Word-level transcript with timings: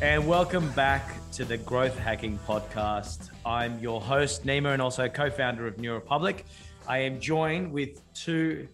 And 0.00 0.26
welcome 0.28 0.70
back 0.72 1.16
to 1.32 1.44
the 1.44 1.56
Growth 1.56 1.98
Hacking 1.98 2.38
Podcast. 2.46 3.30
I'm 3.44 3.78
your 3.80 4.00
host, 4.00 4.46
Nima, 4.46 4.72
and 4.72 4.80
also 4.80 5.08
co 5.08 5.28
founder 5.28 5.66
of 5.66 5.78
New 5.78 5.92
Republique. 5.92 6.44
I 6.86 6.98
am 6.98 7.20
joined 7.20 7.72
with 7.72 8.00
two 8.14 8.68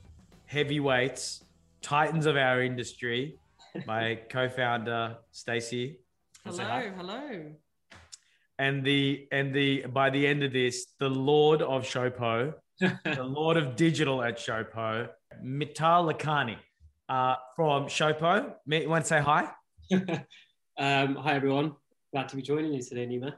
heavyweights, 0.46 1.44
titans 1.82 2.26
of 2.26 2.36
our 2.36 2.62
industry, 2.62 3.38
my 3.86 4.20
co 4.28 4.48
founder, 4.48 5.16
Stacey. 5.32 5.98
Hello, 6.44 6.92
hello. 6.96 7.54
And 8.58 8.84
the 8.84 9.26
and 9.32 9.52
the 9.52 9.86
by 9.86 10.10
the 10.10 10.26
end 10.26 10.42
of 10.44 10.52
this, 10.52 10.86
the 10.98 11.08
Lord 11.08 11.60
of 11.62 11.82
Showpo, 11.82 12.54
the 12.80 13.24
Lord 13.24 13.56
of 13.56 13.76
Digital 13.76 14.22
at 14.22 14.38
Showpo, 14.38 15.08
Mittal 15.42 16.12
Lakhani 16.12 16.56
uh, 17.08 17.36
from 17.56 17.86
Showpo. 17.86 18.54
You 18.66 18.88
want 18.88 19.04
to 19.04 19.08
say 19.08 19.20
hi? 19.20 19.50
Um, 20.76 21.14
hi, 21.14 21.34
everyone. 21.34 21.76
Glad 22.12 22.28
to 22.30 22.36
be 22.36 22.42
joining 22.42 22.72
you 22.72 22.82
today, 22.82 23.06
Nima. 23.06 23.34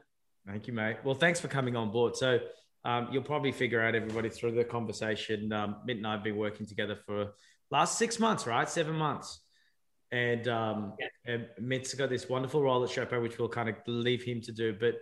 Thank 0.46 0.66
you, 0.66 0.72
mate. 0.72 0.96
Well, 1.04 1.14
thanks 1.14 1.38
for 1.38 1.48
coming 1.48 1.76
on 1.76 1.90
board. 1.90 2.16
So, 2.16 2.38
um, 2.86 3.08
you'll 3.12 3.24
probably 3.24 3.52
figure 3.52 3.82
out 3.82 3.94
everybody 3.94 4.30
through 4.30 4.52
the 4.52 4.64
conversation. 4.64 5.52
Um, 5.52 5.76
Mitt 5.84 5.98
and 5.98 6.06
I 6.06 6.12
have 6.12 6.24
been 6.24 6.36
working 6.36 6.64
together 6.64 6.96
for 7.04 7.32
last 7.70 7.98
six 7.98 8.18
months, 8.18 8.46
right? 8.46 8.66
Seven 8.68 8.94
months. 8.94 9.40
And, 10.16 10.48
um, 10.48 10.94
yeah. 10.98 11.34
and 11.34 11.46
Mitt's 11.60 11.92
got 11.94 12.08
this 12.08 12.28
wonderful 12.28 12.62
role 12.62 12.82
at 12.82 12.90
Showpo, 12.90 13.20
which 13.20 13.38
we'll 13.38 13.48
kind 13.48 13.68
of 13.68 13.76
leave 13.86 14.22
him 14.22 14.40
to 14.42 14.52
do. 14.52 14.72
But 14.72 14.94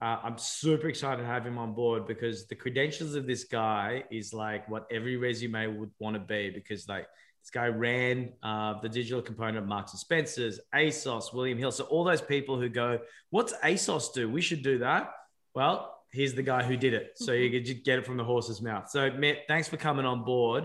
uh, 0.00 0.18
I'm 0.22 0.38
super 0.38 0.88
excited 0.88 1.22
to 1.22 1.26
have 1.26 1.46
him 1.46 1.58
on 1.58 1.74
board 1.74 2.06
because 2.06 2.46
the 2.46 2.54
credentials 2.54 3.14
of 3.14 3.26
this 3.26 3.44
guy 3.44 4.04
is 4.10 4.32
like 4.32 4.68
what 4.68 4.86
every 4.90 5.16
resume 5.16 5.66
would 5.78 5.90
want 5.98 6.14
to 6.14 6.20
be 6.20 6.50
because, 6.50 6.88
like, 6.88 7.06
this 7.42 7.50
guy 7.50 7.66
ran 7.66 8.32
uh, 8.42 8.80
the 8.80 8.88
digital 8.88 9.20
component 9.20 9.58
of 9.58 9.66
Marks 9.66 9.92
and 9.92 10.00
Spencers, 10.00 10.60
ASOS, 10.74 11.34
William 11.34 11.58
Hill. 11.58 11.72
So 11.72 11.84
all 11.84 12.04
those 12.04 12.20
people 12.20 12.58
who 12.58 12.68
go, 12.68 13.00
"What's 13.30 13.52
ASOS 13.64 14.12
do? 14.14 14.30
We 14.30 14.40
should 14.40 14.62
do 14.62 14.78
that." 14.78 15.10
Well, 15.54 16.02
he's 16.12 16.34
the 16.34 16.42
guy 16.42 16.62
who 16.62 16.76
did 16.76 16.94
it. 16.94 17.12
So 17.16 17.32
you 17.32 17.50
could 17.50 17.64
just 17.64 17.84
get 17.84 17.98
it 17.98 18.06
from 18.06 18.16
the 18.16 18.24
horse's 18.24 18.62
mouth. 18.62 18.88
So 18.90 19.10
Matt, 19.10 19.38
thanks 19.48 19.68
for 19.68 19.76
coming 19.76 20.06
on 20.06 20.24
board. 20.24 20.64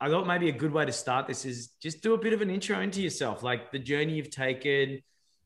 I 0.00 0.08
thought 0.08 0.26
maybe 0.26 0.48
a 0.48 0.52
good 0.52 0.72
way 0.72 0.86
to 0.86 0.92
start 0.92 1.26
this 1.26 1.44
is 1.44 1.68
just 1.82 2.02
do 2.02 2.14
a 2.14 2.18
bit 2.18 2.32
of 2.32 2.40
an 2.40 2.50
intro 2.50 2.80
into 2.80 3.02
yourself, 3.02 3.42
like 3.42 3.70
the 3.70 3.78
journey 3.78 4.14
you've 4.14 4.30
taken. 4.30 5.00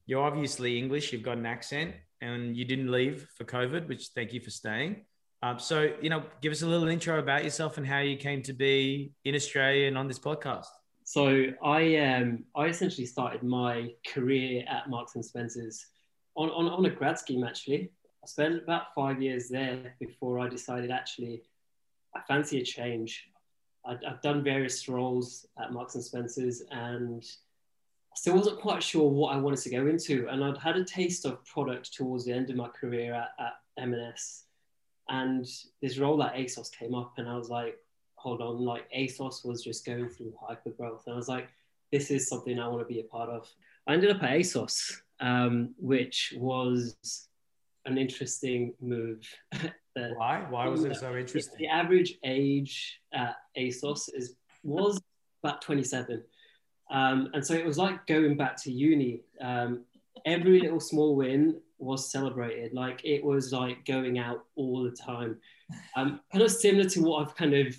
You're 0.07 0.23
obviously 0.23 0.79
English, 0.79 1.13
you've 1.13 1.23
got 1.23 1.39
an 1.39 1.47
accent, 1.47 1.95
and 2.21 2.57
you 2.57 2.65
didn't 2.65 2.91
leave 2.91 3.27
for 3.37 3.45
COVID, 3.45 3.89
which 3.89 4.11
thank 4.15 4.33
you 4.33 4.41
for 4.41 4.51
staying. 4.51 5.07
Um, 5.43 5.59
so, 5.59 5.93
you 6.01 6.09
know, 6.09 6.23
give 6.41 6.53
us 6.53 6.63
a 6.63 6.67
little 6.67 6.89
intro 6.89 7.19
about 7.19 7.43
yourself 7.43 7.79
and 7.79 7.87
how 7.87 7.99
you 7.99 8.17
came 8.17 8.43
to 8.43 8.53
be 8.53 9.13
in 9.25 9.35
Australia 9.35 9.89
and 9.89 9.99
on 9.99 10.09
this 10.09 10.19
podcast. 10.19 10.67
So, 11.05 11.47
I 11.63 11.97
um, 11.97 12.45
I 12.57 12.67
essentially 12.67 13.07
started 13.07 13.43
my 13.43 13.91
career 14.07 14.65
at 14.69 14.89
Marks 14.89 15.17
and 15.17 15.25
Spencers 15.25 15.85
on, 16.37 16.49
on, 16.51 16.67
on 16.69 16.87
a 16.87 16.91
grad 16.91 17.19
scheme, 17.19 17.45
actually. 17.45 17.91
I 18.23 18.27
spent 18.27 18.63
about 18.63 18.95
five 18.95 19.21
years 19.21 19.49
there 19.49 19.97
before 20.01 20.39
I 20.39 20.49
decided 20.49 20.91
actually 20.91 21.43
I 22.17 22.21
fancy 22.27 22.61
a 22.61 22.65
change. 22.65 23.29
I 23.87 23.97
have 24.05 24.23
done 24.23 24.43
various 24.43 24.89
roles 24.89 25.47
at 25.59 25.73
Marks 25.73 25.95
and 25.95 26.05
Spencers 26.05 26.63
and 26.71 27.23
I 27.23 28.17
still 28.17 28.37
wasn't 28.37 28.61
quite 28.61 28.83
sure 28.83 29.11
what 29.11 29.35
I 29.35 29.39
wanted 29.39 29.59
to 29.61 29.71
go 29.71 29.89
into. 29.89 30.29
And 30.29 30.45
I'd 30.45 30.57
had 30.57 30.77
a 30.77 30.85
taste 30.85 31.25
of 31.25 31.45
product 31.45 31.93
towards 31.93 32.25
the 32.25 32.33
end 32.33 32.49
of 32.49 32.55
my 32.55 32.69
career 32.69 33.13
at, 33.13 33.31
at 33.41 33.55
M&S 33.77 34.45
and 35.09 35.47
this 35.83 35.99
role 35.99 36.23
at 36.23 36.35
ASOS 36.35 36.73
came 36.73 36.95
up, 36.95 37.15
and 37.19 37.29
I 37.29 37.37
was 37.37 37.51
like, 37.51 37.77
hold 38.15 38.41
on, 38.41 38.59
like 38.59 38.91
ASOS 38.93 39.45
was 39.45 39.63
just 39.63 39.85
going 39.85 40.09
through 40.09 40.35
hyper 40.41 40.71
growth. 40.71 41.03
And 41.07 41.15
I 41.15 41.17
was 41.17 41.29
like, 41.29 41.49
this 41.93 42.11
is 42.11 42.29
something 42.29 42.59
I 42.59 42.69
want 42.69 42.81
to 42.81 42.93
be 42.93 43.01
a 43.01 43.05
part 43.05 43.29
of. 43.29 43.47
I 43.87 43.93
ended 43.93 44.11
up 44.11 44.23
at 44.23 44.31
ASOS, 44.31 45.01
um, 45.21 45.75
which 45.79 46.33
was 46.37 47.29
an 47.85 47.99
interesting 47.99 48.75
move. 48.81 49.29
Why? 50.17 50.45
Why 50.49 50.67
was 50.67 50.85
it 50.85 50.97
so 50.97 51.17
interesting? 51.17 51.55
The, 51.59 51.69
average 51.69 52.19
age 52.25 53.01
at 53.13 53.37
ASOS 53.57 54.09
is 54.15 54.37
was 54.63 55.01
about 55.43 55.63
27. 55.63 56.23
Um, 56.91 57.31
and 57.35 57.45
so 57.45 57.55
it 57.55 57.65
was 57.65 57.79
like 57.79 58.07
going 58.07 58.37
back 58.37 58.61
to 58.63 58.73
uni. 58.73 59.23
Um, 59.41 59.85
every 60.25 60.61
little 60.61 60.81
small 60.81 61.17
win 61.17 61.61
was 61.79 62.11
celebrated. 62.11 62.73
Like 62.73 63.05
it 63.05 63.23
was 63.25 63.53
like 63.53 63.85
going 63.85 64.19
out 64.19 64.45
all 64.57 64.83
the 64.83 64.91
time. 64.91 65.39
Um, 65.97 66.21
kind 66.33 66.45
of 66.45 66.51
similar 66.51 66.89
to 66.91 67.03
what 67.03 67.27
I've 67.27 67.37
kind 67.37 67.55
of 67.55 67.77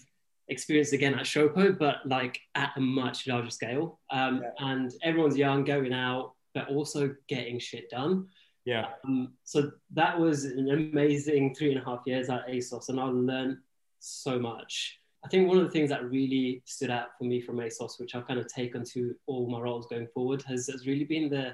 experienced 0.48 0.94
again 0.94 1.16
at 1.16 1.26
Showpo, 1.26 1.78
but 1.78 1.98
like 2.06 2.40
at 2.56 2.72
a 2.76 2.82
much 2.82 3.28
larger 3.28 3.50
scale. 3.50 4.00
Um, 4.12 4.42
yeah. 4.44 4.72
And 4.72 4.92
everyone's 5.04 5.38
young, 5.38 5.64
going 5.64 5.94
out, 5.94 6.34
but 6.54 6.70
also 6.70 7.16
getting 7.28 7.60
shit 7.60 7.90
done. 7.90 8.28
Yeah. 8.66 8.88
Um, 9.06 9.34
so 9.44 9.72
that 9.94 10.20
was 10.20 10.46
an 10.46 10.70
amazing 10.70 11.56
three 11.56 11.72
and 11.72 11.82
a 11.82 11.86
half 11.86 12.02
years 12.06 12.30
at 12.30 12.48
ASOS, 12.48 12.90
and 12.90 13.00
I 13.00 13.06
learned 13.06 13.58
so 14.00 14.40
much. 14.40 15.00
I 15.24 15.28
think 15.28 15.48
one 15.48 15.58
of 15.58 15.64
the 15.64 15.72
things 15.72 15.90
that 15.90 16.10
really 16.10 16.62
stood 16.66 16.92
out 16.92 17.10
for 17.18 17.24
me 17.24 17.42
from 17.42 17.58
ASOS, 17.58 18.00
which 18.00 18.14
I've 18.14 18.28
kind 18.28 18.40
of 18.40 18.48
taken 18.48 18.84
to 18.86 19.16
all 19.26 19.50
my 19.50 19.60
roles 19.60 19.88
going 19.88 20.08
forward, 20.14 20.44
has, 20.44 20.68
has 20.68 20.86
really 20.86 21.04
been 21.04 21.30
the 21.30 21.54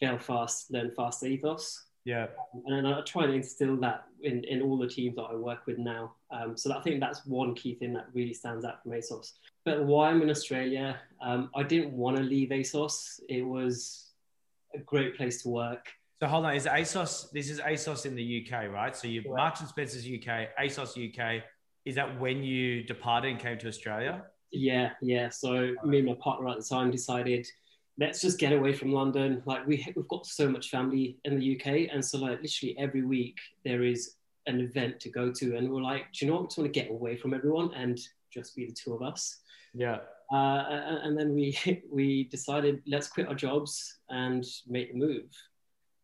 fail 0.00 0.18
fast, 0.18 0.70
learn 0.70 0.90
fast 0.90 1.22
ethos. 1.22 1.84
Yeah. 2.04 2.26
And 2.66 2.86
I 2.86 3.00
try 3.02 3.24
and 3.24 3.34
instill 3.34 3.76
that 3.78 4.04
in, 4.22 4.44
in 4.44 4.60
all 4.60 4.78
the 4.78 4.88
teams 4.88 5.16
that 5.16 5.22
I 5.22 5.34
work 5.34 5.66
with 5.66 5.78
now. 5.78 6.14
Um, 6.30 6.56
so 6.56 6.72
I 6.72 6.82
think 6.82 7.00
that's 7.00 7.24
one 7.24 7.54
key 7.54 7.74
thing 7.74 7.94
that 7.94 8.06
really 8.12 8.34
stands 8.34 8.64
out 8.64 8.82
from 8.82 8.92
ASOS. 8.92 9.32
But 9.64 9.84
why 9.84 10.10
I'm 10.10 10.20
in 10.22 10.30
Australia, 10.30 10.98
um, 11.22 11.50
I 11.54 11.62
didn't 11.62 11.92
want 11.92 12.16
to 12.18 12.22
leave 12.22 12.50
ASOS. 12.50 13.20
It 13.28 13.42
was 13.42 14.10
a 14.74 14.78
great 14.78 15.16
place 15.16 15.42
to 15.42 15.48
work. 15.48 15.88
So 16.24 16.28
hold 16.28 16.46
on, 16.46 16.56
is 16.56 16.64
ASOS, 16.64 17.30
this 17.32 17.50
is 17.50 17.60
ASOS 17.60 18.06
in 18.06 18.14
the 18.14 18.46
UK, 18.46 18.72
right? 18.72 18.96
So 18.96 19.06
you've 19.06 19.26
Marks 19.26 19.60
and 19.60 19.68
Spencer's 19.68 20.06
UK, 20.06 20.48
ASOS 20.58 20.96
UK. 20.96 21.42
Is 21.84 21.96
that 21.96 22.18
when 22.18 22.42
you 22.42 22.82
departed 22.82 23.32
and 23.32 23.38
came 23.38 23.58
to 23.58 23.68
Australia? 23.68 24.22
Yeah, 24.50 24.92
yeah. 25.02 25.28
So 25.28 25.74
me 25.84 25.98
and 25.98 26.06
my 26.06 26.14
partner 26.14 26.48
at 26.48 26.56
the 26.56 26.64
time 26.64 26.90
decided– 26.90 27.46
let's 27.98 28.22
just 28.22 28.38
get 28.38 28.54
away 28.54 28.72
from 28.72 28.90
London. 28.90 29.42
Like 29.44 29.66
we 29.66 29.86
we've 29.94 30.08
got 30.08 30.24
so 30.24 30.48
much 30.48 30.70
family 30.70 31.18
in 31.26 31.38
the 31.38 31.56
UK, 31.56 31.92
and 31.92 32.02
so 32.02 32.16
like 32.16 32.40
literally 32.40 32.74
every 32.78 33.04
week 33.04 33.36
there 33.64 33.82
is 33.82 34.14
an 34.46 34.60
event 34.60 35.00
to 35.00 35.10
go 35.10 35.30
to, 35.30 35.56
and 35.56 35.70
we're 35.70 35.82
like, 35.82 36.06
do 36.12 36.24
you 36.24 36.30
know 36.30 36.38
what? 36.38 36.44
We 36.44 36.48
just 36.48 36.58
want 36.58 36.72
to 36.72 36.80
get 36.80 36.90
away 36.90 37.16
from 37.16 37.34
everyone 37.34 37.72
and 37.74 38.00
just 38.32 38.56
be 38.56 38.64
the 38.64 38.72
two 38.72 38.94
of 38.94 39.02
us. 39.02 39.40
Yeah. 39.74 39.98
Uh, 40.32 40.64
and 41.02 41.18
then 41.18 41.34
we 41.34 41.56
we 41.92 42.24
decided 42.24 42.82
let's 42.86 43.08
quit 43.08 43.28
our 43.28 43.34
jobs 43.34 43.98
and 44.08 44.44
make 44.66 44.92
the 44.92 44.98
move. 44.98 45.26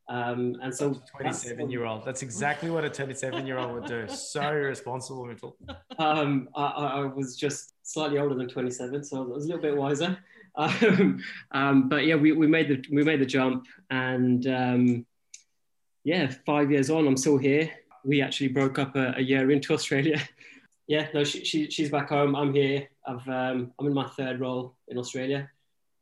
Um, 0.08 0.56
and 0.60 0.74
so 0.74 1.00
27 1.16 1.70
year 1.70 1.84
old, 1.84 2.04
that's 2.04 2.22
exactly 2.22 2.68
what 2.68 2.84
a 2.84 2.90
27 2.90 3.46
year 3.46 3.58
old 3.58 3.74
would 3.74 3.86
do. 3.86 4.08
So 4.08 4.40
irresponsible, 4.40 5.26
Mitchell. 5.26 5.56
Um, 5.98 6.48
I, 6.56 6.64
I, 6.64 7.00
was 7.04 7.36
just 7.36 7.74
slightly 7.82 8.18
older 8.18 8.34
than 8.34 8.48
27, 8.48 9.04
so 9.04 9.18
I 9.18 9.26
was 9.26 9.44
a 9.44 9.48
little 9.48 9.62
bit 9.62 9.76
wiser. 9.76 10.18
Um, 10.56 11.22
um, 11.52 11.88
but 11.88 12.06
yeah, 12.06 12.16
we, 12.16 12.32
we 12.32 12.48
made 12.48 12.68
the 12.68 12.84
we 12.94 13.04
made 13.04 13.20
the 13.20 13.24
jump, 13.24 13.66
and 13.88 14.44
um, 14.48 15.06
yeah, 16.02 16.32
five 16.44 16.72
years 16.72 16.90
on, 16.90 17.06
I'm 17.06 17.16
still 17.16 17.38
here. 17.38 17.70
We 18.04 18.20
actually 18.20 18.48
broke 18.48 18.78
up 18.78 18.96
a, 18.96 19.14
a 19.16 19.20
year 19.20 19.52
into 19.52 19.72
Australia. 19.72 20.20
yeah, 20.88 21.06
no, 21.14 21.22
she, 21.22 21.44
she, 21.44 21.70
she's 21.70 21.88
back 21.88 22.08
home. 22.08 22.34
I'm 22.34 22.52
here. 22.52 22.88
I've 23.06 23.26
um, 23.28 23.72
I'm 23.78 23.86
in 23.86 23.94
my 23.94 24.08
third 24.08 24.40
role 24.40 24.74
in 24.88 24.98
Australia. 24.98 25.48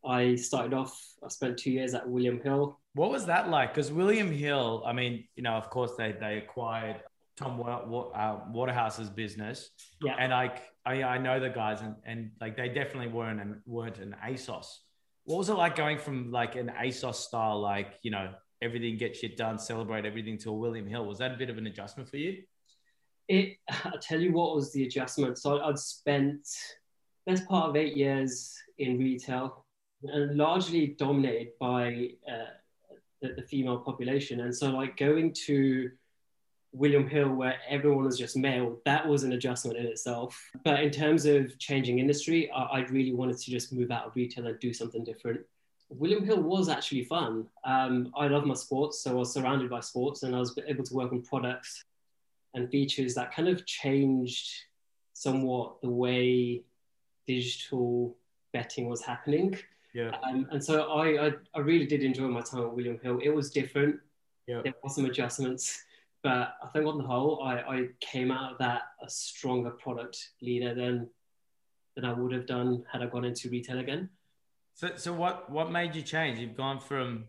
I 0.03 0.35
started 0.35 0.73
off. 0.73 0.99
I 1.23 1.27
spent 1.27 1.59
two 1.59 1.71
years 1.71 1.93
at 1.93 2.09
William 2.09 2.41
Hill. 2.41 2.78
What 2.93 3.11
was 3.11 3.25
that 3.27 3.49
like? 3.49 3.73
Because 3.73 3.91
William 3.91 4.31
Hill, 4.31 4.83
I 4.85 4.93
mean, 4.93 5.25
you 5.35 5.43
know, 5.43 5.53
of 5.53 5.69
course 5.69 5.91
they 5.97 6.11
they 6.13 6.37
acquired 6.37 7.01
Tom 7.37 7.61
uh, 7.61 8.39
Waterhouse's 8.51 9.09
business, 9.09 9.69
yeah. 10.03 10.15
and 10.19 10.31
like 10.31 10.63
I, 10.85 11.03
I 11.03 11.17
know 11.17 11.39
the 11.39 11.49
guys, 11.49 11.81
and, 11.81 11.95
and 12.03 12.31
like 12.41 12.57
they 12.57 12.67
definitely 12.67 13.07
weren't 13.07 13.39
an, 13.39 13.61
weren't 13.65 13.99
an 13.99 14.15
ASOS. 14.25 14.65
What 15.23 15.37
was 15.37 15.49
it 15.49 15.53
like 15.53 15.75
going 15.75 15.99
from 15.99 16.31
like 16.31 16.55
an 16.55 16.71
ASOS 16.77 17.15
style, 17.15 17.61
like 17.61 17.93
you 18.01 18.11
know 18.11 18.33
everything 18.61 18.97
gets 18.97 19.19
shit 19.19 19.37
done, 19.37 19.57
celebrate 19.59 20.05
everything, 20.05 20.37
to 20.39 20.49
a 20.49 20.53
William 20.53 20.87
Hill? 20.87 21.05
Was 21.05 21.19
that 21.19 21.31
a 21.31 21.37
bit 21.37 21.49
of 21.49 21.57
an 21.57 21.67
adjustment 21.67 22.09
for 22.09 22.17
you? 22.17 22.43
It. 23.27 23.57
I 23.69 23.93
tell 24.01 24.19
you 24.19 24.33
what 24.33 24.55
was 24.55 24.73
the 24.73 24.83
adjustment. 24.83 25.37
So 25.37 25.61
I'd 25.61 25.79
spent 25.79 26.45
best 27.25 27.47
part 27.47 27.69
of 27.69 27.75
eight 27.75 27.95
years 27.95 28.53
in 28.79 28.97
retail, 28.97 29.65
and 30.03 30.35
largely 30.35 30.95
dominated 30.97 31.53
by 31.59 32.09
uh, 32.27 32.47
the, 33.21 33.41
female 33.43 33.77
population, 33.77 34.41
and 34.41 34.55
so 34.55 34.69
like 34.69 34.97
going 34.97 35.33
to 35.45 35.91
William 36.71 37.07
Hill, 37.07 37.29
where 37.29 37.55
everyone 37.67 38.05
was 38.05 38.17
just 38.17 38.37
male, 38.37 38.79
that 38.85 39.07
was 39.07 39.23
an 39.23 39.33
adjustment 39.33 39.77
in 39.77 39.85
itself. 39.85 40.39
But 40.63 40.81
in 40.81 40.91
terms 40.91 41.25
of 41.25 41.57
changing 41.57 41.99
industry, 41.99 42.51
I, 42.51 42.61
I 42.61 42.79
really 42.81 43.13
wanted 43.13 43.37
to 43.37 43.51
just 43.51 43.73
move 43.73 43.91
out 43.91 44.05
of 44.05 44.15
retail 44.15 44.47
and 44.47 44.59
do 44.59 44.73
something 44.73 45.03
different. 45.03 45.41
William 45.89 46.23
Hill 46.23 46.41
was 46.41 46.69
actually 46.69 47.05
fun. 47.05 47.47
Um, 47.63 48.13
I 48.15 48.27
love 48.27 48.45
my 48.45 48.53
sports, 48.53 49.01
so 49.01 49.11
I 49.11 49.13
was 49.15 49.33
surrounded 49.33 49.69
by 49.69 49.79
sports, 49.79 50.23
and 50.23 50.35
I 50.35 50.39
was 50.39 50.57
able 50.67 50.83
to 50.83 50.93
work 50.93 51.11
on 51.11 51.23
products 51.23 51.83
and 52.53 52.69
features 52.69 53.15
that 53.15 53.33
kind 53.33 53.47
of 53.47 53.65
changed 53.65 54.49
somewhat 55.13 55.81
the 55.81 55.89
way 55.89 56.63
digital 57.27 58.15
betting 58.53 58.87
was 58.87 59.01
happening. 59.01 59.57
Yeah. 59.93 60.11
Um, 60.23 60.47
and 60.51 60.63
so 60.63 60.91
I, 60.91 61.27
I, 61.27 61.31
I 61.55 61.59
really 61.59 61.85
did 61.85 62.03
enjoy 62.03 62.27
my 62.27 62.41
time 62.41 62.61
at 62.61 62.73
William 62.73 62.99
Hill. 63.01 63.19
It 63.23 63.29
was 63.29 63.49
different. 63.49 63.95
Yeah. 64.47 64.61
There 64.63 64.73
were 64.83 64.89
some 64.89 65.05
adjustments, 65.05 65.83
but 66.23 66.55
I 66.63 66.67
think 66.73 66.85
on 66.85 66.97
the 66.97 67.03
whole, 67.03 67.43
I, 67.43 67.59
I 67.59 67.87
came 67.99 68.31
out 68.31 68.53
of 68.53 68.57
that 68.59 68.83
a 69.01 69.09
stronger 69.09 69.71
product 69.71 70.17
leader 70.41 70.73
than 70.73 71.09
than 71.95 72.05
I 72.05 72.13
would 72.13 72.31
have 72.31 72.45
done 72.45 72.83
had 72.91 73.01
I 73.01 73.07
gone 73.07 73.25
into 73.25 73.49
retail 73.49 73.79
again. 73.79 74.09
So, 74.75 74.91
so 74.95 75.11
what 75.13 75.49
what 75.49 75.71
made 75.71 75.95
you 75.95 76.01
change? 76.01 76.39
You've 76.39 76.55
gone 76.55 76.79
from 76.79 77.25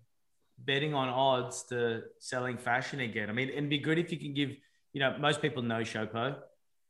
betting 0.58 0.94
on 0.94 1.08
odds 1.08 1.64
to 1.64 2.02
selling 2.18 2.58
fashion 2.58 3.00
again. 3.00 3.30
I 3.30 3.32
mean, 3.32 3.48
it'd 3.48 3.68
be 3.68 3.78
good 3.78 3.98
if 3.98 4.12
you 4.12 4.18
can 4.18 4.34
give. 4.34 4.56
You 4.92 5.00
know, 5.00 5.16
most 5.18 5.40
people 5.40 5.62
know 5.62 5.80
Showpo, 5.80 6.36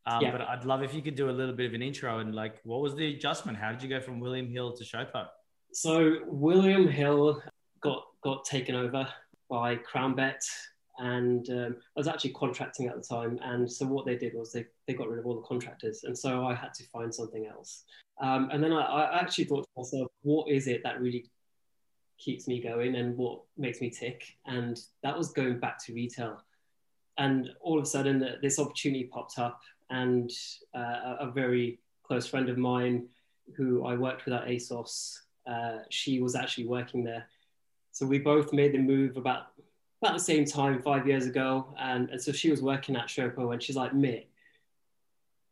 um, 0.07 0.23
yeah. 0.23 0.31
but 0.31 0.41
I'd 0.41 0.65
love 0.65 0.83
if 0.83 0.95
you 0.95 1.03
could 1.03 1.15
do 1.15 1.29
a 1.29 1.33
little 1.33 1.55
bit 1.55 1.67
of 1.67 1.75
an 1.75 1.83
intro 1.83 2.19
and 2.19 2.35
like, 2.35 2.61
what 2.65 2.81
was 2.81 2.95
the 2.95 3.15
adjustment? 3.15 3.59
How 3.59 3.73
did 3.73 3.83
you 3.83 3.89
go 3.89 4.01
from 4.01 4.21
William 4.21 4.49
Hill 4.49 4.75
to 4.77 4.85
Showpo? 4.85 5.27
So 5.73 6.19
William 6.27 6.89
Hill 6.89 7.43
got 7.81 8.05
got 8.23 8.45
taken 8.45 8.75
over 8.75 9.09
by 9.49 9.77
CrownBet, 9.77 10.41
and 10.99 11.49
um, 11.51 11.77
I 11.97 12.01
was 12.01 12.09
actually 12.09 12.33
contracting 12.33 12.89
at 12.89 12.97
the 12.97 13.03
time. 13.03 13.39
And 13.43 13.71
so 13.71 13.87
what 13.87 14.05
they 14.05 14.17
did 14.17 14.35
was 14.35 14.53
they, 14.53 14.67
they 14.87 14.95
got 14.95 15.09
rid 15.09 15.19
of 15.19 15.27
all 15.27 15.37
the 15.37 15.47
contractors, 15.47 16.05
and 16.05 16.17
so 16.17 16.47
I 16.47 16.55
had 16.55 16.75
to 16.75 16.85
find 16.89 17.15
something 17.15 17.47
else. 17.47 17.85
Um, 18.21 18.51
and 18.53 18.63
then 18.63 18.73
I, 18.73 18.83
I, 18.83 19.21
actually 19.21 19.45
thought 19.45 19.63
to 19.63 19.81
myself, 19.81 20.09
what 20.23 20.51
is 20.51 20.67
it 20.67 20.83
that 20.83 21.01
really 21.01 21.25
keeps 22.19 22.47
me 22.47 22.61
going 22.61 22.97
and 22.97 23.17
what 23.17 23.41
makes 23.57 23.81
me 23.81 23.89
tick? 23.89 24.37
And 24.45 24.79
that 25.03 25.17
was 25.17 25.33
going 25.33 25.59
back 25.59 25.83
to 25.87 25.95
retail. 25.95 26.43
And 27.17 27.49
all 27.63 27.79
of 27.79 27.85
a 27.85 27.89
sudden, 27.89 28.37
this 28.43 28.59
opportunity 28.59 29.05
popped 29.05 29.39
up, 29.39 29.61
and 29.89 30.31
uh, 30.75 31.17
a 31.21 31.31
very 31.35 31.81
close 32.03 32.27
friend 32.27 32.49
of 32.49 32.59
mine 32.59 33.09
who 33.57 33.85
I 33.87 33.97
worked 33.97 34.27
with 34.27 34.35
at 34.35 34.47
ASOS, 34.47 35.19
uh, 35.51 35.79
she 35.89 36.21
was 36.21 36.35
actually 36.35 36.67
working 36.67 37.03
there. 37.05 37.27
So 37.93 38.07
we 38.07 38.19
both 38.19 38.53
made 38.53 38.73
the 38.73 38.79
move 38.79 39.17
about 39.17 39.49
about 40.03 40.15
the 40.15 40.21
same 40.21 40.47
time 40.47 40.81
five 40.81 41.07
years 41.07 41.27
ago, 41.27 41.75
and, 41.79 42.09
and 42.09 42.23
so 42.23 42.33
she 42.33 42.51
was 42.51 42.63
working 42.63 42.97
at 42.97 43.09
Showpo, 43.09 43.53
and 43.53 43.63
she's 43.63 43.77
like, 43.77 43.93
"Mitt, 43.93 44.29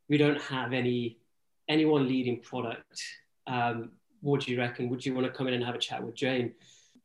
we 0.09 0.17
don't 0.17 0.41
have 0.41 0.73
any 0.73 1.19
anyone 1.69 2.09
leading 2.09 2.41
product. 2.41 3.03
Um, 3.47 3.91
what 4.21 4.41
do 4.43 4.53
you 4.53 4.59
reckon? 4.59 4.89
Would 4.89 5.05
you 5.05 5.15
want 5.15 5.27
to 5.27 5.33
come 5.33 5.49
in 5.49 5.55
and 5.55 5.65
have 5.65 5.75
a 5.75 5.79
chat 5.79 6.03
with 6.03 6.15
Jane?" 6.15 6.55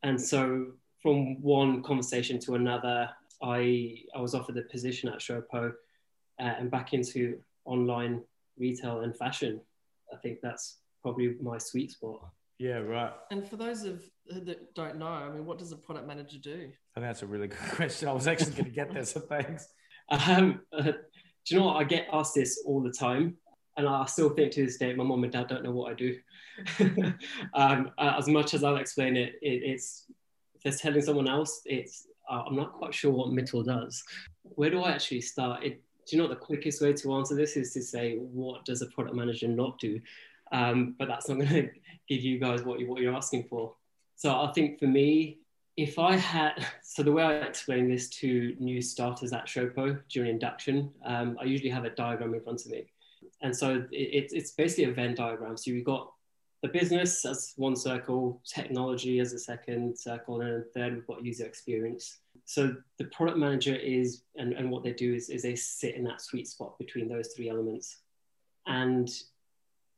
And 0.02 0.20
so 0.20 0.72
from 1.02 1.42
one 1.42 1.82
conversation 1.82 2.38
to 2.40 2.54
another, 2.54 3.10
I 3.42 4.04
I 4.14 4.20
was 4.20 4.34
offered 4.34 4.54
the 4.54 4.62
position 4.62 5.08
at 5.08 5.18
Showpo, 5.18 5.72
uh, 6.40 6.42
and 6.42 6.70
back 6.70 6.94
into 6.94 7.40
online 7.64 8.22
retail 8.56 9.00
and 9.00 9.16
fashion. 9.16 9.60
I 10.12 10.16
think 10.16 10.38
that's 10.40 10.78
probably 11.02 11.34
my 11.42 11.58
sweet 11.58 11.90
spot. 11.90 12.30
Yeah, 12.58 12.78
right. 12.78 13.12
And 13.30 13.48
for 13.48 13.56
those 13.56 13.82
of 13.84 14.02
that 14.28 14.74
don't 14.74 14.96
know, 14.98 15.06
I 15.06 15.28
mean, 15.30 15.44
what 15.44 15.58
does 15.58 15.72
a 15.72 15.76
product 15.76 16.06
manager 16.06 16.38
do? 16.38 16.70
I 16.96 17.00
think 17.00 17.06
that's 17.08 17.22
a 17.22 17.26
really 17.26 17.48
good 17.48 17.58
question. 17.58 18.08
I 18.08 18.12
was 18.12 18.26
actually 18.26 18.52
going 18.52 18.64
to 18.64 18.70
get 18.70 18.92
there, 18.92 19.04
so 19.04 19.20
thanks. 19.20 19.68
Um, 20.08 20.60
uh, 20.72 20.82
do 20.82 20.94
you 21.46 21.58
know 21.58 21.66
what? 21.66 21.76
I 21.76 21.84
get 21.84 22.08
asked 22.12 22.34
this 22.34 22.62
all 22.66 22.82
the 22.82 22.92
time, 22.92 23.36
and 23.76 23.88
I 23.88 24.04
still 24.06 24.30
think 24.30 24.52
to 24.52 24.64
this 24.64 24.76
day, 24.76 24.94
my 24.94 25.04
mom 25.04 25.24
and 25.24 25.32
dad 25.32 25.48
don't 25.48 25.64
know 25.64 25.72
what 25.72 25.90
I 25.90 25.94
do. 25.94 26.16
um, 27.54 27.90
uh, 27.98 28.14
as 28.18 28.28
much 28.28 28.54
as 28.54 28.62
I'll 28.62 28.76
explain 28.76 29.16
it, 29.16 29.34
it 29.42 29.62
it's 29.64 30.06
if 30.54 30.62
they're 30.62 30.72
telling 30.72 31.02
someone 31.02 31.28
else, 31.28 31.62
it's 31.64 32.06
uh, 32.30 32.42
I'm 32.46 32.56
not 32.56 32.72
quite 32.72 32.94
sure 32.94 33.10
what 33.10 33.30
Mittal 33.30 33.64
does. 33.64 34.02
Where 34.42 34.70
do 34.70 34.80
I 34.82 34.92
actually 34.92 35.22
start? 35.22 35.64
It, 35.64 35.82
do 36.06 36.16
you 36.16 36.22
know 36.22 36.28
the 36.28 36.36
quickest 36.36 36.80
way 36.82 36.92
to 36.92 37.14
answer 37.14 37.34
this 37.34 37.56
is 37.56 37.72
to 37.72 37.82
say, 37.82 38.16
what 38.16 38.64
does 38.64 38.82
a 38.82 38.86
product 38.86 39.16
manager 39.16 39.48
not 39.48 39.78
do? 39.78 40.00
Um, 40.52 40.94
but 40.98 41.08
that's 41.08 41.28
not 41.28 41.38
going 41.38 41.48
to 41.48 41.70
give 42.08 42.22
you 42.22 42.38
guys 42.38 42.62
what, 42.62 42.80
you, 42.80 42.88
what 42.88 43.00
you're 43.00 43.14
asking 43.14 43.44
for. 43.44 43.74
So 44.16 44.30
I 44.30 44.52
think 44.52 44.78
for 44.78 44.86
me, 44.86 45.38
if 45.76 45.98
I 45.98 46.16
had, 46.16 46.66
so 46.82 47.02
the 47.02 47.12
way 47.12 47.22
I 47.22 47.32
explain 47.34 47.88
this 47.88 48.08
to 48.10 48.56
new 48.58 48.80
starters 48.80 49.32
at 49.32 49.46
Showpo 49.46 50.00
during 50.08 50.30
induction, 50.30 50.90
um, 51.04 51.36
I 51.40 51.44
usually 51.44 51.70
have 51.70 51.84
a 51.84 51.90
diagram 51.90 52.34
in 52.34 52.40
front 52.40 52.64
of 52.64 52.70
me. 52.70 52.86
And 53.42 53.54
so 53.54 53.84
it, 53.90 54.30
it's 54.32 54.52
basically 54.52 54.84
a 54.84 54.92
Venn 54.92 55.14
diagram. 55.14 55.56
So 55.56 55.70
you've 55.70 55.84
got 55.84 56.10
the 56.62 56.68
business 56.68 57.26
as 57.26 57.52
one 57.56 57.76
circle, 57.76 58.40
technology 58.46 59.20
as 59.20 59.34
a 59.34 59.38
second 59.38 59.98
circle, 59.98 60.40
and 60.40 60.50
then 60.50 60.64
third, 60.72 60.94
we've 60.94 61.06
got 61.06 61.22
user 61.22 61.44
experience. 61.44 62.20
So 62.46 62.74
the 62.98 63.04
product 63.06 63.36
manager 63.38 63.74
is, 63.74 64.22
and, 64.36 64.54
and 64.54 64.70
what 64.70 64.82
they 64.82 64.92
do 64.92 65.14
is, 65.14 65.28
is 65.28 65.42
they 65.42 65.56
sit 65.56 65.94
in 65.94 66.04
that 66.04 66.22
sweet 66.22 66.48
spot 66.48 66.78
between 66.78 67.08
those 67.08 67.28
three 67.36 67.50
elements. 67.50 67.98
And 68.66 69.10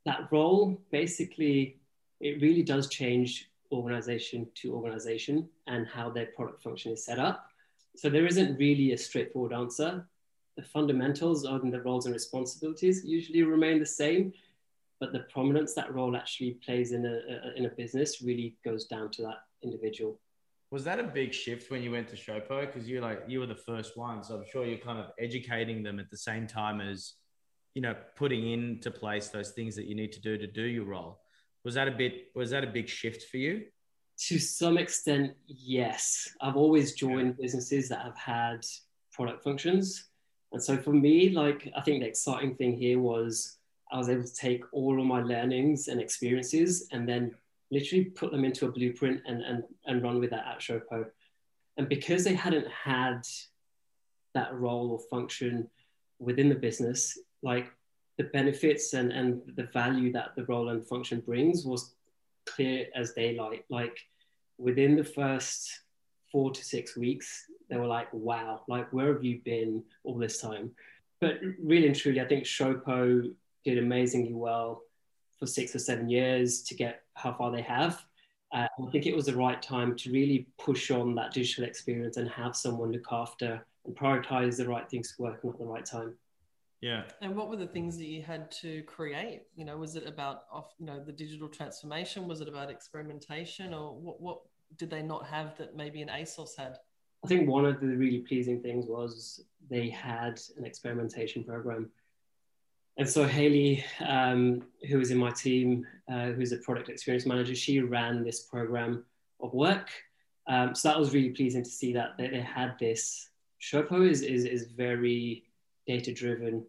that 0.07 0.27
role 0.31 0.81
basically 0.91 1.77
it 2.19 2.41
really 2.41 2.63
does 2.63 2.87
change 2.89 3.49
organization 3.71 4.47
to 4.55 4.73
organization 4.73 5.47
and 5.67 5.85
how 5.87 6.09
their 6.09 6.27
product 6.27 6.63
function 6.63 6.91
is 6.93 7.03
set 7.03 7.19
up. 7.19 7.47
So 7.95 8.09
there 8.09 8.25
isn't 8.25 8.57
really 8.57 8.93
a 8.93 8.97
straightforward 8.97 9.53
answer. 9.53 10.07
The 10.55 10.63
fundamentals 10.63 11.45
of 11.45 11.69
the 11.69 11.81
roles 11.81 12.05
and 12.05 12.13
responsibilities 12.13 13.03
usually 13.05 13.43
remain 13.43 13.79
the 13.79 13.85
same, 13.85 14.33
but 14.99 15.13
the 15.13 15.19
prominence 15.31 15.73
that 15.73 15.93
role 15.93 16.15
actually 16.15 16.51
plays 16.65 16.91
in 16.91 17.05
a, 17.05 17.57
in 17.57 17.65
a 17.65 17.69
business 17.69 18.21
really 18.21 18.55
goes 18.63 18.85
down 18.85 19.11
to 19.11 19.21
that 19.23 19.43
individual. 19.63 20.19
Was 20.71 20.83
that 20.83 20.99
a 20.99 21.03
big 21.03 21.33
shift 21.33 21.71
when 21.71 21.81
you 21.81 21.91
went 21.91 22.07
to 22.09 22.15
Showpo? 22.15 22.61
Because 22.61 22.89
you 22.89 22.99
like 22.99 23.23
you 23.27 23.39
were 23.39 23.45
the 23.45 23.55
first 23.55 23.95
one, 23.95 24.23
so 24.23 24.35
I'm 24.35 24.45
sure 24.51 24.65
you're 24.65 24.77
kind 24.77 24.99
of 24.99 25.11
educating 25.17 25.81
them 25.81 25.97
at 25.99 26.09
the 26.09 26.17
same 26.17 26.45
time 26.45 26.81
as 26.81 27.13
you 27.77 27.83
know 27.83 27.95
putting 28.15 28.49
into 28.49 28.89
place 28.89 29.27
those 29.27 29.51
things 29.51 29.75
that 29.75 29.85
you 29.85 29.93
need 29.93 30.11
to 30.11 30.19
do 30.19 30.35
to 30.35 30.47
do 30.47 30.63
your 30.63 30.85
role. 30.85 31.19
Was 31.63 31.75
that 31.75 31.87
a 31.87 31.91
bit 31.91 32.31
was 32.33 32.49
that 32.49 32.63
a 32.63 32.67
big 32.77 32.89
shift 32.89 33.29
for 33.29 33.37
you? 33.37 33.65
To 34.29 34.39
some 34.39 34.79
extent 34.79 35.33
yes. 35.45 36.27
I've 36.41 36.57
always 36.57 36.93
joined 36.93 37.37
businesses 37.37 37.87
that 37.89 38.01
have 38.01 38.17
had 38.17 38.65
product 39.13 39.43
functions. 39.43 40.09
And 40.53 40.63
so 40.63 40.75
for 40.75 40.91
me 40.91 41.29
like 41.29 41.71
i 41.77 41.81
think 41.81 42.01
the 42.01 42.07
exciting 42.07 42.55
thing 42.55 42.73
here 42.75 42.99
was 42.99 43.57
i 43.91 43.97
was 43.97 44.09
able 44.09 44.23
to 44.23 44.33
take 44.33 44.63
all 44.71 44.99
of 44.99 45.05
my 45.05 45.21
learnings 45.21 45.87
and 45.87 46.01
experiences 46.01 46.87
and 46.93 47.07
then 47.07 47.35
literally 47.69 48.05
put 48.05 48.31
them 48.31 48.45
into 48.45 48.65
a 48.65 48.71
blueprint 48.71 49.21
and 49.27 49.43
and, 49.43 49.63
and 49.85 50.01
run 50.01 50.19
with 50.19 50.31
that 50.31 50.47
at 50.47 50.59
showpo. 50.61 51.05
And 51.77 51.87
because 51.87 52.23
they 52.23 52.33
hadn't 52.33 52.67
had 52.69 53.21
that 54.33 54.51
role 54.55 54.89
or 54.93 54.99
function 55.11 55.69
within 56.19 56.49
the 56.49 56.55
business 56.55 57.15
like 57.43 57.71
the 58.17 58.25
benefits 58.25 58.93
and, 58.93 59.11
and 59.11 59.41
the 59.55 59.63
value 59.63 60.11
that 60.11 60.35
the 60.35 60.45
role 60.45 60.69
and 60.69 60.85
function 60.85 61.19
brings 61.19 61.65
was 61.65 61.93
clear 62.45 62.87
as 62.95 63.13
daylight. 63.13 63.65
Like 63.69 63.99
within 64.57 64.95
the 64.95 65.03
first 65.03 65.81
four 66.31 66.51
to 66.51 66.63
six 66.63 66.97
weeks, 66.97 67.45
they 67.69 67.77
were 67.77 67.85
like, 67.85 68.07
wow, 68.11 68.61
like 68.67 68.91
where 68.91 69.13
have 69.13 69.23
you 69.23 69.39
been 69.43 69.83
all 70.03 70.17
this 70.17 70.41
time? 70.41 70.71
But 71.19 71.39
really 71.61 71.87
and 71.87 71.95
truly, 71.95 72.21
I 72.21 72.27
think 72.27 72.45
Showpo 72.45 73.31
did 73.63 73.77
amazingly 73.77 74.33
well 74.33 74.83
for 75.39 75.45
six 75.45 75.75
or 75.75 75.79
seven 75.79 76.09
years 76.09 76.63
to 76.63 76.75
get 76.75 77.03
how 77.13 77.33
far 77.33 77.51
they 77.51 77.61
have. 77.61 78.03
Uh, 78.53 78.67
I 78.79 78.91
think 78.91 79.05
it 79.05 79.15
was 79.15 79.25
the 79.25 79.35
right 79.35 79.61
time 79.61 79.95
to 79.97 80.11
really 80.11 80.47
push 80.57 80.89
on 80.89 81.15
that 81.15 81.33
digital 81.33 81.65
experience 81.65 82.17
and 82.17 82.29
have 82.29 82.55
someone 82.55 82.91
look 82.91 83.07
after 83.11 83.65
and 83.85 83.95
prioritize 83.95 84.57
the 84.57 84.67
right 84.67 84.89
things 84.89 85.15
to 85.15 85.21
work 85.21 85.39
on 85.43 85.51
at 85.51 85.59
the 85.59 85.65
right 85.65 85.85
time. 85.85 86.15
Yeah. 86.81 87.03
And 87.21 87.35
what 87.35 87.49
were 87.49 87.55
the 87.55 87.67
things 87.67 87.97
that 87.97 88.05
you 88.05 88.21
had 88.21 88.51
to 88.61 88.83
create? 88.83 89.43
You 89.55 89.65
know, 89.65 89.77
was 89.77 89.95
it 89.95 90.05
about 90.05 90.43
off, 90.51 90.73
you 90.77 90.85
know, 90.85 91.03
the 91.03 91.11
digital 91.11 91.47
transformation? 91.47 92.27
Was 92.27 92.41
it 92.41 92.47
about 92.47 92.69
experimentation, 92.69 93.73
or 93.73 93.95
what? 93.95 94.21
What 94.21 94.39
did 94.77 94.89
they 94.89 95.01
not 95.01 95.25
have 95.25 95.57
that 95.57 95.75
maybe 95.75 96.01
an 96.01 96.09
ASOS 96.09 96.55
had? 96.57 96.77
I 97.23 97.27
think 97.27 97.49
one 97.49 97.65
of 97.65 97.79
the 97.79 97.87
really 97.87 98.19
pleasing 98.19 98.61
things 98.61 98.85
was 98.85 99.43
they 99.69 99.89
had 99.89 100.39
an 100.57 100.65
experimentation 100.65 101.43
program. 101.43 101.89
And 102.97 103.07
so 103.07 103.25
Haley, 103.25 103.83
um, 104.05 104.63
who 104.89 104.97
was 104.97 105.11
in 105.11 105.17
my 105.17 105.31
team, 105.31 105.85
uh, 106.11 106.27
who's 106.27 106.51
a 106.51 106.57
product 106.57 106.89
experience 106.89 107.25
manager, 107.25 107.53
she 107.53 107.79
ran 107.79 108.23
this 108.23 108.41
program 108.41 109.03
of 109.39 109.53
work. 109.53 109.89
Um, 110.47 110.73
so 110.73 110.89
that 110.89 110.99
was 110.99 111.13
really 111.13 111.29
pleasing 111.29 111.63
to 111.63 111.69
see 111.69 111.93
that 111.93 112.17
they, 112.17 112.27
they 112.27 112.41
had 112.41 112.75
this. 112.79 113.29
Showpo 113.61 114.07
is, 114.07 114.21
is, 114.21 114.45
is 114.45 114.67
very 114.71 115.43
data 115.87 116.13
driven. 116.13 116.65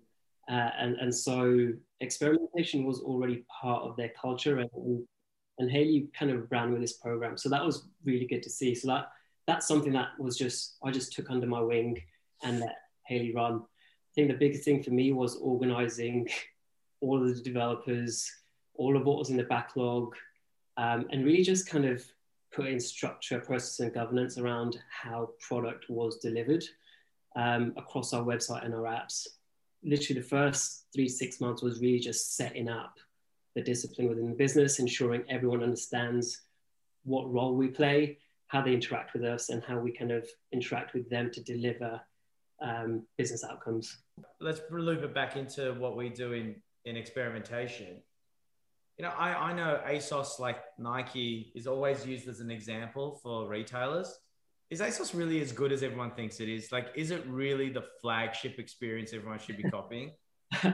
Uh, 0.50 0.70
and, 0.78 0.96
and 0.96 1.14
so 1.14 1.72
experimentation 2.00 2.84
was 2.84 3.00
already 3.00 3.44
part 3.60 3.82
of 3.82 3.96
their 3.96 4.10
culture 4.20 4.58
and, 4.60 5.04
and 5.58 5.70
Haley 5.70 6.08
kind 6.18 6.30
of 6.30 6.50
ran 6.50 6.72
with 6.72 6.80
this 6.80 6.94
program. 6.94 7.36
So 7.36 7.48
that 7.48 7.64
was 7.64 7.88
really 8.04 8.26
good 8.26 8.42
to 8.44 8.50
see. 8.50 8.74
So 8.74 8.88
that 8.88 9.10
that's 9.46 9.66
something 9.66 9.92
that 9.94 10.10
was 10.18 10.36
just 10.36 10.76
I 10.84 10.90
just 10.90 11.12
took 11.12 11.30
under 11.30 11.46
my 11.46 11.60
wing 11.60 12.00
and 12.44 12.60
let 12.60 12.76
Haley 13.06 13.34
run. 13.34 13.62
I 13.62 14.12
think 14.14 14.28
the 14.28 14.34
biggest 14.34 14.64
thing 14.64 14.82
for 14.82 14.90
me 14.90 15.12
was 15.12 15.36
organizing 15.36 16.28
all 17.00 17.20
of 17.20 17.34
the 17.34 17.42
developers, 17.42 18.30
all 18.74 18.96
of 18.96 19.04
what 19.04 19.18
was 19.18 19.30
in 19.30 19.36
the 19.36 19.44
backlog, 19.44 20.14
um, 20.76 21.06
and 21.10 21.24
really 21.24 21.42
just 21.42 21.68
kind 21.68 21.84
of 21.84 22.04
put 22.52 22.66
in 22.66 22.80
structure, 22.80 23.40
process, 23.40 23.80
and 23.80 23.92
governance 23.92 24.38
around 24.38 24.78
how 24.90 25.30
product 25.40 25.86
was 25.88 26.18
delivered 26.18 26.64
um, 27.38 27.72
across 27.76 28.12
our 28.12 28.22
website 28.22 28.64
and 28.64 28.74
our 28.74 28.82
apps. 28.82 29.26
Literally, 29.82 30.20
the 30.20 30.26
first 30.26 30.86
three 30.94 31.08
six 31.08 31.40
months 31.40 31.62
was 31.62 31.80
really 31.80 32.00
just 32.00 32.36
setting 32.36 32.68
up 32.68 32.94
the 33.54 33.62
discipline 33.62 34.08
within 34.08 34.28
the 34.28 34.36
business, 34.36 34.78
ensuring 34.78 35.22
everyone 35.28 35.62
understands 35.62 36.42
what 37.04 37.32
role 37.32 37.54
we 37.54 37.68
play, 37.68 38.18
how 38.48 38.60
they 38.60 38.74
interact 38.74 39.14
with 39.14 39.24
us, 39.24 39.48
and 39.50 39.62
how 39.62 39.78
we 39.78 39.92
kind 39.92 40.10
of 40.10 40.28
interact 40.52 40.94
with 40.94 41.08
them 41.08 41.30
to 41.30 41.42
deliver 41.42 42.00
um, 42.60 43.06
business 43.16 43.44
outcomes. 43.44 43.98
Let's 44.40 44.60
loop 44.70 45.02
it 45.02 45.14
back 45.14 45.36
into 45.36 45.74
what 45.74 45.96
we 45.96 46.08
do 46.10 46.32
in 46.32 46.56
in 46.84 46.96
experimentation 46.96 48.02
you 48.98 49.04
know, 49.04 49.12
I, 49.16 49.50
I 49.50 49.52
know 49.52 49.80
ASOS, 49.86 50.40
like 50.40 50.58
Nike, 50.76 51.52
is 51.54 51.66
always 51.68 52.04
used 52.04 52.26
as 52.28 52.40
an 52.40 52.50
example 52.50 53.20
for 53.22 53.48
retailers. 53.48 54.18
Is 54.70 54.80
ASOS 54.80 55.14
really 55.14 55.40
as 55.40 55.52
good 55.52 55.72
as 55.72 55.82
everyone 55.82 56.10
thinks 56.10 56.40
it 56.40 56.48
is? 56.48 56.70
Like, 56.70 56.88
is 56.94 57.10
it 57.10 57.26
really 57.26 57.70
the 57.70 57.84
flagship 58.02 58.58
experience 58.58 59.12
everyone 59.14 59.38
should 59.38 59.56
be 59.56 59.62
copying? 59.70 60.12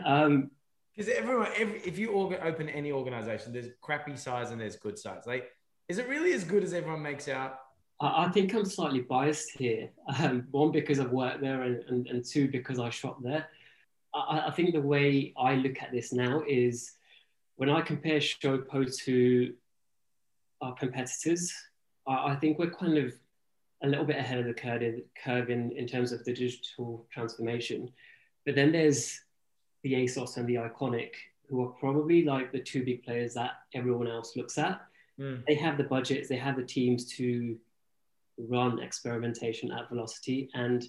um, 0.04 0.50
because 0.96 1.12
everyone, 1.12 1.48
every, 1.56 1.80
if 1.80 1.98
you 1.98 2.12
open 2.12 2.68
any 2.68 2.92
organization, 2.92 3.52
there's 3.52 3.66
crappy 3.80 4.16
size 4.16 4.52
and 4.52 4.60
there's 4.60 4.76
good 4.76 4.96
size. 4.96 5.22
Like, 5.26 5.50
is 5.88 5.98
it 5.98 6.08
really 6.08 6.32
as 6.32 6.44
good 6.44 6.62
as 6.62 6.72
everyone 6.72 7.02
makes 7.02 7.28
out? 7.28 7.58
I, 8.00 8.26
I 8.26 8.28
think 8.30 8.54
I'm 8.54 8.64
slightly 8.64 9.00
biased 9.00 9.50
here. 9.58 9.90
Um, 10.18 10.46
one, 10.50 10.70
because 10.70 11.00
I've 11.00 11.10
worked 11.10 11.40
there, 11.40 11.62
and, 11.62 11.82
and, 11.88 12.06
and 12.06 12.24
two, 12.24 12.48
because 12.48 12.78
I 12.78 12.90
shop 12.90 13.18
there. 13.22 13.48
I, 14.14 14.44
I 14.46 14.50
think 14.52 14.72
the 14.72 14.80
way 14.80 15.32
I 15.36 15.54
look 15.54 15.82
at 15.82 15.90
this 15.90 16.12
now 16.12 16.42
is 16.46 16.92
when 17.56 17.70
I 17.70 17.80
compare 17.80 18.18
Showpo 18.18 18.96
to 19.04 19.54
our 20.60 20.74
competitors, 20.74 21.52
I, 22.06 22.32
I, 22.32 22.36
think 22.36 22.58
we're 22.58 22.70
kind 22.70 22.98
of 22.98 23.12
a 23.84 23.88
little 23.88 24.04
bit 24.04 24.16
ahead 24.16 24.38
of 24.38 24.46
the 24.46 24.54
curve, 24.54 24.82
in, 24.82 25.02
curve 25.22 25.50
in, 25.50 25.72
in 25.72 25.86
terms 25.86 26.12
of 26.12 26.24
the 26.24 26.32
digital 26.32 27.06
transformation. 27.12 27.90
But 28.46 28.54
then 28.54 28.72
there's 28.72 29.20
the 29.82 29.94
ASOS 29.94 30.36
and 30.36 30.48
the 30.48 30.56
Iconic, 30.56 31.10
who 31.48 31.62
are 31.62 31.72
probably 31.72 32.24
like 32.24 32.52
the 32.52 32.60
two 32.60 32.84
big 32.84 33.04
players 33.04 33.34
that 33.34 33.52
everyone 33.74 34.08
else 34.08 34.36
looks 34.36 34.58
at. 34.58 34.80
Mm. 35.20 35.44
They 35.46 35.54
have 35.54 35.76
the 35.76 35.84
budgets, 35.84 36.28
they 36.28 36.36
have 36.36 36.56
the 36.56 36.62
teams 36.62 37.04
to 37.16 37.56
run 38.38 38.80
experimentation 38.80 39.70
at 39.70 39.88
velocity. 39.88 40.50
And 40.54 40.84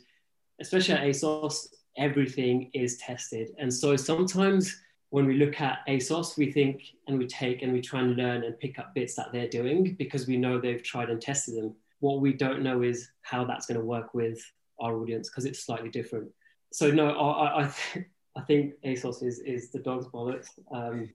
especially 0.59 0.95
at 0.95 1.03
ASOS, 1.03 1.67
everything 1.97 2.71
is 2.73 2.97
tested. 2.97 3.51
And 3.59 3.73
so 3.73 3.95
sometimes 3.95 4.81
when 5.09 5.25
we 5.25 5.35
look 5.35 5.61
at 5.61 5.79
ASOS, 5.87 6.37
we 6.37 6.51
think 6.51 6.81
and 7.07 7.17
we 7.17 7.27
take 7.27 7.61
and 7.61 7.71
we 7.71 7.81
try 7.81 8.01
and 8.01 8.15
learn 8.15 8.43
and 8.43 8.59
pick 8.59 8.79
up 8.79 8.93
bits 8.95 9.15
that 9.15 9.31
they're 9.31 9.47
doing 9.47 9.95
because 9.97 10.27
we 10.27 10.37
know 10.37 10.59
they've 10.59 10.83
tried 10.83 11.09
and 11.09 11.21
tested 11.21 11.55
them. 11.55 11.75
What 12.05 12.21
we 12.21 12.33
don't 12.33 12.61
know 12.61 12.83
is 12.83 13.09
how 13.23 13.45
that's 13.45 13.65
going 13.65 13.79
to 13.79 13.85
work 13.85 14.13
with 14.13 14.39
our 14.79 14.95
audience 15.01 15.27
because 15.27 15.45
it's 15.45 15.65
slightly 15.65 15.89
different. 15.89 16.29
So 16.71 16.91
no, 16.91 17.09
I, 17.09 17.63
I, 17.63 17.73
I 18.35 18.41
think 18.41 18.73
ASOS 18.85 19.23
is, 19.23 19.39
is 19.39 19.71
the 19.71 19.79
dog's 19.79 20.05
bollocks. 20.05 20.49
Um, 20.71 21.09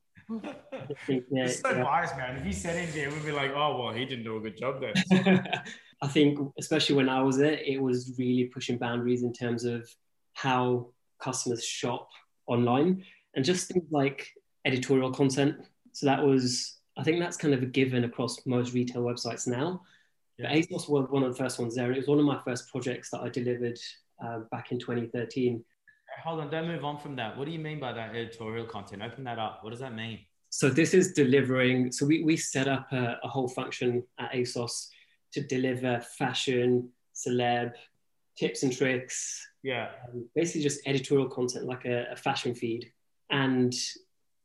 I 0.73 0.95
think 1.07 1.27
so 1.31 1.71
yeah. 1.71 1.85
biased, 1.85 2.17
man. 2.17 2.39
If 2.39 2.45
he 2.45 2.53
said 2.53 2.77
anything, 2.77 3.09
we'd 3.13 3.25
be 3.25 3.31
like, 3.31 3.53
oh, 3.55 3.81
well, 3.81 3.93
he 3.93 4.05
didn't 4.05 4.25
do 4.25 4.37
a 4.37 4.41
good 4.41 4.57
job 4.57 4.81
there. 4.81 5.63
I 6.03 6.09
think, 6.09 6.41
especially 6.59 6.97
when 6.97 7.09
I 7.09 7.23
was 7.23 7.37
there, 7.37 7.53
it 7.53 7.81
was 7.81 8.15
really 8.19 8.47
pushing 8.47 8.77
boundaries 8.77 9.23
in 9.23 9.33
terms 9.33 9.65
of 9.65 9.89
how 10.33 10.89
customers 11.23 11.65
shop 11.65 12.09
online 12.49 13.05
and 13.37 13.45
just 13.45 13.69
things 13.69 13.85
like 13.93 14.27
editorial 14.65 15.13
content. 15.13 15.55
So 15.93 16.07
that 16.07 16.25
was, 16.25 16.79
I 16.99 17.05
think 17.05 17.21
that's 17.21 17.37
kind 17.37 17.55
of 17.55 17.63
a 17.63 17.67
given 17.67 18.03
across 18.03 18.45
most 18.45 18.73
retail 18.73 19.03
websites 19.03 19.47
now. 19.47 19.83
But 20.43 20.51
ASOS 20.51 20.89
was 20.89 21.09
one 21.11 21.23
of 21.23 21.33
the 21.33 21.39
first 21.39 21.59
ones 21.59 21.75
there. 21.75 21.91
It 21.93 21.99
was 21.99 22.09
one 22.09 22.19
of 22.19 22.25
my 22.25 22.41
first 22.45 22.69
projects 22.69 23.11
that 23.11 23.21
I 23.21 23.29
delivered 23.29 23.79
uh, 24.25 24.41
back 24.51 24.73
in 24.73 24.79
2013. 24.79 25.65
Hold 26.25 26.41
on, 26.41 26.51
don't 26.51 26.67
move 26.67 26.85
on 26.85 26.99
from 26.99 27.17
that. 27.17 27.37
What 27.37 27.47
do 27.47 27.53
you 27.53 27.59
mean 27.59 27.81
by 27.81 27.93
that 27.93 28.11
editorial 28.11 28.67
content? 28.67 29.03
Open 29.03 29.25
that 29.25 29.39
up. 29.39 29.61
What 29.63 29.71
does 29.71 29.81
that 29.81 29.95
mean? 29.95 30.19
So 30.51 30.69
this 30.69 30.95
is 30.95 31.13
delivering. 31.13 31.93
So 31.93 32.05
we, 32.05 32.25
we 32.25 32.37
set 32.37 32.69
up 32.69 32.93
a, 32.93 33.19
a 33.23 33.29
whole 33.29 33.49
function 33.49 34.03
at 34.19 34.33
ASOS 34.33 34.89
to 35.33 35.41
deliver 35.43 36.01
fashion, 36.19 36.91
celeb, 37.15 37.73
tips 38.37 38.63
and 38.65 38.77
tricks. 38.77 39.47
Yeah. 39.63 39.91
Um, 40.09 40.29
basically 40.35 40.63
just 40.63 40.81
editorial 40.87 41.29
content 41.29 41.67
like 41.67 41.85
a, 41.85 42.07
a 42.11 42.17
fashion 42.17 42.55
feed 42.55 42.91
and 43.31 43.73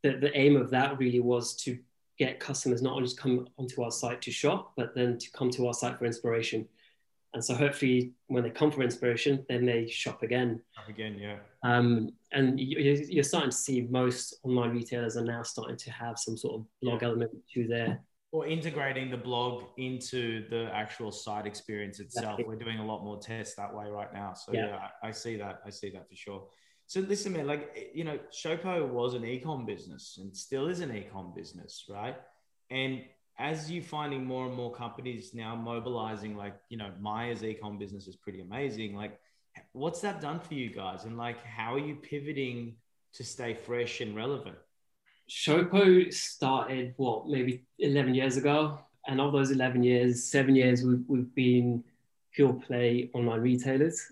the, 0.04 0.12
the 0.18 0.38
aim 0.38 0.56
of 0.56 0.70
that 0.72 0.98
really 1.00 1.20
was 1.20 1.56
to 1.64 1.78
get 2.18 2.40
customers 2.40 2.82
not 2.82 2.96
only 2.96 3.08
to 3.08 3.16
come 3.16 3.48
onto 3.58 3.82
our 3.84 3.92
site 3.92 4.22
to 4.22 4.32
shop, 4.32 4.74
but 4.78 4.96
then 4.96 5.18
to 5.18 5.32
come 5.32 5.50
to 5.52 5.68
our 5.68 5.74
site 5.74 5.98
for 6.00 6.06
inspiration. 6.06 6.68
And 7.34 7.44
so 7.44 7.54
hopefully 7.54 8.14
when 8.28 8.44
they 8.44 8.50
come 8.50 8.72
for 8.72 8.82
inspiration, 8.82 9.46
then 9.50 9.66
they 9.66 9.88
shop 9.88 10.24
again. 10.24 10.62
Shop 10.74 10.88
again, 10.88 11.20
yeah. 11.20 11.38
Um, 11.64 12.12
and 12.32 12.58
you, 12.58 13.20
are 13.20 13.24
starting 13.24 13.50
to 13.50 13.58
see 13.58 13.82
most 13.90 14.36
online 14.44 14.72
retailers 14.72 15.18
are 15.18 15.26
now 15.26 15.44
starting 15.44 15.76
to 15.76 15.92
have 15.92 16.18
some 16.18 16.38
sort 16.38 16.62
of 16.62 16.66
blog 16.82 17.02
yeah. 17.02 17.08
element 17.10 17.32
to 17.54 17.68
their 17.68 18.00
or 18.36 18.46
integrating 18.46 19.10
the 19.10 19.18
blog 19.18 19.64
into 19.78 20.48
the 20.50 20.70
actual 20.74 21.10
site 21.10 21.46
experience 21.46 22.02
itself. 22.02 22.40
Exactly. 22.40 22.44
We're 22.46 22.62
doing 22.62 22.80
a 22.80 22.86
lot 22.86 23.02
more 23.02 23.18
tests 23.18 23.56
that 23.56 23.74
way 23.74 23.88
right 23.88 24.14
now. 24.14 24.34
So 24.34 24.52
yeah, 24.52 24.68
yeah 24.68 24.88
I, 25.02 25.08
I 25.08 25.12
see 25.12 25.38
that. 25.38 25.62
I 25.66 25.70
see 25.70 25.90
that 25.92 26.10
for 26.10 26.16
sure. 26.16 26.48
So 26.88 27.00
listen, 27.00 27.34
man, 27.34 27.48
like 27.48 27.72
eh, 27.76 27.86
you 27.94 28.04
know, 28.04 28.20
Showpo 28.32 28.88
was 28.88 29.14
an 29.14 29.24
ecom 29.24 29.66
business 29.66 30.18
and 30.22 30.36
still 30.36 30.68
is 30.68 30.82
an 30.82 30.90
ecom 30.90 31.36
business, 31.36 31.86
right? 31.90 32.16
And 32.70 33.04
as 33.38 33.70
you 33.70 33.82
finding 33.82 34.26
more 34.26 34.46
and 34.48 34.56
more 34.56 34.74
companies 34.74 35.34
now 35.34 35.56
mobilizing, 35.56 36.38
like 36.38 36.56
you 36.70 36.78
know, 36.78 36.92
Myer's 37.00 37.42
ecom 37.42 37.80
business 37.80 38.08
is 38.08 38.16
pretty 38.16 38.42
amazing. 38.42 38.96
Like, 38.96 39.20
what's 39.74 40.02
that 40.02 40.22
done 40.22 40.40
for 40.40 40.54
you 40.54 40.70
guys? 40.70 41.06
And 41.06 41.18
like, 41.18 41.44
how 41.44 41.74
are 41.76 41.80
you 41.80 41.96
pivoting 41.96 42.76
to 43.14 43.24
stay 43.24 43.54
fresh 43.54 44.02
and 44.02 44.16
relevant? 44.16 44.58
Showpo 45.30 46.14
started 46.14 46.94
what 46.98 47.28
maybe 47.28 47.66
11 47.80 48.14
years 48.14 48.38
ago, 48.38 48.80
and 49.08 49.20
of 49.20 49.34
those 49.34 49.52
11 49.52 49.84
years, 49.84 50.24
seven 50.24 50.56
years 50.56 50.84
we've, 50.84 51.04
we've 51.08 51.34
been 51.34 51.84
pure 52.32 52.54
play 52.54 53.10
online 53.14 53.42
retailers. 53.42 54.08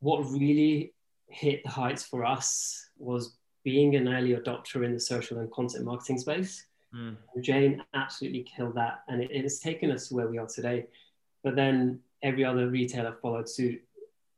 What 0.00 0.28
really 0.30 0.93
hit 1.34 1.62
the 1.64 1.70
heights 1.70 2.04
for 2.04 2.24
us 2.24 2.88
was 2.98 3.36
being 3.64 3.96
an 3.96 4.08
early 4.08 4.34
adopter 4.34 4.84
in 4.84 4.92
the 4.92 5.00
social 5.00 5.38
and 5.38 5.50
content 5.50 5.84
marketing 5.84 6.18
space. 6.18 6.66
Mm. 6.94 7.16
Jane 7.40 7.82
absolutely 7.94 8.44
killed 8.44 8.74
that, 8.76 9.02
and 9.08 9.22
it, 9.22 9.30
it 9.32 9.42
has 9.42 9.58
taken 9.58 9.90
us 9.90 10.08
to 10.08 10.14
where 10.14 10.28
we 10.28 10.38
are 10.38 10.46
today. 10.46 10.86
But 11.42 11.56
then 11.56 12.00
every 12.22 12.44
other 12.44 12.68
retailer 12.68 13.16
followed 13.20 13.48
suit. 13.48 13.82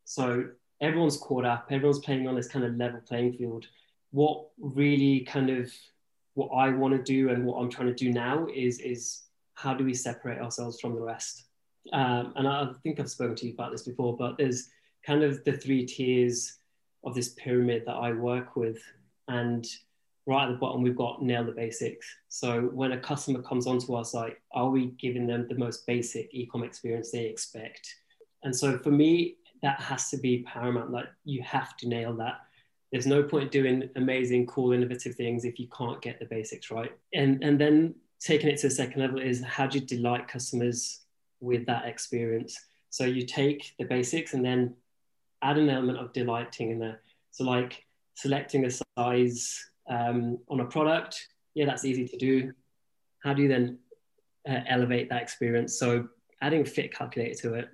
So 0.05 0.49
everyone's 0.81 1.19
caught 1.19 1.45
up, 1.45 1.67
everyone's 1.71 1.99
playing 1.99 2.27
on 2.27 2.35
this 2.35 2.49
kind 2.49 2.65
of 2.65 2.77
level 2.77 3.01
playing 3.07 3.35
field. 3.35 3.67
What 4.13 4.47
really 4.59 5.21
kind 5.21 5.51
of 5.51 5.71
what 6.35 6.49
I 6.49 6.71
want 6.71 6.95
to 6.95 7.03
do 7.03 7.31
and 7.31 7.45
what 7.45 7.59
I'm 7.61 7.71
trying 7.71 7.89
to 7.89 7.95
do 7.95 8.13
now 8.13 8.47
is 8.55 8.79
is 8.81 9.23
how 9.55 9.75
do 9.75 9.85
we 9.85 9.95
separate 9.95 10.39
ourselves 10.39 10.81
from 10.81 10.95
the 10.95 11.01
rest? 11.01 11.45
Um, 11.93 12.33
and 12.37 12.49
I 12.49 12.69
think 12.83 13.01
I've 13.01 13.11
spoken 13.11 13.37
to 13.37 13.47
you 13.47 13.53
about 13.53 13.73
this 13.73 13.83
before, 13.83 14.17
but 14.17 14.37
there's 14.37 14.69
kind 15.05 15.23
of 15.23 15.45
the 15.45 15.53
three 15.53 15.87
tiers 15.87 16.59
of 17.05 17.15
this 17.15 17.31
pyramid 17.31 17.85
that 17.87 17.95
I 17.95 18.13
work 18.13 18.57
with. 18.57 18.79
And 19.29 19.67
right 20.27 20.47
at 20.47 20.51
the 20.51 20.59
bottom, 20.59 20.83
we've 20.83 20.97
got 20.97 21.23
nail 21.23 21.45
the 21.45 21.53
basics. 21.53 22.07
So 22.29 22.63
when 22.63 22.93
a 22.93 22.99
customer 22.99 23.43
comes 23.43 23.67
onto 23.67 23.95
our 23.95 24.05
site, 24.05 24.37
are 24.53 24.69
we 24.69 24.87
giving 24.99 25.27
them 25.27 25.47
the 25.49 25.55
most 25.55 25.87
basic 25.87 26.33
e-com 26.33 26.65
experience 26.65 27.11
they 27.11 27.27
expect? 27.27 27.95
And 28.43 28.55
so 28.55 28.79
for 28.79 28.91
me, 28.91 29.37
that 29.63 29.81
has 29.81 30.11
to 30.11 30.17
be 30.17 30.45
paramount. 30.47 30.91
Like 30.91 31.07
you 31.25 31.43
have 31.43 31.77
to 31.79 31.89
nail 31.89 32.15
that. 32.17 32.41
There's 32.93 33.07
no 33.07 33.23
point 33.23 33.51
doing 33.51 33.89
amazing, 33.97 34.47
cool, 34.47 34.73
innovative 34.73 35.15
things 35.15 35.45
if 35.45 35.59
you 35.59 35.69
can't 35.77 36.01
get 36.01 36.19
the 36.19 36.27
basics 36.27 36.71
right. 36.71 36.93
And 37.15 37.43
and 37.43 37.61
then 37.61 37.95
taking 38.21 38.49
it 38.49 38.59
to 38.59 38.69
the 38.69 38.75
second 38.75 39.01
level 39.01 39.21
is 39.21 39.43
how 39.43 39.67
do 39.67 39.79
you 39.79 39.85
delight 39.85 40.29
customers 40.29 41.01
with 41.41 41.67
that 41.67 41.87
experience? 41.87 42.57
So 42.91 43.05
you 43.05 43.27
take 43.27 43.75
the 43.79 43.85
basics 43.85 44.35
and 44.35 44.45
then 44.45 44.75
add 45.47 45.59
an 45.59 45.71
element 45.71 45.99
of 45.99 46.13
delighting 46.13 46.71
in 46.73 46.79
there. 46.79 47.01
So 47.31 47.45
like 47.45 47.85
selecting 48.15 48.65
a 48.65 48.71
size 48.99 49.71
um, 49.89 50.39
on 50.49 50.61
a 50.61 50.65
product, 50.65 51.29
yeah, 51.55 51.67
that's 51.67 51.85
easy 51.85 52.07
to 52.09 52.17
do. 52.17 52.53
How 53.23 53.33
do 53.33 53.43
you 53.43 53.49
then 53.49 53.79
uh, 54.49 54.61
elevate 54.69 55.09
that 55.11 55.23
experience? 55.23 55.79
So 55.79 56.09
adding 56.43 56.63
a 56.63 56.65
fit 56.65 56.93
calculator 56.93 57.41
to 57.43 57.55
it, 57.55 57.69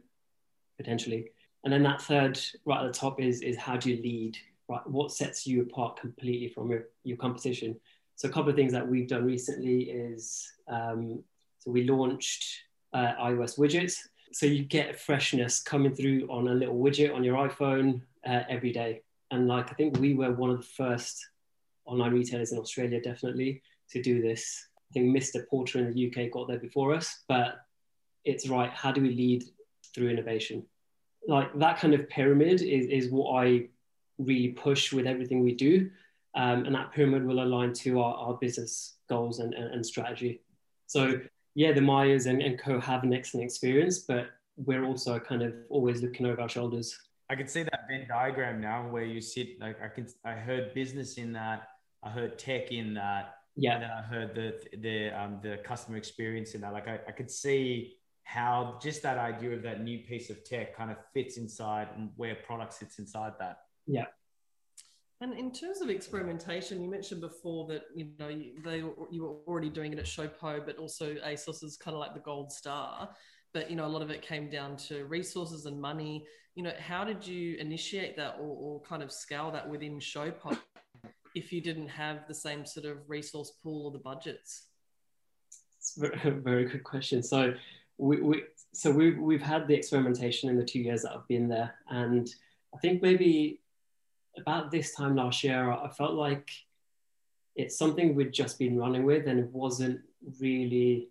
potentially. 0.76 1.30
And 1.64 1.72
then 1.72 1.82
that 1.84 2.02
third, 2.02 2.38
right 2.66 2.84
at 2.84 2.92
the 2.92 2.98
top, 2.98 3.20
is 3.20 3.40
is 3.40 3.56
how 3.56 3.76
do 3.76 3.90
you 3.90 4.02
lead? 4.02 4.36
Right, 4.68 4.86
what 4.86 5.12
sets 5.12 5.46
you 5.46 5.62
apart 5.62 6.00
completely 6.00 6.48
from 6.48 6.70
your, 6.70 6.84
your 7.04 7.16
competition? 7.16 7.78
So 8.16 8.28
a 8.28 8.32
couple 8.32 8.50
of 8.50 8.56
things 8.56 8.72
that 8.72 8.86
we've 8.86 9.08
done 9.08 9.24
recently 9.24 9.90
is 9.90 10.52
um, 10.68 11.22
so 11.58 11.70
we 11.70 11.88
launched 11.88 12.44
uh, 12.92 13.12
iOS 13.20 13.58
widgets 13.58 13.96
so 14.32 14.46
you 14.46 14.64
get 14.64 14.98
freshness 14.98 15.60
coming 15.60 15.94
through 15.94 16.26
on 16.30 16.48
a 16.48 16.54
little 16.54 16.78
widget 16.78 17.14
on 17.14 17.24
your 17.24 17.36
iphone 17.48 18.00
uh, 18.26 18.42
every 18.48 18.72
day 18.72 19.02
and 19.30 19.48
like 19.48 19.70
i 19.70 19.74
think 19.74 19.98
we 19.98 20.14
were 20.14 20.32
one 20.32 20.50
of 20.50 20.58
the 20.58 20.66
first 20.76 21.26
online 21.84 22.12
retailers 22.12 22.52
in 22.52 22.58
australia 22.58 23.00
definitely 23.00 23.62
to 23.90 24.02
do 24.02 24.22
this 24.22 24.68
i 24.76 24.92
think 24.92 25.16
mr 25.16 25.46
porter 25.48 25.78
in 25.78 25.92
the 25.92 26.08
uk 26.08 26.30
got 26.32 26.48
there 26.48 26.58
before 26.58 26.94
us 26.94 27.22
but 27.28 27.62
it's 28.24 28.48
right. 28.48 28.70
How 28.70 28.92
do 28.92 29.00
we 29.00 29.10
lead 29.10 29.44
through 29.94 30.10
innovation? 30.10 30.64
Like 31.26 31.56
that 31.58 31.78
kind 31.78 31.94
of 31.94 32.08
pyramid 32.08 32.62
is, 32.62 32.86
is 32.86 33.10
what 33.10 33.32
I 33.32 33.68
really 34.18 34.48
push 34.48 34.92
with 34.92 35.06
everything 35.06 35.42
we 35.42 35.54
do. 35.54 35.90
Um, 36.34 36.64
and 36.64 36.74
that 36.74 36.92
pyramid 36.92 37.24
will 37.24 37.42
align 37.42 37.72
to 37.74 38.00
our, 38.00 38.14
our 38.14 38.34
business 38.34 38.94
goals 39.08 39.38
and, 39.38 39.54
and, 39.54 39.74
and 39.74 39.84
strategy. 39.84 40.40
So 40.86 41.20
yeah, 41.54 41.72
the 41.72 41.80
Myers 41.80 42.26
and, 42.26 42.42
and 42.42 42.58
co 42.58 42.80
have 42.80 43.02
an 43.02 43.12
excellent 43.12 43.44
experience, 43.44 44.00
but 44.00 44.28
we're 44.56 44.84
also 44.84 45.18
kind 45.18 45.42
of 45.42 45.54
always 45.68 46.02
looking 46.02 46.26
over 46.26 46.40
our 46.40 46.48
shoulders. 46.48 46.98
I 47.30 47.34
can 47.34 47.48
see 47.48 47.62
that 47.62 47.80
Venn 47.88 48.06
diagram 48.08 48.60
now 48.60 48.88
where 48.88 49.04
you 49.04 49.20
sit. 49.20 49.60
Like 49.60 49.82
I 49.82 49.88
can, 49.88 50.06
I 50.24 50.32
heard 50.32 50.74
business 50.74 51.14
in 51.14 51.32
that. 51.32 51.68
I 52.02 52.10
heard 52.10 52.38
tech 52.38 52.72
in 52.72 52.94
that. 52.94 53.36
Yeah. 53.56 53.74
And 53.74 53.82
then 53.82 53.90
I 53.90 54.02
heard 54.02 54.34
the 54.34 54.78
the 54.78 55.10
um, 55.10 55.38
the 55.42 55.58
customer 55.58 55.96
experience 55.96 56.54
in 56.54 56.60
that. 56.62 56.72
Like 56.72 56.88
I, 56.88 57.00
I 57.08 57.12
could 57.12 57.30
see 57.30 57.96
how 58.24 58.78
just 58.82 59.02
that 59.02 59.18
idea 59.18 59.52
of 59.52 59.62
that 59.62 59.82
new 59.82 59.98
piece 59.98 60.30
of 60.30 60.44
tech 60.44 60.76
kind 60.76 60.90
of 60.90 60.96
fits 61.12 61.36
inside 61.36 61.88
and 61.96 62.10
where 62.16 62.34
product 62.34 62.74
sits 62.74 62.98
inside 62.98 63.32
that. 63.38 63.58
Yeah. 63.86 64.06
And 65.22 65.34
in 65.34 65.52
terms 65.52 65.80
of 65.80 65.88
experimentation, 65.88 66.82
you 66.82 66.90
mentioned 66.90 67.20
before 67.20 67.68
that 67.68 67.84
you 67.94 68.08
know 68.18 68.26
you, 68.26 68.54
they 68.64 68.78
you 69.12 69.22
were 69.22 69.36
already 69.46 69.70
doing 69.70 69.92
it 69.92 69.98
at 70.00 70.04
Showpo, 70.04 70.66
but 70.66 70.78
also 70.78 71.14
ASOS 71.14 71.62
is 71.62 71.76
kind 71.76 71.94
of 71.94 72.00
like 72.00 72.12
the 72.12 72.20
gold 72.20 72.50
star. 72.50 73.08
But 73.54 73.70
you 73.70 73.76
know 73.76 73.86
a 73.86 73.92
lot 73.94 74.02
of 74.02 74.10
it 74.10 74.20
came 74.20 74.50
down 74.50 74.76
to 74.88 75.04
resources 75.04 75.66
and 75.66 75.80
money. 75.80 76.26
You 76.56 76.64
know, 76.64 76.72
how 76.76 77.04
did 77.04 77.24
you 77.24 77.56
initiate 77.58 78.16
that 78.16 78.36
or, 78.40 78.56
or 78.56 78.80
kind 78.80 79.00
of 79.00 79.12
scale 79.12 79.52
that 79.52 79.68
within 79.68 80.00
Showpo 80.00 80.58
if 81.36 81.52
you 81.52 81.60
didn't 81.60 81.88
have 81.88 82.26
the 82.26 82.34
same 82.34 82.66
sort 82.66 82.84
of 82.84 82.98
resource 83.08 83.52
pool 83.62 83.86
or 83.86 83.92
the 83.92 83.98
budgets? 83.98 84.64
It's 85.78 85.98
a 86.24 86.30
very 86.32 86.64
good 86.64 86.82
question. 86.82 87.22
So 87.22 87.54
we, 87.96 88.20
we 88.20 88.42
so 88.74 88.90
we 88.90 89.12
we've 89.12 89.40
had 89.40 89.68
the 89.68 89.74
experimentation 89.74 90.50
in 90.50 90.56
the 90.56 90.64
two 90.64 90.80
years 90.80 91.02
that 91.02 91.12
I've 91.12 91.28
been 91.28 91.46
there, 91.48 91.76
and 91.90 92.28
I 92.74 92.78
think 92.78 93.02
maybe 93.02 93.60
about 94.38 94.70
this 94.70 94.94
time 94.94 95.16
last 95.16 95.44
year, 95.44 95.70
I 95.70 95.88
felt 95.88 96.14
like 96.14 96.50
it's 97.54 97.76
something 97.76 98.14
we'd 98.14 98.32
just 98.32 98.58
been 98.58 98.78
running 98.78 99.04
with 99.04 99.26
and 99.26 99.38
it 99.38 99.50
wasn't 99.52 100.00
really 100.40 101.08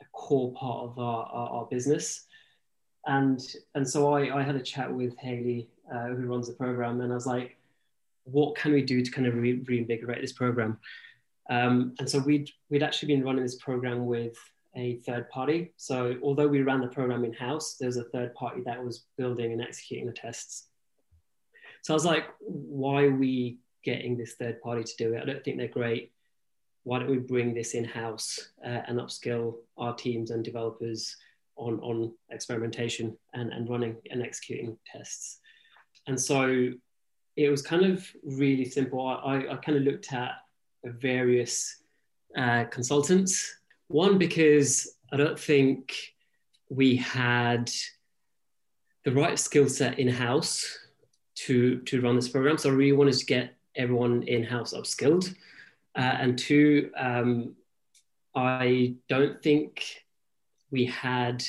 a 0.00 0.04
core 0.12 0.52
part 0.52 0.84
of 0.84 0.98
our, 0.98 1.24
our, 1.26 1.48
our 1.48 1.66
business. 1.66 2.26
And, 3.06 3.40
and 3.74 3.88
so 3.88 4.14
I, 4.14 4.38
I 4.38 4.42
had 4.42 4.54
a 4.54 4.62
chat 4.62 4.92
with 4.92 5.16
Haley, 5.18 5.68
uh, 5.92 6.08
who 6.08 6.26
runs 6.26 6.46
the 6.46 6.54
program, 6.54 7.00
and 7.00 7.10
I 7.10 7.14
was 7.16 7.26
like, 7.26 7.56
what 8.24 8.54
can 8.54 8.72
we 8.72 8.82
do 8.82 9.02
to 9.02 9.10
kind 9.10 9.26
of 9.26 9.34
re- 9.34 9.64
reinvigorate 9.66 10.20
this 10.20 10.32
program? 10.32 10.78
Um, 11.50 11.94
and 11.98 12.08
so 12.08 12.20
we'd, 12.20 12.48
we'd 12.70 12.84
actually 12.84 13.14
been 13.14 13.24
running 13.24 13.42
this 13.42 13.56
program 13.56 14.06
with 14.06 14.36
a 14.76 14.96
third 14.98 15.28
party. 15.30 15.72
So 15.76 16.16
although 16.22 16.46
we 16.46 16.62
ran 16.62 16.80
the 16.80 16.86
program 16.86 17.24
in 17.24 17.32
house, 17.32 17.76
there 17.78 17.88
was 17.88 17.96
a 17.96 18.04
third 18.04 18.34
party 18.34 18.62
that 18.64 18.82
was 18.82 19.04
building 19.18 19.52
and 19.52 19.60
executing 19.60 20.06
the 20.06 20.12
tests. 20.12 20.68
So 21.82 21.92
I 21.92 21.96
was 21.96 22.04
like, 22.04 22.26
why 22.40 23.04
are 23.04 23.14
we 23.14 23.58
getting 23.84 24.16
this 24.16 24.34
third 24.34 24.60
party 24.62 24.84
to 24.84 24.96
do 24.96 25.14
it? 25.14 25.22
I 25.22 25.24
don't 25.24 25.44
think 25.44 25.58
they're 25.58 25.68
great. 25.68 26.12
Why 26.84 26.98
don't 26.98 27.10
we 27.10 27.18
bring 27.18 27.54
this 27.54 27.74
in 27.74 27.84
house 27.84 28.38
uh, 28.64 28.82
and 28.86 28.98
upskill 28.98 29.56
our 29.76 29.94
teams 29.94 30.30
and 30.30 30.44
developers 30.44 31.16
on, 31.56 31.80
on 31.80 32.12
experimentation 32.30 33.16
and, 33.34 33.52
and 33.52 33.68
running 33.68 33.96
and 34.10 34.22
executing 34.22 34.78
tests? 34.86 35.40
And 36.06 36.20
so 36.20 36.70
it 37.36 37.48
was 37.48 37.62
kind 37.62 37.84
of 37.84 38.06
really 38.24 38.64
simple. 38.64 39.06
I, 39.06 39.46
I 39.50 39.56
kind 39.56 39.78
of 39.78 39.84
looked 39.84 40.12
at 40.12 40.32
various 40.84 41.82
uh, 42.36 42.64
consultants. 42.64 43.56
One, 43.88 44.18
because 44.18 44.96
I 45.12 45.16
don't 45.16 45.38
think 45.38 45.94
we 46.68 46.96
had 46.96 47.70
the 49.04 49.12
right 49.12 49.38
skill 49.38 49.68
set 49.68 49.98
in 49.98 50.08
house 50.08 50.78
to 51.46 51.78
to 51.80 52.00
run 52.00 52.16
this 52.16 52.28
program. 52.28 52.58
So 52.58 52.70
really 52.70 52.92
wanted 52.92 53.14
to 53.14 53.26
get 53.26 53.54
everyone 53.74 54.22
in 54.24 54.44
house 54.44 54.74
upskilled, 54.74 55.34
uh, 55.96 56.16
and 56.20 56.38
two, 56.38 56.90
um, 56.96 57.54
I 58.34 58.96
don't 59.08 59.42
think 59.42 60.04
we 60.70 60.84
had 60.86 61.42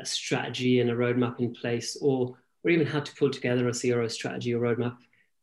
a 0.00 0.06
strategy 0.06 0.80
and 0.80 0.90
a 0.90 0.94
roadmap 0.94 1.40
in 1.40 1.52
place, 1.52 1.96
or 2.00 2.36
or 2.64 2.70
even 2.70 2.86
how 2.86 3.00
to 3.00 3.14
pull 3.16 3.30
together 3.30 3.68
a 3.68 3.72
CRO 3.72 4.08
strategy 4.08 4.54
or 4.54 4.60
roadmap 4.60 4.96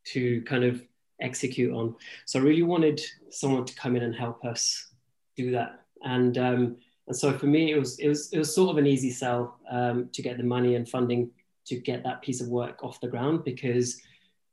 to 0.06 0.42
kind 0.44 0.64
of 0.64 0.82
execute 1.22 1.74
on. 1.74 1.96
So 2.26 2.40
I 2.40 2.44
really 2.44 2.64
wanted 2.64 3.02
someone 3.30 3.66
to 3.66 3.76
come 3.76 3.96
in 3.96 4.04
and 4.04 4.16
help 4.16 4.44
us 4.46 4.92
do 5.36 5.52
that. 5.52 5.82
And 6.04 6.38
um, 6.38 6.78
and 7.08 7.16
so 7.16 7.38
for 7.38 7.48
me, 7.48 7.72
it 7.72 7.80
was 7.80 8.00
it 8.00 8.08
was 8.08 8.32
it 8.32 8.38
was 8.38 8.54
sort 8.54 8.72
of 8.72 8.78
an 8.78 8.88
easy 8.88 9.12
sell 9.12 9.60
um, 9.70 10.10
to 10.14 10.22
get 10.22 10.38
the 10.38 10.44
money 10.44 10.76
and 10.76 10.88
funding 10.88 11.32
to 11.68 11.76
get 11.78 12.04
that 12.04 12.22
piece 12.22 12.42
of 12.42 12.48
work 12.48 12.84
off 12.84 13.02
the 13.02 13.08
ground 13.08 13.44
because 13.44 14.02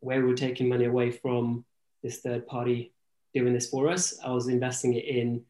where 0.01 0.25
we're 0.25 0.35
taking 0.35 0.68
money 0.68 0.87
away 0.87 1.11
from 1.11 1.64
this 2.03 2.20
third 2.20 2.46
party 2.46 2.92
doing 3.35 3.53
this 3.53 3.68
for 3.68 3.88
us, 3.88 4.18
I 4.25 4.31
was 4.31 4.48
investing 4.48 4.94
it 4.94 5.05
in 5.05 5.44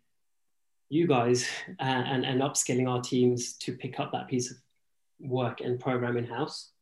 you 0.88 1.06
guys 1.06 1.48
and, 1.78 2.06
and, 2.06 2.24
and 2.24 2.42
upskilling 2.42 2.88
our 2.88 3.00
teams 3.00 3.54
to 3.54 3.72
pick 3.72 3.98
up 3.98 4.12
that 4.12 4.28
piece 4.28 4.50
of 4.50 4.58
work 5.20 5.60
and 5.60 5.80
program 5.80 6.16
in 6.16 6.24
house. 6.26 6.72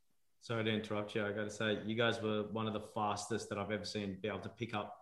Sorry 0.43 0.65
to 0.65 0.71
interrupt 0.71 1.15
you. 1.15 1.25
I 1.25 1.33
got 1.33 1.45
to 1.45 1.51
say, 1.51 1.79
you 1.87 1.95
guys 1.95 2.21
were 2.21 2.45
one 2.51 2.67
of 2.67 2.73
the 2.73 2.81
fastest 2.95 3.49
that 3.51 3.59
I've 3.59 3.71
ever 3.71 3.85
seen 3.85 4.17
be 4.21 4.29
able 4.29 4.41
to 4.41 4.49
pick 4.49 4.75
up 4.75 4.97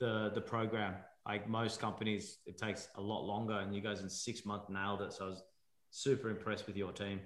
the 0.00 0.32
the 0.34 0.40
program. 0.40 0.94
Like 1.26 1.48
most 1.48 1.80
companies, 1.80 2.38
it 2.46 2.58
takes 2.58 2.88
a 2.96 3.00
lot 3.00 3.24
longer, 3.24 3.54
and 3.54 3.74
you 3.74 3.80
guys 3.80 4.00
in 4.00 4.08
six 4.08 4.44
months 4.44 4.68
nailed 4.68 5.02
it. 5.02 5.12
So 5.12 5.26
I 5.26 5.28
was 5.28 5.42
super 5.90 6.30
impressed 6.30 6.66
with 6.66 6.76
your 6.76 6.92
team. 6.92 7.20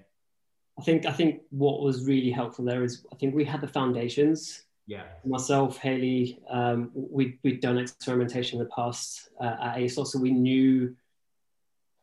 I 0.79 0.81
think 0.81 1.05
I 1.05 1.11
think 1.11 1.41
what 1.49 1.81
was 1.81 2.05
really 2.05 2.31
helpful 2.31 2.63
there 2.63 2.83
is 2.83 3.05
I 3.11 3.15
think 3.15 3.35
we 3.35 3.43
had 3.43 3.59
the 3.59 3.67
foundations. 3.67 4.63
Yeah. 4.87 5.03
Myself, 5.25 5.77
Haley, 5.77 6.39
um, 6.49 6.91
we 6.93 7.37
we'd 7.43 7.59
done 7.59 7.77
experimentation 7.77 8.59
in 8.59 8.63
the 8.63 8.71
past 8.73 9.29
uh, 9.39 9.55
at 9.61 9.77
ASOS, 9.77 10.07
so 10.07 10.19
we 10.19 10.31
knew 10.31 10.95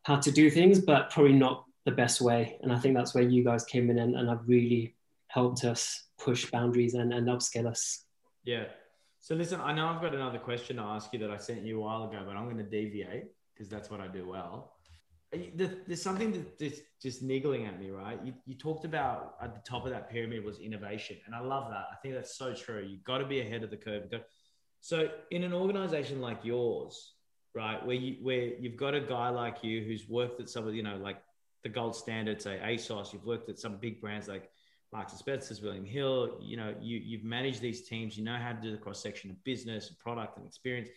how 0.03 0.17
to 0.17 0.31
do 0.31 0.51
things, 0.51 0.79
but 0.79 1.11
probably 1.11 1.33
not 1.33 1.65
the 1.85 1.91
best 1.91 2.21
way. 2.21 2.59
And 2.62 2.73
I 2.73 2.79
think 2.79 2.95
that's 2.95 3.15
where 3.15 3.25
you 3.25 3.43
guys 3.43 3.65
came 3.65 3.91
in 3.91 3.99
and, 3.99 4.15
and 4.15 4.29
have 4.29 4.47
really 4.47 4.95
helped 5.29 5.65
us 5.65 6.05
push 6.19 6.49
boundaries 6.51 6.95
and, 6.95 7.12
and 7.12 7.27
upscale 7.27 7.67
us. 7.67 8.05
Yeah. 8.45 8.67
So 9.21 9.35
listen, 9.35 9.61
I 9.61 9.73
know 9.75 9.87
I've 9.89 10.01
got 10.01 10.15
another 10.15 10.39
question 10.39 10.77
to 10.77 10.83
ask 10.83 11.12
you 11.12 11.19
that 11.21 11.31
I 11.31 11.39
sent 11.39 11.65
you 11.65 11.79
a 11.79 11.81
while 11.81 12.05
ago, 12.05 12.23
but 12.25 12.37
I'm 12.37 12.45
going 12.45 12.59
to 12.59 12.62
deviate 12.62 13.25
because 13.53 13.69
that's 13.69 13.91
what 13.91 14.01
I 14.01 14.07
do 14.07 14.29
well 14.29 14.76
there's 15.33 16.03
something 16.03 16.47
that's 16.59 16.81
just 17.03 17.23
niggling 17.23 17.67
at 17.67 17.79
me, 17.81 17.91
right? 17.91 18.19
You, 18.25 18.35
you 18.47 18.55
talked 18.55 18.85
about 18.85 19.35
at 19.43 19.55
the 19.55 19.61
top 19.69 19.85
of 19.85 19.91
that 19.91 20.11
pyramid 20.11 20.45
was 20.45 20.59
innovation, 20.59 21.17
and 21.27 21.35
I 21.35 21.41
love 21.41 21.71
that. 21.71 21.87
I 21.93 21.97
think 22.01 22.15
that's 22.15 22.37
so 22.37 22.55
true. 22.55 22.87
You've 22.89 23.05
got 23.05 23.19
to 23.19 23.27
be 23.27 23.41
ahead 23.41 23.62
of 23.65 23.71
the 23.71 23.77
curve. 23.77 24.05
So, 24.81 25.09
in 25.31 25.43
an 25.43 25.53
organization 25.53 26.21
like 26.21 26.45
yours, 26.45 27.15
right, 27.55 27.85
where 27.85 27.97
you 27.97 28.17
where 28.23 28.55
you've 28.59 28.77
got 28.77 28.95
a 28.95 29.01
guy 29.01 29.29
like 29.31 29.65
you 29.65 29.83
who's 29.83 30.09
worked 30.09 30.41
at 30.41 30.49
some 30.49 30.67
of 30.67 30.75
you 30.75 30.83
know 30.83 30.97
like 30.97 31.19
the 31.65 31.69
gold 31.69 31.97
standard, 31.97 32.41
say 32.41 32.61
ASOS, 32.62 33.12
you've 33.12 33.25
worked 33.25 33.49
at 33.49 33.59
some 33.59 33.77
big 33.79 34.01
brands 34.01 34.29
like 34.29 34.49
Marks 34.93 35.12
and 35.12 35.19
Spencer's, 35.19 35.61
William 35.61 35.85
Hill. 35.85 36.39
You 36.41 36.57
know, 36.57 36.75
you 36.81 36.99
you've 36.99 37.25
managed 37.25 37.61
these 37.61 37.89
teams. 37.89 38.17
You 38.17 38.25
know 38.25 38.37
how 38.37 38.53
to 38.53 38.61
do 38.61 38.71
the 38.71 38.79
cross 38.79 39.03
section 39.03 39.31
of 39.31 39.43
business, 39.43 39.89
and 39.89 39.99
product, 39.99 40.39
and 40.39 40.47
experience 40.47 40.89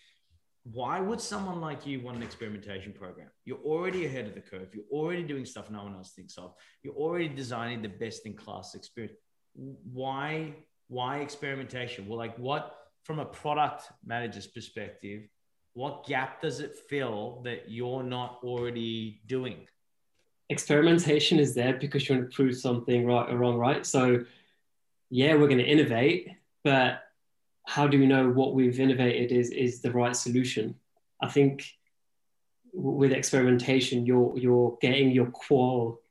why 0.63 0.99
would 0.99 1.21
someone 1.21 1.61
like 1.61 1.85
you 1.85 2.01
want 2.01 2.17
an 2.17 2.23
experimentation 2.23 2.93
program? 2.93 3.29
You're 3.45 3.59
already 3.59 4.05
ahead 4.05 4.27
of 4.27 4.35
the 4.35 4.41
curve. 4.41 4.67
You're 4.73 4.83
already 4.91 5.23
doing 5.23 5.45
stuff 5.45 5.69
no 5.69 5.83
one 5.83 5.95
else 5.95 6.11
thinks 6.11 6.37
of. 6.37 6.53
You're 6.83 6.95
already 6.95 7.29
designing 7.29 7.81
the 7.81 7.89
best 7.89 8.25
in 8.25 8.33
class 8.33 8.75
experience. 8.75 9.17
Why, 9.55 10.53
why 10.87 11.19
experimentation? 11.19 12.07
Well, 12.07 12.17
like 12.17 12.37
what 12.37 12.75
from 13.03 13.19
a 13.19 13.25
product 13.25 13.85
manager's 14.05 14.47
perspective, 14.47 15.23
what 15.73 16.05
gap 16.05 16.41
does 16.41 16.59
it 16.59 16.77
fill 16.89 17.41
that 17.45 17.69
you're 17.69 18.03
not 18.03 18.39
already 18.43 19.21
doing? 19.25 19.67
Experimentation 20.49 21.39
is 21.39 21.55
there 21.55 21.73
because 21.73 22.07
you 22.09 22.15
want 22.15 22.29
to 22.29 22.35
prove 22.35 22.55
something 22.57 23.05
right 23.05 23.31
or 23.31 23.37
wrong, 23.37 23.57
right? 23.57 23.85
So 23.85 24.25
yeah, 25.09 25.33
we're 25.35 25.47
going 25.47 25.59
to 25.59 25.63
innovate, 25.63 26.29
but 26.63 27.03
how 27.65 27.87
do 27.87 27.99
we 27.99 28.07
know 28.07 28.29
what 28.29 28.53
we've 28.53 28.79
innovated 28.79 29.31
is 29.31 29.51
is 29.51 29.81
the 29.81 29.91
right 29.91 30.15
solution? 30.15 30.75
I 31.21 31.29
think 31.29 31.65
with 32.73 33.11
experimentation, 33.11 34.05
you're 34.05 34.37
you're 34.37 34.77
getting 34.81 35.11
your 35.11 35.27
qual 35.27 36.01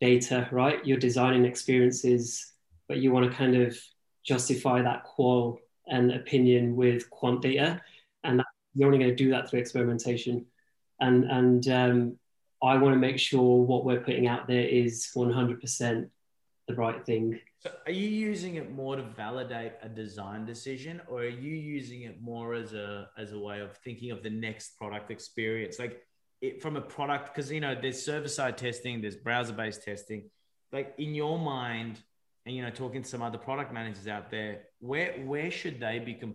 data 0.00 0.48
right. 0.50 0.84
You're 0.84 0.98
designing 0.98 1.44
experiences, 1.44 2.52
but 2.88 2.98
you 2.98 3.12
want 3.12 3.30
to 3.30 3.36
kind 3.36 3.56
of 3.56 3.78
justify 4.24 4.82
that 4.82 5.04
qual 5.04 5.58
and 5.86 6.12
opinion 6.12 6.76
with 6.76 7.10
quant 7.10 7.42
data, 7.42 7.80
and 8.22 8.42
you're 8.74 8.86
only 8.86 8.98
going 8.98 9.10
to 9.10 9.16
do 9.16 9.30
that 9.30 9.48
through 9.48 9.60
experimentation. 9.60 10.46
And 11.00 11.24
and 11.24 11.68
um, 11.68 12.18
I 12.62 12.78
want 12.78 12.94
to 12.94 12.98
make 12.98 13.18
sure 13.18 13.62
what 13.62 13.84
we're 13.84 14.00
putting 14.00 14.26
out 14.26 14.46
there 14.46 14.66
is 14.66 15.10
100% 15.14 16.08
the 16.66 16.74
right 16.74 17.04
thing. 17.04 17.38
So 17.58 17.70
are 17.86 17.92
you 17.92 18.08
using 18.08 18.56
it 18.56 18.72
more 18.72 18.96
to 18.96 19.02
validate 19.02 19.72
a 19.82 19.88
design 19.88 20.46
decision 20.46 21.00
or 21.08 21.20
are 21.20 21.28
you 21.28 21.54
using 21.54 22.02
it 22.02 22.22
more 22.22 22.54
as 22.54 22.72
a 22.72 23.08
as 23.18 23.32
a 23.32 23.38
way 23.38 23.60
of 23.60 23.76
thinking 23.78 24.10
of 24.10 24.22
the 24.22 24.30
next 24.30 24.78
product 24.78 25.10
experience? 25.10 25.78
Like 25.78 26.02
it, 26.40 26.62
from 26.62 26.76
a 26.76 26.80
product 26.80 27.34
because 27.34 27.50
you 27.50 27.60
know 27.60 27.76
there's 27.80 28.02
server 28.02 28.28
side 28.28 28.56
testing, 28.56 29.00
there's 29.00 29.16
browser 29.16 29.52
based 29.52 29.82
testing. 29.82 30.30
Like 30.72 30.94
in 30.98 31.14
your 31.14 31.38
mind, 31.38 32.00
and 32.46 32.54
you 32.54 32.62
know, 32.62 32.70
talking 32.70 33.02
to 33.02 33.08
some 33.08 33.22
other 33.22 33.38
product 33.38 33.72
managers 33.72 34.06
out 34.06 34.30
there, 34.30 34.62
where 34.80 35.12
where 35.24 35.50
should 35.50 35.80
they 35.80 35.98
be 35.98 36.14
com- 36.14 36.34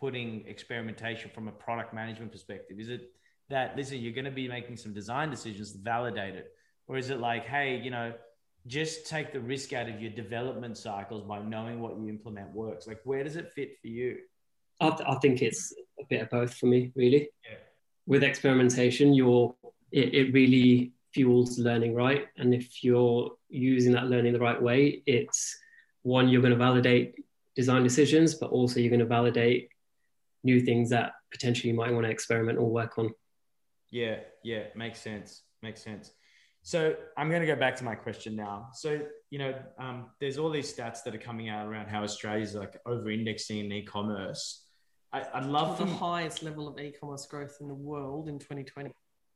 putting 0.00 0.46
experimentation 0.46 1.30
from 1.34 1.48
a 1.48 1.52
product 1.52 1.92
management 1.92 2.32
perspective? 2.32 2.78
Is 2.80 2.88
it 2.88 3.10
that 3.50 3.76
listen, 3.76 3.98
you're 3.98 4.14
going 4.14 4.24
to 4.24 4.30
be 4.30 4.48
making 4.48 4.76
some 4.76 4.94
design 4.94 5.30
decisions, 5.30 5.72
to 5.72 5.78
validate 5.78 6.34
it, 6.34 6.52
or 6.86 6.96
is 6.96 7.10
it 7.10 7.20
like, 7.20 7.44
hey, 7.44 7.78
you 7.78 7.90
know, 7.90 8.12
just 8.66 9.06
take 9.06 9.32
the 9.32 9.40
risk 9.40 9.72
out 9.72 9.88
of 9.88 10.00
your 10.00 10.12
development 10.12 10.76
cycles 10.78 11.22
by 11.22 11.40
knowing 11.40 11.80
what 11.80 11.96
you 11.96 12.08
implement 12.08 12.52
works? 12.54 12.86
Like, 12.86 13.00
where 13.04 13.24
does 13.24 13.36
it 13.36 13.52
fit 13.52 13.80
for 13.80 13.88
you? 13.88 14.18
I, 14.80 14.90
th- 14.90 15.08
I 15.08 15.14
think 15.16 15.42
it's 15.42 15.72
a 16.00 16.04
bit 16.08 16.22
of 16.22 16.30
both 16.30 16.54
for 16.54 16.66
me, 16.66 16.92
really. 16.94 17.30
Yeah. 17.44 17.56
With 18.06 18.22
experimentation, 18.22 19.14
you're 19.14 19.54
it, 19.90 20.14
it 20.14 20.32
really 20.32 20.92
fuels 21.12 21.58
learning, 21.58 21.94
right? 21.94 22.26
And 22.36 22.54
if 22.54 22.82
you're 22.82 23.32
using 23.48 23.92
that 23.92 24.06
learning 24.06 24.32
the 24.32 24.40
right 24.40 24.60
way, 24.60 25.02
it's 25.06 25.56
one 26.02 26.28
you're 26.28 26.40
going 26.40 26.52
to 26.52 26.58
validate 26.58 27.14
design 27.54 27.82
decisions, 27.82 28.34
but 28.34 28.50
also 28.50 28.80
you're 28.80 28.90
going 28.90 29.00
to 29.00 29.06
validate 29.06 29.68
new 30.42 30.60
things 30.60 30.90
that 30.90 31.12
potentially 31.30 31.70
you 31.70 31.76
might 31.76 31.92
want 31.92 32.06
to 32.06 32.10
experiment 32.10 32.58
or 32.58 32.68
work 32.68 32.98
on. 32.98 33.14
Yeah, 33.90 34.16
yeah, 34.42 34.64
makes 34.74 35.00
sense. 35.00 35.42
Makes 35.62 35.82
sense. 35.82 36.12
So 36.62 36.94
I'm 37.16 37.28
going 37.28 37.40
to 37.40 37.46
go 37.46 37.56
back 37.56 37.76
to 37.76 37.84
my 37.84 37.94
question 37.94 38.36
now. 38.36 38.68
So 38.74 39.00
you 39.32 39.38
know, 39.38 39.54
um, 39.78 40.10
there's 40.20 40.36
all 40.36 40.50
these 40.50 40.72
stats 40.72 41.02
that 41.04 41.14
are 41.14 41.18
coming 41.18 41.48
out 41.48 41.66
around 41.66 41.88
how 41.88 42.02
Australia's 42.02 42.54
like 42.54 42.78
over-indexing 42.84 43.58
in 43.58 43.72
e-commerce. 43.72 44.66
I, 45.10 45.24
would 45.34 45.48
love 45.48 45.78
the 45.78 45.86
highest 45.86 46.42
level 46.42 46.68
of 46.68 46.78
e-commerce 46.78 47.24
growth 47.24 47.56
in 47.60 47.68
the 47.68 47.74
world 47.74 48.28
in 48.28 48.38
2020. 48.38 48.92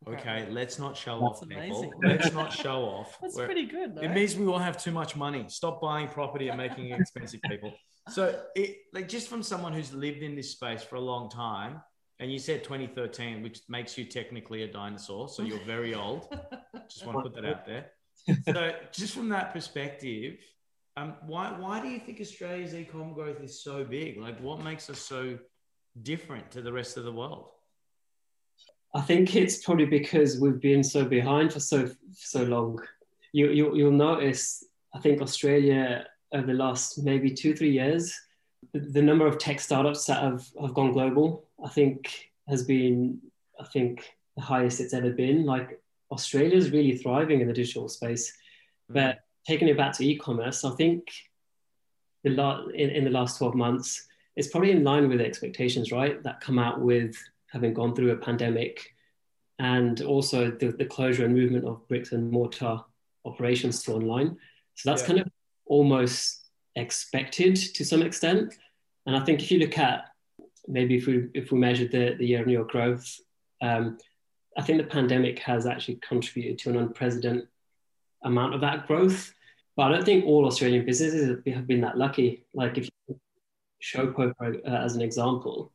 Okay, 0.06 0.46
let's 0.50 0.78
not 0.78 0.96
show 0.96 1.18
That's 1.20 1.40
off, 1.40 1.42
amazing. 1.44 1.84
people. 1.84 2.00
Let's 2.04 2.32
not 2.32 2.52
show 2.62 2.82
off. 2.82 3.18
That's 3.22 3.36
We're, 3.36 3.46
pretty 3.46 3.64
good. 3.64 3.94
Though. 3.94 4.02
It 4.02 4.12
means 4.12 4.36
we 4.36 4.46
all 4.46 4.58
have 4.58 4.76
too 4.76 4.92
much 4.92 5.16
money. 5.16 5.46
Stop 5.48 5.80
buying 5.80 6.08
property 6.08 6.48
and 6.48 6.58
making 6.58 6.90
it 6.90 7.00
expensive, 7.00 7.40
people. 7.48 7.72
So, 8.08 8.40
it, 8.54 8.76
like, 8.94 9.08
just 9.08 9.26
from 9.26 9.42
someone 9.42 9.72
who's 9.72 9.92
lived 9.92 10.22
in 10.22 10.36
this 10.36 10.52
space 10.52 10.80
for 10.80 10.94
a 10.94 11.00
long 11.00 11.28
time, 11.28 11.82
and 12.20 12.32
you 12.32 12.38
said 12.38 12.62
2013, 12.62 13.42
which 13.42 13.62
makes 13.68 13.98
you 13.98 14.04
technically 14.04 14.62
a 14.62 14.70
dinosaur, 14.70 15.28
so 15.28 15.42
you're 15.42 15.64
very 15.64 15.92
old. 15.92 16.32
just 16.88 17.06
want 17.06 17.18
to 17.18 17.22
put 17.22 17.34
that 17.34 17.44
out 17.44 17.66
there. 17.66 17.86
So, 18.44 18.72
just 18.92 19.14
from 19.14 19.28
that 19.28 19.52
perspective, 19.52 20.38
um, 20.96 21.14
why 21.26 21.52
why 21.58 21.80
do 21.80 21.88
you 21.88 22.00
think 22.00 22.20
Australia's 22.20 22.74
e-com 22.74 23.12
growth 23.12 23.40
is 23.40 23.62
so 23.62 23.84
big? 23.84 24.18
Like, 24.18 24.40
what 24.40 24.64
makes 24.64 24.88
us 24.90 24.98
so 24.98 25.38
different 26.02 26.50
to 26.52 26.62
the 26.62 26.72
rest 26.72 26.96
of 26.96 27.04
the 27.04 27.12
world? 27.12 27.48
I 28.94 29.02
think 29.02 29.36
it's 29.36 29.62
probably 29.62 29.84
because 29.84 30.40
we've 30.40 30.60
been 30.60 30.82
so 30.82 31.04
behind 31.04 31.52
for 31.52 31.60
so 31.60 31.90
so 32.12 32.42
long. 32.44 32.80
You, 33.32 33.50
you 33.50 33.76
you'll 33.76 33.92
notice. 33.92 34.64
I 34.94 35.00
think 35.00 35.20
Australia 35.20 36.06
over 36.32 36.46
the 36.46 36.54
last 36.54 36.98
maybe 37.04 37.30
two 37.30 37.54
three 37.54 37.72
years, 37.72 38.14
the, 38.72 38.80
the 38.80 39.02
number 39.02 39.26
of 39.26 39.38
tech 39.38 39.60
startups 39.60 40.06
that 40.06 40.22
have, 40.22 40.46
have 40.60 40.74
gone 40.74 40.92
global, 40.92 41.46
I 41.62 41.68
think 41.68 42.30
has 42.48 42.64
been 42.64 43.20
I 43.60 43.64
think 43.64 44.14
the 44.36 44.42
highest 44.42 44.80
it's 44.80 44.94
ever 44.94 45.10
been. 45.10 45.44
Like 45.44 45.80
Australia 46.10 46.56
is 46.56 46.70
really 46.70 46.96
thriving 46.96 47.40
in 47.40 47.48
the 47.48 47.54
digital 47.54 47.88
space, 47.88 48.32
mm. 48.90 48.94
but 48.94 49.20
taking 49.46 49.68
it 49.68 49.76
back 49.76 49.92
to 49.94 50.04
e-commerce, 50.04 50.64
I 50.64 50.70
think 50.74 51.08
the 52.24 52.30
la- 52.30 52.66
in, 52.66 52.90
in 52.90 53.04
the 53.04 53.10
last 53.10 53.38
12 53.38 53.54
months, 53.54 54.06
it's 54.34 54.48
probably 54.48 54.72
in 54.72 54.84
line 54.84 55.08
with 55.08 55.18
the 55.18 55.26
expectations, 55.26 55.92
right? 55.92 56.22
That 56.22 56.40
come 56.40 56.58
out 56.58 56.80
with 56.80 57.16
having 57.52 57.72
gone 57.72 57.94
through 57.94 58.10
a 58.10 58.16
pandemic 58.16 58.94
and 59.58 60.02
also 60.02 60.50
the, 60.50 60.72
the 60.72 60.84
closure 60.84 61.24
and 61.24 61.34
movement 61.34 61.64
of 61.64 61.86
bricks 61.88 62.12
and 62.12 62.30
mortar 62.30 62.80
operations 63.24 63.82
to 63.84 63.92
online. 63.92 64.36
So 64.74 64.90
that's 64.90 65.02
yeah. 65.02 65.08
kind 65.08 65.20
of 65.20 65.28
almost 65.66 66.46
expected 66.74 67.56
to 67.56 67.84
some 67.84 68.02
extent. 68.02 68.54
And 69.06 69.16
I 69.16 69.24
think 69.24 69.42
if 69.42 69.50
you 69.50 69.58
look 69.58 69.78
at 69.78 70.04
maybe 70.68 70.96
if 70.96 71.06
we 71.06 71.28
if 71.32 71.52
we 71.52 71.58
measure 71.58 71.88
the, 71.88 72.16
the 72.18 72.26
year 72.26 72.42
on 72.42 72.48
year 72.48 72.64
growth, 72.64 73.18
um, 73.62 73.98
I 74.56 74.62
think 74.62 74.78
the 74.78 74.88
pandemic 74.88 75.38
has 75.40 75.66
actually 75.66 75.96
contributed 75.96 76.58
to 76.60 76.70
an 76.70 76.76
unprecedented 76.76 77.48
amount 78.24 78.54
of 78.54 78.60
that 78.62 78.86
growth. 78.86 79.32
But 79.76 79.84
I 79.84 79.88
don't 79.92 80.04
think 80.04 80.24
all 80.24 80.46
Australian 80.46 80.86
businesses 80.86 81.28
have 81.28 81.66
been 81.66 81.80
that 81.82 81.98
lucky. 81.98 82.44
Like 82.54 82.78
if 82.78 82.88
you 83.08 83.20
Showpo 83.82 84.32
uh, 84.40 84.68
as 84.68 84.96
an 84.96 85.02
example, 85.02 85.72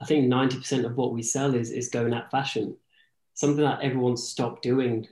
I 0.00 0.06
think 0.06 0.32
90% 0.32 0.84
of 0.84 0.96
what 0.96 1.12
we 1.12 1.22
sell 1.22 1.54
is, 1.54 1.70
is 1.70 1.88
going 1.88 2.14
at 2.14 2.30
fashion, 2.30 2.76
something 3.34 3.64
that 3.64 3.82
everyone's 3.82 4.26
stopped 4.26 4.62
doing. 4.62 5.08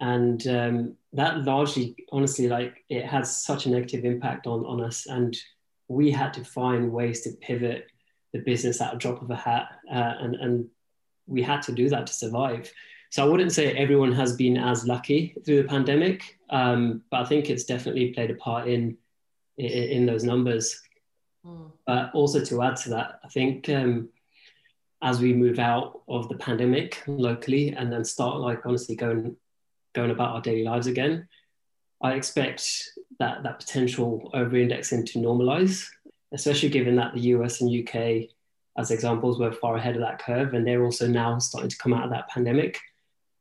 And 0.00 0.46
um, 0.48 0.94
that 1.12 1.44
largely, 1.44 1.96
honestly, 2.12 2.48
like 2.48 2.84
it 2.88 3.06
has 3.06 3.44
such 3.44 3.66
a 3.66 3.70
negative 3.70 4.04
impact 4.04 4.46
on, 4.46 4.66
on 4.66 4.82
us. 4.82 5.06
And 5.06 5.36
we 5.88 6.10
had 6.10 6.34
to 6.34 6.44
find 6.44 6.92
ways 6.92 7.22
to 7.22 7.30
pivot 7.40 7.86
the 8.32 8.40
business 8.40 8.80
at 8.80 8.94
a 8.94 8.98
drop 8.98 9.22
of 9.22 9.30
a 9.30 9.36
hat. 9.36 9.68
Uh, 9.90 10.14
and, 10.20 10.34
and 10.34 10.68
we 11.26 11.42
had 11.42 11.62
to 11.62 11.72
do 11.72 11.88
that 11.88 12.06
to 12.06 12.12
survive. 12.12 12.72
So 13.10 13.24
I 13.24 13.28
wouldn't 13.28 13.52
say 13.52 13.72
everyone 13.72 14.12
has 14.12 14.36
been 14.36 14.56
as 14.56 14.86
lucky 14.86 15.34
through 15.44 15.62
the 15.62 15.68
pandemic, 15.68 16.38
um, 16.50 17.02
but 17.10 17.20
I 17.20 17.24
think 17.24 17.48
it's 17.48 17.64
definitely 17.64 18.12
played 18.12 18.30
a 18.30 18.34
part 18.34 18.68
in, 18.68 18.96
in, 19.56 19.70
in 19.70 20.06
those 20.06 20.24
numbers. 20.24 20.80
Mm. 21.46 21.70
But 21.86 22.10
also 22.14 22.44
to 22.44 22.62
add 22.62 22.76
to 22.78 22.90
that, 22.90 23.20
I 23.24 23.28
think 23.28 23.68
um, 23.68 24.08
as 25.02 25.20
we 25.20 25.32
move 25.32 25.58
out 25.58 26.00
of 26.08 26.28
the 26.28 26.36
pandemic 26.36 27.02
locally 27.06 27.70
and 27.70 27.92
then 27.92 28.04
start 28.04 28.40
like 28.40 28.64
honestly 28.64 28.96
going 28.96 29.36
going 29.94 30.10
about 30.10 30.34
our 30.34 30.40
daily 30.40 30.64
lives 30.64 30.86
again 30.86 31.28
i 32.02 32.12
expect 32.12 32.90
that 33.18 33.42
that 33.42 33.58
potential 33.58 34.30
over 34.34 34.56
indexing 34.56 35.04
to 35.04 35.18
normalize 35.18 35.86
especially 36.32 36.68
given 36.68 36.96
that 36.96 37.14
the 37.14 37.20
us 37.20 37.60
and 37.60 37.88
uk 37.88 37.94
as 38.78 38.90
examples 38.90 39.38
were 39.38 39.52
far 39.52 39.76
ahead 39.76 39.94
of 39.94 40.00
that 40.00 40.18
curve 40.18 40.54
and 40.54 40.66
they're 40.66 40.84
also 40.84 41.06
now 41.06 41.38
starting 41.38 41.70
to 41.70 41.78
come 41.78 41.92
out 41.92 42.04
of 42.04 42.10
that 42.10 42.28
pandemic 42.28 42.78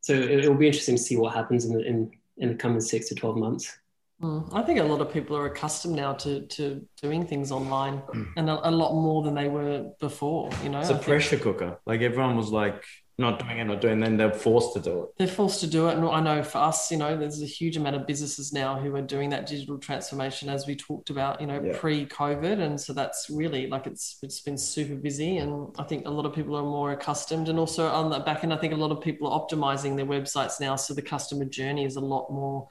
so 0.02 0.13
it, 0.13 0.48
will 0.48 0.56
be 0.56 0.67
interesting 0.67 0.95
to 0.95 1.02
see 1.02 1.17
what 1.17 1.34
happens 1.34 1.65
in 1.65 1.74
the, 1.74 1.84
in, 1.84 2.12
in 2.38 2.50
the 2.50 2.56
coming 2.56 2.80
six 2.82 3.10
to 3.10 3.15
12 3.15 3.38
months 3.38 3.78
Mm. 4.21 4.50
I 4.54 4.62
think 4.62 4.80
a 4.80 4.84
lot 4.84 5.02
of 5.02 5.12
people 5.12 5.36
are 5.36 5.45
accustomed 5.45 5.95
now 5.95 6.13
to 6.13 6.41
to 6.48 6.86
doing 7.02 7.28
things 7.28 7.52
online, 7.52 8.02
mm. 8.13 8.28
and 8.38 8.50
a, 8.50 8.69
a, 8.69 8.71
lot 8.71 8.93
more 8.93 9.21
than 9.24 9.36
they 9.36 9.50
were 9.50 9.91
before. 10.00 10.50
You 10.63 10.69
know, 10.69 10.80
it's 10.80 10.89
a 10.89 10.98
pressure 10.98 11.38
cooker. 11.38 11.80
Like 11.86 12.00
everyone 12.00 12.38
was 12.38 12.50
like 12.50 12.82
not 13.17 13.39
doing 13.39 13.60
it, 13.60 13.63
not 13.63 13.80
doing, 13.80 13.99
it, 13.99 14.06
then 14.06 14.17
they're 14.17 14.32
forced 14.32 14.73
to 14.73 14.80
do 14.80 15.04
it. 15.04 15.10
They're 15.17 15.28
forced 15.28 15.62
to 15.62 15.67
do 15.67 15.88
it, 15.88 15.95
and 15.95 16.06
I 16.06 16.19
know 16.19 16.43
for 16.43 16.58
us, 16.58 16.91
you 16.91 16.97
know, 16.97 17.15
there's 17.15 17.41
a 17.41 17.45
huge 17.45 17.78
amount 17.78 17.95
of 17.95 18.06
businesses 18.06 18.51
now 18.51 18.78
who 18.78 18.93
are 18.95 19.01
doing 19.01 19.30
that 19.30 19.45
digital 19.45 19.78
transformation, 19.78 20.49
as 20.49 20.67
we 20.67 20.75
talked 20.75 21.10
about, 21.10 21.39
you 21.39 21.47
know, 21.47 21.62
yeah. 21.63 21.78
pre-COVID, 21.78 22.60
and 22.60 22.80
so 22.80 22.91
that's 22.91 23.30
really 23.30 23.67
like 23.67 23.88
it's 23.88 24.17
it's 24.21 24.41
been 24.41 24.58
super 24.58 24.95
busy, 24.95 25.38
and 25.38 25.73
I 25.80 25.84
think 25.84 26.06
a 26.06 26.12
lot 26.12 26.25
of 26.25 26.34
people 26.34 26.58
are 26.58 26.63
more 26.63 26.91
accustomed, 26.91 27.47
and 27.47 27.58
also 27.58 27.88
on 27.88 28.10
the 28.10 28.19
back 28.19 28.43
end, 28.43 28.54
I 28.54 28.58
think 28.58 28.73
a 28.73 28.78
lot 28.78 28.91
of 28.91 29.01
people 29.01 29.30
are 29.30 29.39
optimizing 29.39 29.95
their 29.95 30.06
websites 30.06 30.60
now, 30.60 30.75
so 30.75 30.93
the 30.93 31.01
customer 31.01 31.45
journey 31.45 31.86
is 31.86 31.95
a 31.95 32.01
lot 32.01 32.30
more 32.32 32.67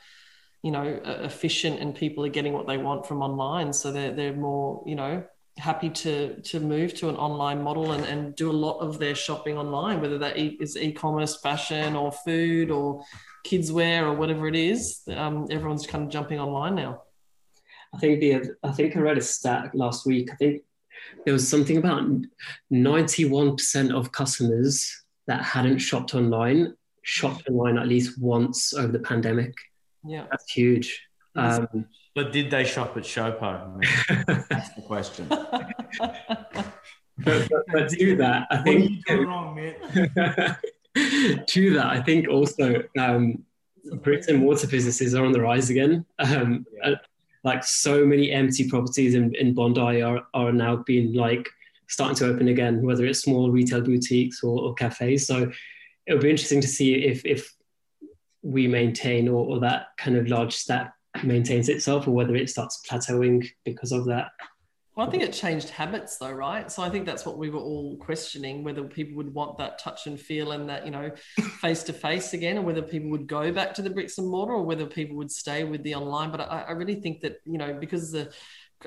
you 0.63 0.71
know 0.71 0.99
efficient 1.05 1.79
and 1.79 1.95
people 1.95 2.25
are 2.25 2.31
getting 2.31 2.55
what 2.55 2.67
they 2.67 2.79
want 2.79 3.07
from 3.07 3.21
online 3.21 3.71
so 3.71 3.93
they're, 3.93 4.13
they're 4.13 4.33
more 4.33 4.83
you 4.87 4.95
know 4.95 5.23
happy 5.59 5.89
to 5.89 6.41
to 6.41 6.59
move 6.59 6.95
to 6.95 7.09
an 7.09 7.17
online 7.17 7.63
model 7.63 7.93
and, 7.93 8.05
and 8.05 8.35
do 8.35 8.51
a 8.51 8.53
lot 8.53 8.79
of 8.79 8.99
their 8.99 9.15
shopping 9.15 9.57
online 9.57 10.01
whether 10.01 10.19
that 10.19 10.37
is 10.37 10.77
e-commerce 10.77 11.41
fashion 11.41 11.95
or 11.95 12.11
food 12.11 12.73
or 12.73 13.05
kids 13.45 13.71
wear 13.71 14.07
or 14.07 14.15
whatever 14.15 14.49
it 14.49 14.57
is 14.57 15.03
um, 15.15 15.47
everyone's 15.51 15.87
kind 15.87 16.05
of 16.05 16.11
jumping 16.11 16.41
online 16.41 16.75
now. 16.75 17.03
I 17.95 17.99
think 17.99 18.21
the 18.21 18.57
i 18.65 18.73
think 18.73 18.97
i 18.97 19.01
read 19.01 19.19
a 19.19 19.23
stat 19.23 19.75
last 19.75 20.07
week. 20.07 20.31
I 20.33 20.37
think 20.37 20.63
there 21.25 21.35
was 21.35 21.49
something 21.49 21.77
about 21.77 22.05
91% 22.73 23.95
of 23.95 24.11
customers 24.11 25.05
that 25.27 25.43
hadn't 25.43 25.79
shopped 25.79 26.15
online 26.15 26.75
shopped 27.03 27.47
online 27.49 27.79
at 27.79 27.87
least 27.87 28.21
once 28.21 28.75
over 28.75 28.91
the 28.91 28.99
pandemic. 28.99 29.53
Yeah, 30.05 30.27
that's 30.31 30.51
huge. 30.51 31.07
Um, 31.37 31.87
but 32.15 32.33
did 32.33 32.51
they 32.51 32.65
shop 32.65 32.97
at 32.97 33.03
Showpo? 33.05 33.85
that's 34.49 34.75
the 34.75 34.83
question. 34.83 35.27
but, 35.29 36.73
but, 37.19 37.49
but 37.73 37.89
do 37.91 38.17
that, 38.17 38.47
I 38.51 38.59
think. 38.59 39.03
What 39.07 39.15
are 39.15 39.21
you 39.21 39.29
wrong, 39.29 39.55
mate? 39.55 39.77
to 41.47 41.75
that, 41.75 41.87
I 41.87 42.01
think 42.01 42.29
also 42.29 42.83
um, 42.99 43.43
bricks 44.03 44.29
and 44.29 44.39
mortar 44.39 44.67
businesses 44.67 45.15
are 45.15 45.25
on 45.25 45.33
the 45.33 45.41
rise 45.41 45.71
again. 45.71 46.05
Um, 46.19 46.67
yeah. 46.73 46.91
uh, 46.91 46.97
like 47.43 47.63
so 47.63 48.07
many 48.07 48.31
empty 48.31 48.69
properties 48.69 49.15
in, 49.15 49.35
in 49.35 49.53
Bondi 49.53 50.01
are, 50.03 50.23
are 50.33 50.53
now 50.53 50.77
being 50.77 51.13
like 51.13 51.49
starting 51.89 52.17
to 52.17 52.27
open 52.27 52.49
again, 52.49 52.83
whether 52.83 53.05
it's 53.05 53.21
small 53.21 53.51
retail 53.51 53.83
boutiques 53.83 54.43
or, 54.43 54.59
or 54.63 54.75
cafes. 54.75 55.27
So 55.27 55.51
it'll 56.07 56.23
be 56.23 56.31
interesting 56.31 56.61
to 56.63 56.69
see 56.69 56.95
if 56.95 57.25
if 57.25 57.55
we 58.43 58.69
maintain 58.69 59.29
or, 59.29 59.47
or 59.47 59.61
that 59.61 59.89
kind 59.97 60.17
of 60.17 60.29
large 60.29 60.55
stat 60.55 60.93
maintains 61.25 61.69
itself 61.69 62.07
or 62.07 62.13
whether 62.13 62.35
it 62.37 62.51
starts 62.51 62.83
plateauing 62.89 63.47
because 63.65 63.93
of 63.93 64.07
that. 64.07 64.29
Well, 64.97 65.09
I 65.09 65.11
think 65.11 65.25
it 65.25 65.33
changed 65.33 65.71
habits 65.71 66.19
though, 66.19 66.31
right? 66.31 66.71
So 66.71 66.81
I 66.81 66.89
think 66.89 67.05
that's 67.05 67.27
what 67.27 67.37
we 67.37 67.51
were 67.51 67.59
all 67.59 67.97
questioning 67.97 68.63
whether 68.63 68.85
people 68.85 69.17
would 69.17 69.35
want 69.35 69.59
that 69.59 69.81
touch 69.81 70.07
and 70.07 70.21
feel 70.21 70.53
and 70.53 70.69
that, 70.69 70.85
you 70.85 70.93
know, 70.93 71.11
face 71.61 71.83
to 71.85 71.93
face 71.93 72.33
again, 72.33 72.59
or 72.59 72.63
whether 72.63 72.81
people 72.81 73.11
would 73.11 73.27
go 73.27 73.51
back 73.51 73.75
to 73.75 73.83
the 73.83 73.91
bricks 73.91 74.19
and 74.19 74.29
mortar 74.29 74.53
or 74.53 74.63
whether 74.63 74.87
people 74.87 75.17
would 75.17 75.33
stay 75.33 75.65
with 75.65 75.83
the 75.83 75.97
online. 75.97 76.31
But 76.31 76.43
I, 76.43 76.67
I 76.69 76.71
really 76.73 76.95
think 76.95 77.23
that, 77.23 77.39
you 77.45 77.59
know, 77.59 77.75
because 77.75 78.13
the 78.13 78.33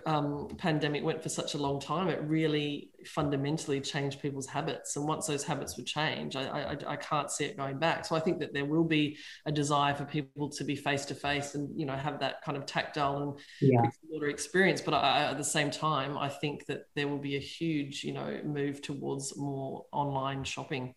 um, 0.06 0.48
pandemic 0.58 1.04
went 1.04 1.24
for 1.24 1.30
such 1.30 1.54
a 1.54 1.58
long 1.58 1.80
time, 1.80 2.10
it 2.10 2.22
really 2.22 2.92
fundamentally 3.06 3.82
changed 3.82 4.22
people's 4.22 4.48
habits. 4.48 4.96
And 4.96 5.08
once 5.08 5.28
those 5.28 5.44
habits 5.44 5.78
would 5.78 5.86
change, 5.86 6.36
I, 6.36 6.44
I, 6.48 6.78
I 6.88 6.96
can't 6.96 7.32
see 7.32 7.46
it 7.46 7.58
going 7.58 7.80
back. 7.80 8.06
So 8.06 8.16
I 8.16 8.20
think 8.20 8.40
that 8.40 8.54
there 8.54 8.66
will 8.66 8.84
be 8.84 9.18
a 9.46 9.52
desire 9.52 9.96
for 9.96 10.06
people 10.06 10.50
to 10.50 10.64
be 10.64 10.76
face 10.76 11.06
to 11.06 11.16
face 11.16 11.56
and 11.56 11.80
you 11.80 11.86
know 11.86 11.96
have 11.96 12.20
that 12.20 12.42
kind 12.44 12.58
of 12.58 12.66
tactile 12.66 13.22
and 13.22 13.40
yeah. 13.62 13.90
experience. 14.28 14.82
But 14.82 14.94
I, 14.94 15.24
at 15.24 15.38
the 15.38 15.44
same 15.44 15.72
time, 15.72 16.18
I 16.18 16.30
think 16.30 16.66
that 16.68 16.86
there 16.96 17.08
will 17.08 17.20
be 17.20 17.36
a 17.36 17.40
huge 17.40 18.04
you 18.04 18.14
know 18.14 18.40
move 18.44 18.82
towards 18.82 19.38
more 19.38 19.86
online 19.92 20.44
shopping. 20.44 20.94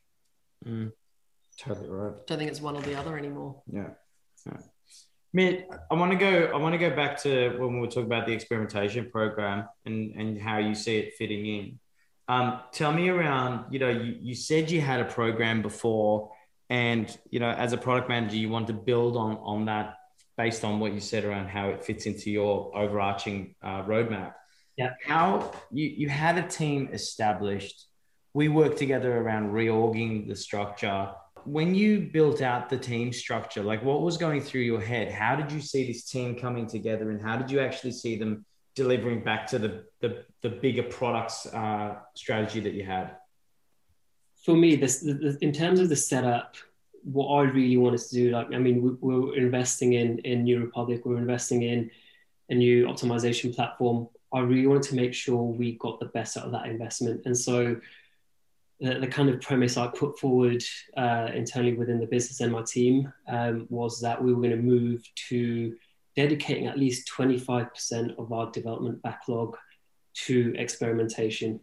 Mm, 0.66 0.92
totally 1.58 1.88
right. 1.88 2.14
Don't 2.26 2.38
think 2.38 2.50
it's 2.50 2.60
one 2.60 2.76
or 2.76 2.82
the 2.82 2.98
other 2.98 3.16
anymore. 3.16 3.62
Yeah. 3.72 3.90
yeah. 4.46 4.58
Mitt, 5.32 5.68
I 5.90 5.94
want 5.94 6.10
to 6.10 6.18
go. 6.18 6.50
I 6.52 6.56
want 6.56 6.72
to 6.72 6.78
go 6.78 6.94
back 6.94 7.22
to 7.22 7.50
when 7.58 7.74
we 7.74 7.80
were 7.80 7.86
talking 7.86 8.04
about 8.04 8.26
the 8.26 8.32
experimentation 8.32 9.10
program 9.10 9.68
and 9.86 10.12
and 10.16 10.40
how 10.40 10.58
you 10.58 10.74
see 10.74 10.98
it 10.98 11.14
fitting 11.14 11.46
in. 11.46 11.78
Um, 12.28 12.60
tell 12.72 12.92
me 12.92 13.08
around. 13.08 13.72
You 13.72 13.78
know, 13.78 13.88
you, 13.88 14.16
you 14.20 14.34
said 14.34 14.70
you 14.70 14.80
had 14.80 15.00
a 15.00 15.04
program 15.04 15.62
before, 15.62 16.32
and 16.68 17.16
you 17.30 17.38
know, 17.38 17.50
as 17.50 17.72
a 17.72 17.76
product 17.78 18.08
manager, 18.08 18.36
you 18.36 18.48
want 18.48 18.66
to 18.68 18.72
build 18.72 19.16
on 19.16 19.36
on 19.36 19.66
that 19.66 19.94
based 20.36 20.64
on 20.64 20.80
what 20.80 20.92
you 20.94 21.00
said 21.00 21.24
around 21.24 21.48
how 21.48 21.68
it 21.68 21.84
fits 21.84 22.06
into 22.06 22.30
your 22.30 22.76
overarching 22.76 23.54
uh, 23.62 23.82
roadmap. 23.82 24.34
Yeah. 24.76 24.94
How 25.06 25.52
you 25.70 25.86
you 25.86 26.08
had 26.08 26.38
a 26.38 26.48
team 26.48 26.88
established. 26.92 27.86
We 28.34 28.48
worked 28.48 28.78
together 28.78 29.16
around 29.16 29.52
reorging 29.52 30.26
the 30.26 30.34
structure 30.34 31.12
when 31.46 31.74
you 31.74 32.08
built 32.12 32.42
out 32.42 32.68
the 32.68 32.76
team 32.76 33.12
structure, 33.12 33.62
like 33.62 33.82
what 33.82 34.02
was 34.02 34.16
going 34.16 34.40
through 34.40 34.62
your 34.62 34.80
head? 34.80 35.12
How 35.12 35.36
did 35.36 35.52
you 35.52 35.60
see 35.60 35.86
this 35.86 36.04
team 36.04 36.34
coming 36.34 36.66
together, 36.66 37.10
and 37.10 37.20
how 37.20 37.36
did 37.36 37.50
you 37.50 37.60
actually 37.60 37.92
see 37.92 38.16
them 38.16 38.44
delivering 38.74 39.22
back 39.22 39.46
to 39.48 39.58
the 39.58 39.84
the, 40.00 40.24
the 40.42 40.48
bigger 40.48 40.82
products 40.84 41.46
uh, 41.46 41.96
strategy 42.14 42.60
that 42.60 42.74
you 42.74 42.84
had? 42.84 43.16
For 44.44 44.56
me, 44.56 44.76
this 44.76 45.00
the, 45.00 45.36
in 45.40 45.52
terms 45.52 45.80
of 45.80 45.88
the 45.88 45.96
setup, 45.96 46.56
what 47.02 47.28
I 47.28 47.42
really 47.42 47.76
wanted 47.76 48.00
to 48.00 48.14
do, 48.14 48.30
like 48.30 48.48
I 48.52 48.58
mean, 48.58 48.82
we, 48.82 48.90
we're 49.00 49.36
investing 49.36 49.94
in 49.94 50.18
in 50.20 50.44
New 50.44 50.60
Republique, 50.60 51.04
we're 51.04 51.18
investing 51.18 51.62
in 51.62 51.90
a 52.48 52.54
new 52.54 52.86
optimization 52.86 53.54
platform. 53.54 54.08
I 54.32 54.40
really 54.40 54.66
wanted 54.66 54.84
to 54.84 54.94
make 54.94 55.12
sure 55.12 55.42
we 55.42 55.72
got 55.78 55.98
the 56.00 56.06
best 56.06 56.36
out 56.36 56.46
of 56.46 56.52
that 56.52 56.66
investment, 56.66 57.22
and 57.26 57.36
so 57.36 57.80
the, 58.80 58.98
the 58.98 59.06
kind 59.06 59.28
of 59.28 59.40
premise 59.40 59.76
I 59.76 59.88
put 59.88 60.18
forward 60.18 60.62
uh, 60.96 61.28
internally 61.34 61.74
within 61.74 62.00
the 62.00 62.06
business 62.06 62.40
and 62.40 62.52
my 62.52 62.62
team 62.62 63.12
um, 63.28 63.66
was 63.68 64.00
that 64.00 64.22
we 64.22 64.32
were 64.32 64.40
going 64.40 64.56
to 64.56 64.62
move 64.62 65.02
to 65.28 65.74
dedicating 66.16 66.66
at 66.66 66.78
least 66.78 67.10
25% 67.16 68.18
of 68.18 68.32
our 68.32 68.50
development 68.50 69.02
backlog 69.02 69.56
to 70.14 70.54
experimentation. 70.56 71.60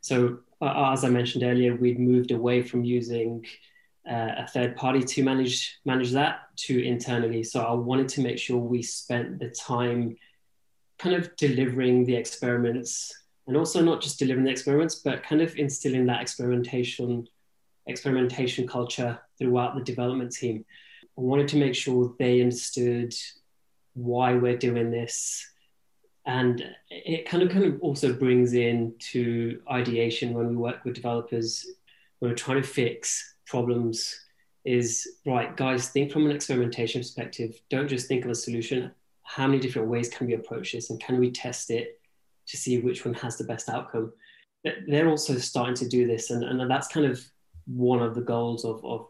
So, 0.00 0.38
uh, 0.60 0.92
as 0.92 1.04
I 1.04 1.08
mentioned 1.08 1.44
earlier, 1.44 1.74
we'd 1.74 1.98
moved 1.98 2.30
away 2.30 2.62
from 2.62 2.84
using 2.84 3.44
uh, 4.08 4.32
a 4.38 4.46
third 4.48 4.76
party 4.76 5.02
to 5.02 5.22
manage 5.22 5.78
manage 5.84 6.12
that 6.12 6.40
to 6.56 6.84
internally. 6.84 7.42
So, 7.42 7.60
I 7.60 7.72
wanted 7.72 8.08
to 8.10 8.20
make 8.20 8.38
sure 8.38 8.58
we 8.58 8.82
spent 8.82 9.38
the 9.38 9.48
time 9.48 10.16
kind 10.98 11.16
of 11.16 11.34
delivering 11.36 12.04
the 12.04 12.14
experiments 12.14 13.12
and 13.46 13.56
also 13.56 13.82
not 13.82 14.00
just 14.00 14.18
delivering 14.18 14.44
the 14.44 14.50
experiments, 14.50 14.96
but 14.96 15.22
kind 15.22 15.42
of 15.42 15.56
instilling 15.56 16.06
that 16.06 16.22
experimentation 16.22 17.26
experimentation 17.86 18.66
culture 18.66 19.18
throughout 19.38 19.74
the 19.74 19.82
development 19.82 20.32
team. 20.32 20.64
I 21.18 21.20
wanted 21.20 21.48
to 21.48 21.56
make 21.56 21.74
sure 21.74 22.14
they 22.18 22.40
understood 22.40 23.14
why 23.94 24.34
we're 24.34 24.56
doing 24.56 24.90
this. 24.90 25.46
And 26.24 26.64
it 26.88 27.28
kind 27.28 27.42
of 27.42 27.50
kind 27.50 27.64
of 27.64 27.80
also 27.80 28.12
brings 28.12 28.52
in 28.52 28.94
to 29.10 29.60
ideation 29.70 30.32
when 30.32 30.48
we 30.48 30.56
work 30.56 30.84
with 30.84 30.94
developers, 30.94 31.66
when 32.20 32.30
we're 32.30 32.36
trying 32.36 32.62
to 32.62 32.68
fix 32.68 33.34
problems, 33.46 34.16
is 34.64 35.16
right, 35.26 35.56
guys, 35.56 35.88
think 35.88 36.12
from 36.12 36.26
an 36.26 36.36
experimentation 36.36 37.00
perspective. 37.00 37.60
Don't 37.68 37.88
just 37.88 38.06
think 38.06 38.24
of 38.24 38.30
a 38.30 38.34
solution. 38.34 38.92
How 39.24 39.48
many 39.48 39.58
different 39.58 39.88
ways 39.88 40.08
can 40.08 40.28
we 40.28 40.34
approach 40.34 40.72
this 40.72 40.90
and 40.90 41.00
can 41.00 41.18
we 41.18 41.32
test 41.32 41.70
it 41.70 42.00
to 42.52 42.56
see 42.58 42.78
which 42.78 43.04
one 43.04 43.14
has 43.14 43.36
the 43.36 43.44
best 43.44 43.68
outcome. 43.70 44.12
They're 44.86 45.08
also 45.08 45.36
starting 45.38 45.74
to 45.76 45.88
do 45.88 46.06
this, 46.06 46.30
and, 46.30 46.44
and 46.44 46.70
that's 46.70 46.86
kind 46.86 47.06
of 47.06 47.20
one 47.66 48.00
of 48.00 48.14
the 48.14 48.20
goals 48.20 48.64
of, 48.64 48.84
of 48.84 49.08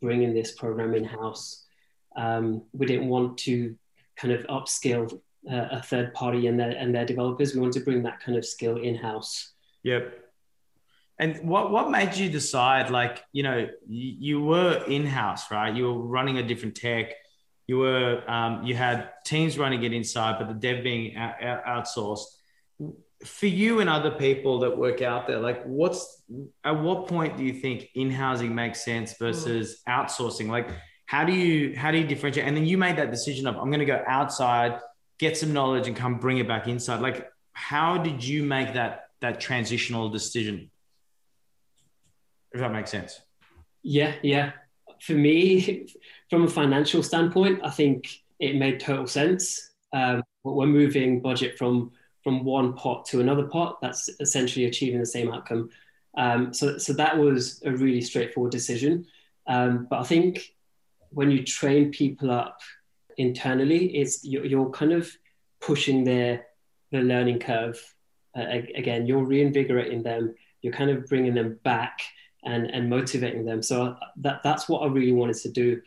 bringing 0.00 0.32
this 0.32 0.52
program 0.52 0.94
in 0.94 1.04
house. 1.04 1.64
Um, 2.16 2.62
we 2.72 2.86
didn't 2.86 3.08
want 3.08 3.36
to 3.38 3.74
kind 4.16 4.32
of 4.32 4.46
upskill 4.46 5.20
uh, 5.50 5.68
a 5.72 5.82
third 5.82 6.14
party 6.14 6.46
and 6.46 6.58
their 6.58 6.70
and 6.70 6.94
their 6.94 7.04
developers. 7.04 7.52
We 7.52 7.60
want 7.60 7.74
to 7.74 7.80
bring 7.80 8.04
that 8.04 8.20
kind 8.20 8.38
of 8.38 8.46
skill 8.46 8.76
in 8.76 8.94
house. 8.94 9.52
Yep. 9.82 10.20
And 11.18 11.48
what 11.48 11.72
what 11.72 11.90
made 11.90 12.14
you 12.14 12.30
decide? 12.30 12.90
Like 12.90 13.24
you 13.32 13.42
know, 13.42 13.68
you, 13.86 14.14
you 14.18 14.40
were 14.40 14.84
in 14.86 15.04
house, 15.04 15.50
right? 15.50 15.74
You 15.74 15.86
were 15.86 16.06
running 16.06 16.38
a 16.38 16.46
different 16.46 16.76
tech. 16.76 17.12
You 17.66 17.78
were 17.78 18.22
um, 18.30 18.62
you 18.62 18.76
had 18.76 19.10
teams 19.26 19.58
running 19.58 19.82
it 19.82 19.92
inside, 19.92 20.38
but 20.38 20.46
the 20.48 20.54
dev 20.54 20.84
being 20.84 21.16
out, 21.16 21.42
out, 21.42 21.64
outsourced 21.66 22.26
for 23.24 23.46
you 23.46 23.80
and 23.80 23.88
other 23.88 24.10
people 24.10 24.60
that 24.60 24.76
work 24.76 25.02
out 25.02 25.26
there, 25.26 25.40
like 25.40 25.62
what's 25.64 26.22
at 26.62 26.78
what 26.78 27.08
point 27.08 27.36
do 27.36 27.44
you 27.44 27.54
think 27.54 27.88
in-housing 27.94 28.54
makes 28.54 28.84
sense 28.84 29.16
versus 29.18 29.82
mm. 29.88 29.92
outsourcing? 29.92 30.48
Like 30.48 30.68
how 31.06 31.24
do 31.24 31.32
you 31.32 31.76
how 31.76 31.90
do 31.90 31.98
you 31.98 32.06
differentiate? 32.06 32.46
And 32.46 32.56
then 32.56 32.66
you 32.66 32.76
made 32.76 32.96
that 32.96 33.10
decision 33.10 33.46
of 33.46 33.56
I'm 33.56 33.70
gonna 33.70 33.86
go 33.86 34.02
outside, 34.06 34.78
get 35.18 35.36
some 35.36 35.52
knowledge 35.52 35.86
and 35.86 35.96
come 35.96 36.18
bring 36.18 36.38
it 36.38 36.46
back 36.46 36.68
inside. 36.68 37.00
Like 37.00 37.30
how 37.52 37.98
did 37.98 38.22
you 38.22 38.42
make 38.42 38.74
that 38.74 39.08
that 39.20 39.40
transitional 39.40 40.10
decision? 40.10 40.70
If 42.52 42.60
that 42.60 42.72
makes 42.72 42.90
sense. 42.90 43.20
Yeah, 43.82 44.14
yeah. 44.22 44.52
For 45.00 45.14
me, 45.14 45.88
from 46.30 46.44
a 46.44 46.48
financial 46.48 47.02
standpoint, 47.02 47.60
I 47.64 47.70
think 47.70 48.08
it 48.38 48.56
made 48.56 48.80
total 48.80 49.06
sense. 49.06 49.70
Um, 49.92 50.22
but 50.42 50.52
we're 50.52 50.66
moving 50.66 51.20
budget 51.20 51.56
from 51.56 51.92
from 52.24 52.42
one 52.42 52.72
pot 52.72 53.04
to 53.06 53.20
another 53.20 53.44
pot, 53.44 53.78
that's 53.80 54.08
essentially 54.18 54.64
achieving 54.64 54.98
the 54.98 55.06
same 55.06 55.30
outcome. 55.30 55.68
Um, 56.16 56.54
so, 56.54 56.78
so 56.78 56.94
that 56.94 57.16
was 57.18 57.62
a 57.64 57.70
really 57.70 58.00
straightforward 58.00 58.50
decision. 58.50 59.06
Um, 59.46 59.86
but 59.90 60.00
I 60.00 60.04
think 60.04 60.54
when 61.10 61.30
you 61.30 61.44
train 61.44 61.90
people 61.90 62.30
up 62.30 62.60
internally, 63.18 63.94
it's 63.96 64.24
you're, 64.24 64.46
you're 64.46 64.70
kind 64.70 64.92
of 64.92 65.10
pushing 65.60 66.04
their 66.04 66.46
the 66.90 67.00
learning 67.00 67.40
curve. 67.40 67.78
Uh, 68.36 68.46
again, 68.74 69.06
you're 69.06 69.24
reinvigorating 69.24 70.02
them. 70.02 70.34
You're 70.62 70.72
kind 70.72 70.90
of 70.90 71.06
bringing 71.06 71.34
them 71.34 71.58
back 71.62 72.00
and 72.44 72.70
and 72.70 72.88
motivating 72.88 73.44
them. 73.44 73.62
So 73.62 73.96
that 74.16 74.42
that's 74.42 74.68
what 74.68 74.82
I 74.82 74.86
really 74.86 75.12
wanted 75.12 75.36
to 75.36 75.50
do. 75.50 75.82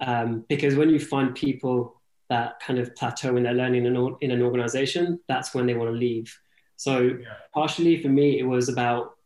Um, 0.00 0.44
because 0.48 0.74
when 0.74 0.90
you 0.90 0.98
find 0.98 1.34
people 1.34 2.00
that 2.30 2.60
kind 2.60 2.78
of 2.78 2.94
plateau 2.96 3.36
in 3.36 3.42
their 3.42 3.54
learning 3.54 3.84
in 3.84 3.96
an, 3.96 4.16
in 4.20 4.30
an 4.30 4.42
organization, 4.42 5.20
that's 5.28 5.54
when 5.54 5.66
they 5.66 5.74
want 5.74 5.90
to 5.90 5.96
leave. 5.96 6.36
So 6.76 7.00
yeah. 7.00 7.34
partially 7.52 8.02
for 8.02 8.08
me, 8.08 8.38
it 8.38 8.44
was 8.44 8.68
about 8.68 9.16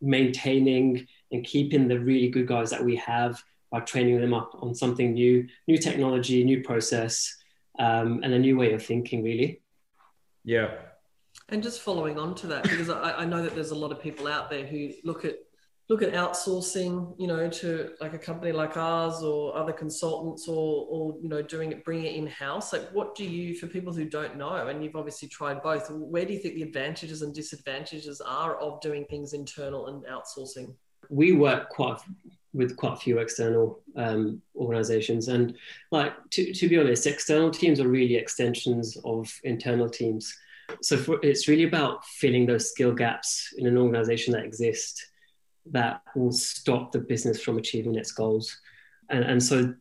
maintaining 0.00 1.06
and 1.32 1.44
keeping 1.44 1.88
the 1.88 1.98
really 1.98 2.28
good 2.28 2.46
guys 2.46 2.70
that 2.70 2.84
we 2.84 2.96
have 2.96 3.42
by 3.70 3.80
training 3.80 4.20
them 4.20 4.34
up 4.34 4.52
on 4.60 4.74
something 4.74 5.14
new, 5.14 5.46
new 5.66 5.78
technology, 5.78 6.44
new 6.44 6.62
process, 6.62 7.36
um, 7.78 8.20
and 8.22 8.32
a 8.32 8.38
new 8.38 8.56
way 8.56 8.72
of 8.72 8.84
thinking, 8.84 9.22
really. 9.22 9.60
Yeah. 10.44 10.70
And 11.48 11.62
just 11.62 11.80
following 11.80 12.18
on 12.18 12.34
to 12.36 12.46
that, 12.48 12.62
because 12.64 12.90
I, 12.90 13.18
I 13.18 13.24
know 13.24 13.42
that 13.42 13.54
there's 13.54 13.70
a 13.70 13.76
lot 13.76 13.92
of 13.92 14.00
people 14.00 14.26
out 14.26 14.50
there 14.50 14.66
who 14.66 14.92
look 15.04 15.24
at 15.24 15.36
look 15.88 16.02
at 16.02 16.12
outsourcing, 16.12 17.14
you 17.18 17.28
know, 17.28 17.48
to 17.48 17.90
like 18.00 18.12
a 18.12 18.18
company 18.18 18.50
like 18.50 18.76
ours 18.76 19.22
or 19.22 19.56
other 19.56 19.72
consultants 19.72 20.48
or, 20.48 20.86
or 20.88 21.16
you 21.22 21.28
know, 21.28 21.42
doing 21.42 21.70
it, 21.70 21.84
bringing 21.84 22.06
it 22.06 22.16
in 22.16 22.26
house? 22.26 22.72
Like, 22.72 22.90
what 22.92 23.14
do 23.14 23.24
you, 23.24 23.54
for 23.54 23.68
people 23.68 23.92
who 23.92 24.04
don't 24.04 24.36
know, 24.36 24.66
and 24.66 24.82
you've 24.82 24.96
obviously 24.96 25.28
tried 25.28 25.62
both, 25.62 25.88
where 25.90 26.24
do 26.24 26.32
you 26.32 26.40
think 26.40 26.54
the 26.54 26.62
advantages 26.62 27.22
and 27.22 27.32
disadvantages 27.32 28.20
are 28.20 28.56
of 28.56 28.80
doing 28.80 29.04
things 29.04 29.32
internal 29.32 29.86
and 29.86 30.04
outsourcing? 30.06 30.74
We 31.08 31.32
work 31.32 31.68
quite 31.68 31.98
with 32.52 32.76
quite 32.76 32.94
a 32.94 32.96
few 32.96 33.18
external 33.18 33.80
um, 33.96 34.40
organizations, 34.56 35.28
and 35.28 35.56
like 35.92 36.14
to, 36.30 36.52
to 36.52 36.68
be 36.68 36.78
honest, 36.78 37.06
external 37.06 37.50
teams 37.50 37.78
are 37.80 37.88
really 37.88 38.16
extensions 38.16 38.96
of 39.04 39.30
internal 39.44 39.88
teams. 39.88 40.34
So 40.80 40.96
for, 40.96 41.20
it's 41.22 41.46
really 41.46 41.64
about 41.64 42.04
filling 42.06 42.46
those 42.46 42.70
skill 42.70 42.92
gaps 42.92 43.54
in 43.58 43.66
an 43.66 43.78
organization 43.78 44.32
that 44.32 44.44
exist 44.44 45.10
that 45.72 46.02
will 46.14 46.32
stop 46.32 46.92
the 46.92 46.98
business 46.98 47.42
from 47.42 47.58
achieving 47.58 47.96
its 47.96 48.12
goals. 48.12 48.60
And, 49.10 49.24
and 49.24 49.42
so 49.42 49.74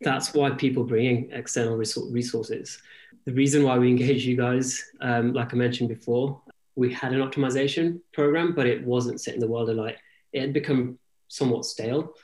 that's 0.00 0.32
why 0.32 0.50
people 0.50 0.84
bring 0.84 1.06
in 1.06 1.32
external 1.32 1.76
resources. 1.76 2.80
The 3.26 3.32
reason 3.32 3.64
why 3.64 3.78
we 3.78 3.88
engage 3.88 4.24
you 4.26 4.36
guys, 4.36 4.82
um, 5.00 5.32
like 5.32 5.52
I 5.52 5.56
mentioned 5.56 5.88
before, 5.88 6.40
we 6.74 6.92
had 6.92 7.12
an 7.12 7.20
optimization 7.20 8.00
program, 8.12 8.54
but 8.54 8.66
it 8.66 8.84
wasn't 8.84 9.20
setting 9.20 9.40
the 9.40 9.48
world 9.48 9.68
alight. 9.68 9.96
It 10.32 10.40
had 10.40 10.52
become 10.52 10.98
somewhat 11.28 11.64
stale. 11.64 12.14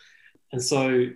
And 0.52 0.62
so 0.62 1.10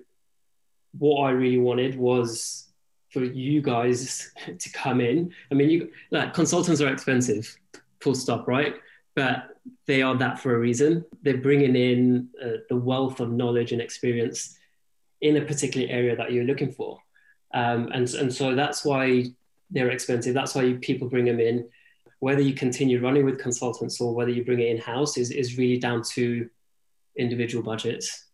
what 0.99 1.23
I 1.23 1.31
really 1.31 1.59
wanted 1.59 1.97
was 1.97 2.69
for 3.11 3.23
you 3.25 3.62
guys 3.62 4.31
to 4.59 4.73
come 4.73 5.01
in. 5.01 5.33
I 5.51 5.55
mean, 5.55 5.71
you 5.71 5.90
like 6.11 6.35
consultants 6.35 6.81
are 6.81 6.93
expensive, 6.93 7.57
full 8.01 8.14
stop, 8.14 8.47
right? 8.49 8.75
But 9.16 9.57
they 9.87 10.03
are 10.03 10.16
that 10.16 10.38
for 10.38 10.55
a 10.55 10.59
reason. 10.59 11.05
They're 11.23 11.38
bringing 11.38 11.77
in 11.77 12.29
uh, 12.42 12.59
the 12.68 12.77
wealth 12.77 13.20
of 13.20 13.33
knowledge 13.33 13.73
and 13.73 13.81
experience 13.81 14.57
in 15.20 15.37
a 15.37 15.44
particular 15.44 15.88
area 15.90 16.16
that 16.16 16.33
you're 16.33 16.44
looking 16.44 16.73
for. 16.73 16.99
Um, 17.53 17.90
and, 17.92 18.09
and 18.14 18.33
so 18.33 18.55
that's 18.55 18.85
why 18.85 19.27
they're 19.70 19.90
expensive. 19.90 20.35
That's 20.35 20.55
why 20.55 20.75
people 20.81 21.09
bring 21.09 21.25
them 21.25 21.40
in. 21.40 21.68
Whether 22.20 22.42
you 22.42 22.55
continue 22.55 23.03
running 23.03 23.25
with 23.25 23.38
consultants 23.38 24.01
or 24.01 24.14
whether 24.14 24.31
you 24.31 24.44
bring 24.44 24.61
it 24.61 24.68
in 24.68 24.79
house 24.79 25.16
is, 25.16 25.31
is 25.31 25.59
really 25.59 25.79
down 25.79 26.03
to 26.14 26.49
individual 27.16 27.64
budgets. 27.64 28.27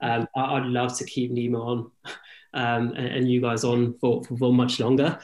Um, 0.00 0.26
I, 0.36 0.54
would 0.54 0.66
love 0.66 0.96
to 0.98 1.04
keep 1.04 1.32
Nima 1.32 1.60
on 1.60 1.90
um, 2.54 2.92
and, 2.94 3.06
and, 3.06 3.30
you 3.30 3.40
guys 3.40 3.64
on 3.64 3.96
for, 4.00 4.24
for, 4.24 4.52
much 4.52 4.80
longer, 4.80 5.18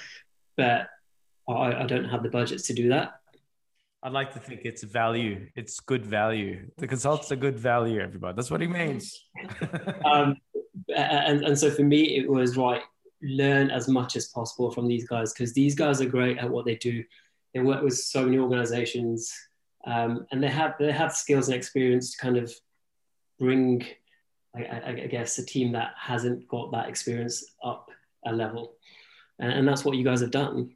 but 0.56 0.88
I, 1.48 1.82
I 1.82 1.86
don't 1.86 2.04
have 2.04 2.22
the 2.22 2.30
budgets 2.30 2.66
to 2.68 2.74
do 2.74 2.88
that. 2.90 3.19
I'd 4.02 4.12
like 4.12 4.32
to 4.32 4.38
think 4.38 4.62
it's 4.64 4.82
value. 4.82 5.48
It's 5.56 5.78
good 5.80 6.06
value. 6.06 6.70
The 6.78 6.86
consultant's 6.86 7.30
a 7.32 7.36
good 7.36 7.58
value, 7.58 8.00
everybody. 8.00 8.34
That's 8.34 8.50
what 8.50 8.62
he 8.62 8.66
means. 8.66 9.26
um, 10.04 10.36
and, 10.96 11.44
and 11.44 11.58
so 11.58 11.70
for 11.70 11.82
me, 11.82 12.16
it 12.16 12.28
was 12.28 12.56
right, 12.56 12.82
learn 13.22 13.70
as 13.70 13.88
much 13.88 14.16
as 14.16 14.28
possible 14.28 14.70
from 14.70 14.88
these 14.88 15.06
guys 15.06 15.34
because 15.34 15.52
these 15.52 15.74
guys 15.74 16.00
are 16.00 16.06
great 16.06 16.38
at 16.38 16.48
what 16.48 16.64
they 16.64 16.76
do. 16.76 17.04
They 17.52 17.60
work 17.60 17.82
with 17.82 17.98
so 17.98 18.24
many 18.24 18.38
organizations 18.38 19.34
um, 19.86 20.26
and 20.32 20.42
they 20.42 20.48
have, 20.48 20.76
they 20.78 20.92
have 20.92 21.12
skills 21.12 21.48
and 21.48 21.56
experience 21.56 22.12
to 22.12 22.18
kind 22.18 22.38
of 22.38 22.54
bring, 23.38 23.84
I, 24.56 24.82
I, 24.86 24.92
guess, 25.10 25.36
a 25.38 25.44
team 25.44 25.72
that 25.72 25.92
hasn't 25.98 26.48
got 26.48 26.72
that 26.72 26.88
experience 26.88 27.44
up 27.62 27.90
a 28.24 28.32
level. 28.32 28.76
And, 29.38 29.52
and 29.52 29.68
that's 29.68 29.84
what 29.84 29.96
you 29.96 30.04
guys 30.04 30.20
have 30.22 30.30
done. 30.30 30.70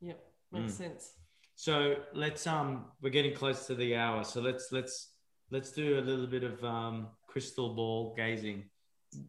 Yep, 0.00 0.20
makes 0.50 0.72
mm. 0.72 0.76
sense. 0.78 1.12
So 1.60 1.96
let's 2.14 2.46
um 2.46 2.86
we're 3.02 3.10
getting 3.10 3.34
close 3.34 3.66
to 3.66 3.74
the 3.74 3.94
hour. 3.94 4.24
So 4.24 4.40
let's 4.40 4.72
let's 4.72 5.12
let's 5.50 5.72
do 5.72 5.98
a 5.98 6.00
little 6.00 6.26
bit 6.26 6.42
of 6.42 6.64
um 6.64 7.08
crystal 7.26 7.74
ball 7.74 8.14
gazing. 8.16 8.64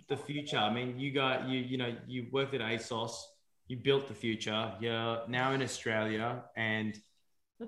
The 0.07 0.15
future. 0.15 0.55
I 0.55 0.73
mean, 0.73 0.97
you 0.97 1.11
got 1.11 1.49
you 1.49 1.59
you 1.59 1.77
know 1.77 1.93
you 2.07 2.27
worked 2.31 2.53
at 2.53 2.61
ASOS. 2.61 3.11
You 3.67 3.75
built 3.83 4.07
the 4.07 4.13
future. 4.13 4.71
You're 4.79 5.27
now 5.27 5.51
in 5.51 5.61
Australia 5.61 6.45
and 6.55 6.97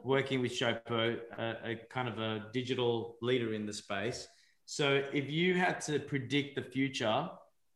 working 0.02 0.42
with 0.42 0.54
Showpo, 0.54 1.20
a, 1.38 1.72
a 1.72 1.76
kind 1.90 2.08
of 2.08 2.20
a 2.20 2.46
digital 2.54 3.18
leader 3.22 3.54
in 3.54 3.66
the 3.66 3.74
space. 3.74 4.30
So 4.66 5.04
if 5.12 5.30
you 5.30 5.56
had 5.56 5.82
to 5.88 6.00
predict 6.00 6.56
the 6.56 6.62
future 6.62 7.30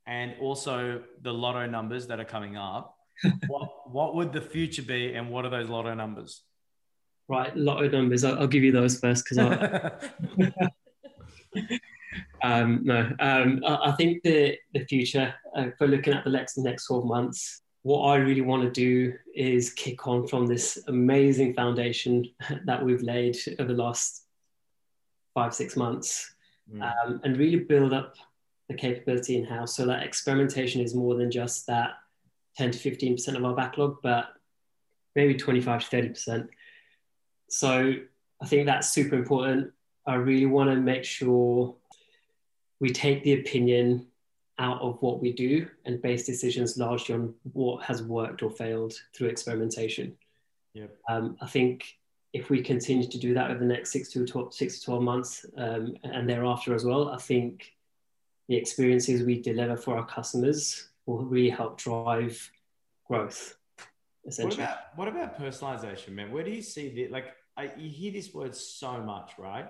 and 0.06 0.36
also 0.40 1.04
the 1.22 1.34
lotto 1.34 1.66
numbers 1.66 2.08
that 2.08 2.22
are 2.22 2.32
coming 2.38 2.56
up, 2.56 2.96
what 3.50 3.92
what 3.92 4.16
would 4.16 4.32
the 4.32 4.46
future 4.56 4.84
be, 4.84 5.16
and 5.16 5.30
what 5.30 5.44
are 5.44 5.50
those 5.50 5.68
lotto 5.68 5.94
numbers? 5.94 6.44
Right, 7.30 7.56
lotto 7.56 7.90
numbers. 7.90 8.24
I'll, 8.24 8.40
I'll 8.40 8.48
give 8.48 8.64
you 8.64 8.72
those 8.72 9.00
first 9.00 9.26
because 9.26 9.38
I. 9.38 9.92
um, 12.44 12.82
no, 12.84 13.12
um, 13.20 13.62
I, 13.66 13.90
I, 13.90 13.92
think 13.94 14.24
the 14.24 14.58
the 14.74 14.86
future 14.86 15.34
uh, 15.56 15.68
for 15.78 15.88
looking 15.88 16.14
at 16.14 16.24
the 16.24 16.30
next 16.30 16.58
next 16.58 16.88
twelve 16.88 17.06
months. 17.06 17.62
What 17.84 18.02
I 18.08 18.16
really 18.18 18.42
want 18.42 18.64
to 18.64 18.72
do 18.72 19.14
is 19.34 19.72
kick 19.72 20.08
on 20.08 20.28
from 20.28 20.46
this 20.46 20.78
amazing 20.88 21.54
foundation 21.54 22.26
that 22.66 22.84
we've 22.84 23.02
laid 23.02 23.38
over 23.60 23.74
the 23.74 23.82
last 23.82 24.26
five 25.34 25.54
six 25.54 25.76
months, 25.76 26.34
mm. 26.74 26.82
um, 26.82 27.20
and 27.24 27.38
really 27.38 27.60
build 27.60 27.94
up 27.94 28.16
the 28.70 28.76
capability 28.76 29.38
in 29.38 29.46
house 29.46 29.76
so 29.76 29.86
that 29.86 30.04
experimentation 30.04 30.82
is 30.82 30.94
more 30.94 31.16
than 31.16 31.32
just 31.32 31.68
that 31.68 31.92
10 32.58 32.72
to 32.72 32.92
15% 32.92 33.36
of 33.36 33.46
our 33.46 33.56
backlog, 33.56 33.98
but 34.02 34.26
maybe 35.16 35.36
25 35.36 35.90
to 35.90 35.98
30%. 35.98 36.48
So 37.50 37.94
I 38.42 38.46
think 38.46 38.66
that's 38.66 38.90
super 38.90 39.16
important. 39.16 39.72
I 40.06 40.16
really 40.16 40.46
want 40.46 40.70
to 40.70 40.76
make 40.76 41.04
sure 41.04 41.76
we 42.80 42.92
take 42.92 43.24
the 43.24 43.34
opinion 43.34 44.08
out 44.60 44.82
of 44.82 45.02
what 45.02 45.22
we 45.22 45.32
do 45.32 45.68
and 45.86 46.02
base 46.02 46.26
decisions 46.26 46.78
largely 46.78 47.16
on 47.16 47.34
what 47.54 47.84
has 47.84 48.02
worked 48.02 48.42
or 48.42 48.50
failed 48.50 48.94
through 49.14 49.28
experimentation. 49.28 50.16
Yep. 50.74 50.98
Um, 51.10 51.38
I 51.42 51.48
think 51.48 51.98
if 52.34 52.50
we 52.50 52.62
continue 52.62 53.08
to 53.08 53.18
do 53.18 53.34
that 53.34 53.52
over 53.52 53.60
the 53.60 53.66
next 53.66 53.92
six 53.92 54.10
to 54.10 54.26
12, 54.26 54.54
six 54.54 54.80
to 54.80 54.86
12 54.86 55.04
months 55.04 55.46
um, 55.58 55.96
and 56.04 56.30
thereafter 56.30 56.74
as 56.74 56.86
well, 56.86 57.10
I 57.10 57.18
think 57.18 57.74
the 58.48 58.56
experiences 58.56 59.24
we 59.24 59.42
deliver 59.42 59.76
for 59.76 59.98
our 59.98 60.06
customers 60.06 60.90
will 61.06 61.24
really 61.24 61.50
help 61.50 61.78
drive 61.78 62.50
growth. 63.08 63.57
What 64.36 64.54
about 64.54 64.78
what 64.96 65.08
about 65.08 65.40
personalization, 65.40 66.10
man? 66.10 66.32
Where 66.32 66.44
do 66.44 66.52
you 66.52 66.62
see 66.62 66.94
the 66.94 67.08
like? 67.08 67.28
I, 67.56 67.72
you 67.78 67.90
hear 67.90 68.12
this 68.12 68.34
word 68.34 68.56
so 68.56 69.02
much, 69.02 69.32
right? 69.40 69.68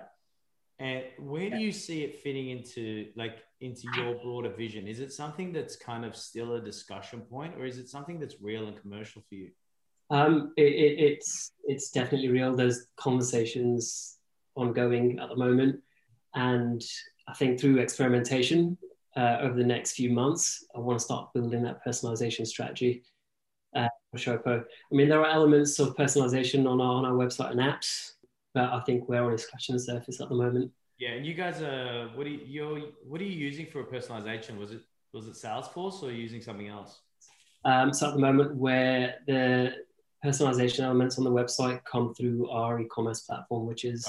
And 0.80 1.04
where 1.18 1.48
do 1.48 1.56
you 1.56 1.72
see 1.72 2.02
it 2.02 2.20
fitting 2.20 2.50
into 2.50 3.06
like 3.16 3.38
into 3.60 3.88
your 3.96 4.14
broader 4.16 4.50
vision? 4.50 4.86
Is 4.86 5.00
it 5.00 5.12
something 5.12 5.52
that's 5.52 5.76
kind 5.76 6.04
of 6.04 6.14
still 6.14 6.54
a 6.54 6.60
discussion 6.60 7.20
point, 7.20 7.54
or 7.56 7.64
is 7.64 7.78
it 7.78 7.88
something 7.88 8.18
that's 8.18 8.40
real 8.40 8.66
and 8.66 8.80
commercial 8.80 9.22
for 9.28 9.34
you? 9.34 9.50
Um, 10.10 10.52
it, 10.56 10.62
it, 10.62 10.98
it's 10.98 11.52
it's 11.64 11.90
definitely 11.90 12.28
real. 12.28 12.54
There's 12.54 12.86
conversations 12.96 14.18
ongoing 14.56 15.18
at 15.20 15.28
the 15.28 15.36
moment, 15.36 15.80
and 16.34 16.82
I 17.28 17.34
think 17.34 17.60
through 17.60 17.78
experimentation 17.78 18.76
uh, 19.16 19.38
over 19.40 19.56
the 19.56 19.64
next 19.64 19.92
few 19.92 20.10
months, 20.10 20.64
I 20.74 20.80
want 20.80 20.98
to 20.98 21.04
start 21.04 21.32
building 21.32 21.62
that 21.62 21.84
personalization 21.84 22.46
strategy 22.46 23.02
uh, 23.74 23.88
for 24.10 24.18
Showpo. 24.18 24.60
I 24.60 24.94
mean, 24.94 25.08
there 25.08 25.20
are 25.20 25.30
elements 25.30 25.78
of 25.78 25.94
personalization 25.96 26.68
on 26.68 26.80
our, 26.80 26.94
on 26.94 27.04
our 27.04 27.12
website 27.12 27.50
and 27.50 27.60
apps, 27.60 28.12
but 28.54 28.72
I 28.72 28.80
think 28.80 29.08
we're 29.08 29.22
only 29.22 29.38
scratching 29.38 29.74
the 29.74 29.80
surface 29.80 30.20
at 30.20 30.28
the 30.28 30.34
moment. 30.34 30.72
Yeah, 30.98 31.10
and 31.10 31.24
you 31.24 31.34
guys 31.34 31.62
are 31.62 32.10
what 32.14 32.26
are 32.26 32.30
you 32.30 32.40
you're, 32.44 32.78
what 33.06 33.20
are 33.20 33.24
you 33.24 33.30
using 33.30 33.66
for 33.66 33.80
a 33.80 33.84
personalization? 33.84 34.58
Was 34.58 34.72
it 34.72 34.80
was 35.12 35.28
it 35.28 35.34
Salesforce 35.34 36.02
or 36.02 36.10
using 36.10 36.42
something 36.42 36.68
else? 36.68 37.00
Um, 37.64 37.92
so 37.92 38.08
at 38.08 38.14
the 38.14 38.20
moment, 38.20 38.56
where 38.56 39.16
the 39.26 39.74
personalization 40.24 40.80
elements 40.80 41.18
on 41.18 41.24
the 41.24 41.30
website 41.30 41.84
come 41.84 42.14
through 42.14 42.50
our 42.50 42.80
e-commerce 42.80 43.20
platform, 43.20 43.66
which 43.66 43.84
is 43.84 44.06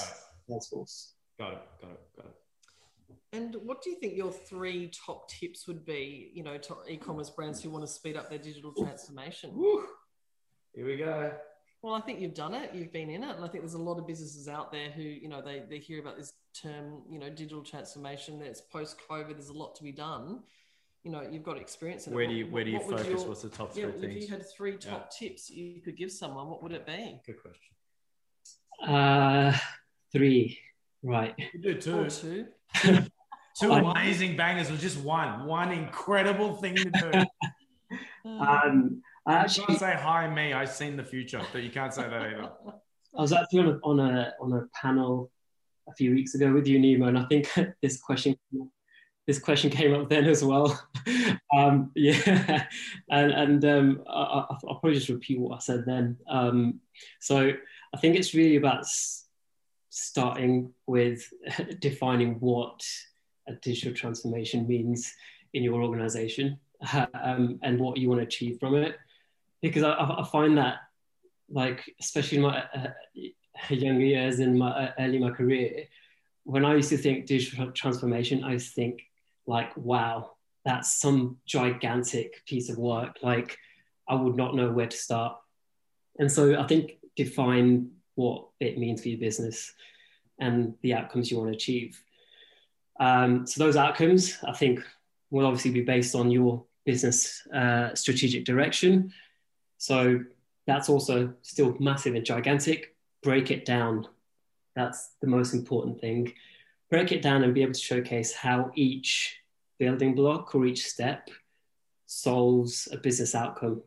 Salesforce. 0.48 1.12
Got 1.38 1.52
it. 1.52 1.62
Got 1.80 1.90
it. 1.92 2.16
Got 2.16 2.26
it. 2.26 2.34
And 3.32 3.56
what 3.64 3.82
do 3.82 3.90
you 3.90 3.96
think 3.96 4.16
your 4.16 4.32
three 4.32 4.90
top 5.06 5.28
tips 5.28 5.66
would 5.66 5.84
be, 5.84 6.30
you 6.34 6.42
know, 6.42 6.58
to 6.58 6.76
e-commerce 6.88 7.30
brands 7.30 7.62
who 7.62 7.70
want 7.70 7.84
to 7.84 7.90
speed 7.90 8.16
up 8.16 8.28
their 8.28 8.38
digital 8.38 8.72
transformation? 8.72 9.52
Woo. 9.54 9.84
Here 10.74 10.86
we 10.86 10.96
go. 10.96 11.32
Well, 11.82 11.94
I 11.94 12.00
think 12.00 12.20
you've 12.20 12.34
done 12.34 12.52
it. 12.54 12.74
You've 12.74 12.92
been 12.92 13.08
in 13.08 13.24
it, 13.24 13.36
and 13.36 13.44
I 13.44 13.48
think 13.48 13.64
there's 13.64 13.74
a 13.74 13.78
lot 13.78 13.98
of 13.98 14.06
businesses 14.06 14.48
out 14.48 14.70
there 14.70 14.90
who, 14.90 15.02
you 15.02 15.28
know, 15.28 15.40
they 15.40 15.62
they 15.68 15.78
hear 15.78 15.98
about 15.98 16.18
this 16.18 16.34
term, 16.52 17.02
you 17.08 17.18
know, 17.18 17.30
digital 17.30 17.62
transformation. 17.62 18.42
It's 18.42 18.60
post-COVID. 18.60 19.32
There's 19.32 19.48
a 19.48 19.54
lot 19.54 19.74
to 19.76 19.82
be 19.82 19.92
done. 19.92 20.40
You 21.04 21.10
know, 21.10 21.22
you've 21.22 21.42
got 21.42 21.56
experience 21.56 22.06
in 22.06 22.12
where 22.12 22.24
it. 22.24 22.28
Do 22.28 22.34
you, 22.34 22.46
where 22.46 22.64
do 22.64 22.70
you 22.70 22.80
focus? 22.80 23.06
Your, 23.08 23.28
What's 23.28 23.42
the 23.42 23.48
top 23.48 23.74
yeah, 23.74 23.84
three 23.84 24.00
things? 24.00 24.16
If 24.16 24.22
you 24.22 24.28
had 24.28 24.46
three 24.46 24.76
top 24.76 25.10
yeah. 25.10 25.28
tips 25.28 25.48
you 25.48 25.80
could 25.80 25.96
give 25.96 26.12
someone, 26.12 26.48
what 26.48 26.62
would 26.62 26.72
it 26.72 26.84
be? 26.86 27.18
Good 27.24 27.36
question. 27.40 28.94
Uh, 28.94 29.56
three. 30.12 30.58
Right. 31.02 31.34
You 31.52 31.60
do 31.60 31.80
two. 31.80 31.98
Or 32.00 32.08
two. 32.10 32.46
Two 33.58 33.72
amazing 33.72 34.36
bangers 34.36 34.70
with 34.70 34.80
just 34.80 34.98
one, 35.00 35.44
one 35.44 35.72
incredible 35.72 36.54
thing 36.54 36.76
to 36.76 36.90
do. 36.90 37.98
um, 38.30 39.02
I 39.26 39.34
actually, 39.34 39.62
you 39.62 39.66
can't 39.66 39.78
say 39.80 39.94
hi 39.98 40.32
me. 40.32 40.52
I've 40.52 40.70
seen 40.70 40.96
the 40.96 41.04
future, 41.04 41.42
but 41.52 41.62
you 41.62 41.70
can't 41.70 41.92
say 41.92 42.02
that 42.02 42.22
either. 42.22 42.50
I 43.16 43.20
was 43.20 43.32
actually 43.32 43.60
on 43.60 43.68
a, 43.68 43.78
on 43.82 44.00
a 44.00 44.32
on 44.40 44.52
a 44.52 44.66
panel 44.72 45.30
a 45.88 45.92
few 45.94 46.12
weeks 46.12 46.34
ago 46.36 46.52
with 46.52 46.68
you, 46.68 46.78
Nima, 46.78 47.08
and 47.08 47.18
I 47.18 47.24
think 47.24 47.50
this 47.82 48.00
question 48.00 48.36
this 49.26 49.40
question 49.40 49.68
came 49.68 49.94
up 49.94 50.08
then 50.08 50.24
as 50.24 50.44
well. 50.44 50.80
um, 51.54 51.90
yeah, 51.96 52.66
and 53.10 53.32
and 53.32 53.64
um, 53.64 54.02
I, 54.08 54.46
will 54.62 54.76
probably 54.76 54.94
just 54.94 55.08
repeat 55.08 55.40
what 55.40 55.56
I 55.56 55.58
said 55.58 55.84
then. 55.86 56.16
Um, 56.28 56.80
so 57.20 57.50
I 57.94 57.98
think 57.98 58.16
it's 58.16 58.32
really 58.32 58.56
about 58.56 58.86
starting 59.90 60.72
with 60.86 61.28
defining 61.80 62.34
what 62.40 62.82
a 63.48 63.52
digital 63.54 63.92
transformation 63.92 64.66
means 64.66 65.12
in 65.52 65.62
your 65.62 65.82
organization 65.82 66.58
um, 67.22 67.58
and 67.62 67.78
what 67.78 67.98
you 67.98 68.08
want 68.08 68.20
to 68.20 68.26
achieve 68.26 68.58
from 68.58 68.76
it. 68.76 68.96
Because 69.60 69.82
I, 69.82 69.92
I 69.92 70.26
find 70.32 70.56
that, 70.56 70.76
like, 71.50 71.82
especially 72.00 72.38
in 72.38 72.42
my 72.42 72.64
uh, 72.74 72.88
younger 73.68 74.04
years 74.04 74.40
in 74.40 74.56
my 74.56 74.70
uh, 74.70 74.92
early 74.98 75.18
my 75.18 75.30
career, 75.30 75.84
when 76.44 76.64
I 76.64 76.74
used 76.74 76.88
to 76.90 76.96
think 76.96 77.26
digital 77.26 77.70
transformation, 77.72 78.44
I 78.44 78.52
used 78.52 78.68
to 78.68 78.74
think 78.74 79.02
like, 79.46 79.76
wow, 79.76 80.32
that's 80.64 81.00
some 81.00 81.38
gigantic 81.46 82.44
piece 82.46 82.70
of 82.70 82.78
work. 82.78 83.18
Like 83.22 83.58
I 84.08 84.14
would 84.14 84.36
not 84.36 84.54
know 84.54 84.70
where 84.70 84.86
to 84.86 84.96
start. 84.96 85.36
And 86.18 86.30
so 86.30 86.58
I 86.58 86.66
think 86.66 86.98
define 87.16 87.90
what 88.20 88.48
it 88.60 88.78
means 88.78 89.00
for 89.00 89.08
your 89.08 89.18
business 89.18 89.72
and 90.38 90.74
the 90.82 90.94
outcomes 90.94 91.30
you 91.30 91.38
want 91.38 91.50
to 91.50 91.56
achieve. 91.56 92.02
Um, 92.98 93.46
so 93.46 93.64
those 93.64 93.76
outcomes, 93.76 94.36
I 94.46 94.52
think, 94.52 94.80
will 95.30 95.46
obviously 95.46 95.70
be 95.70 95.80
based 95.82 96.14
on 96.14 96.30
your 96.30 96.64
business 96.84 97.46
uh, 97.54 97.94
strategic 97.94 98.44
direction. 98.44 99.12
So 99.78 100.20
that's 100.66 100.88
also 100.88 101.32
still 101.42 101.76
massive 101.80 102.14
and 102.14 102.24
gigantic. 102.24 102.94
Break 103.22 103.50
it 103.50 103.64
down. 103.64 104.06
That's 104.76 105.10
the 105.22 105.26
most 105.26 105.54
important 105.54 106.00
thing. 106.00 106.32
Break 106.90 107.12
it 107.12 107.22
down 107.22 107.42
and 107.42 107.54
be 107.54 107.62
able 107.62 107.72
to 107.72 107.80
showcase 107.80 108.32
how 108.34 108.70
each 108.74 109.40
building 109.78 110.14
block 110.14 110.54
or 110.54 110.66
each 110.66 110.84
step 110.84 111.30
solves 112.06 112.88
a 112.92 112.98
business 112.98 113.34
outcome 113.34 113.82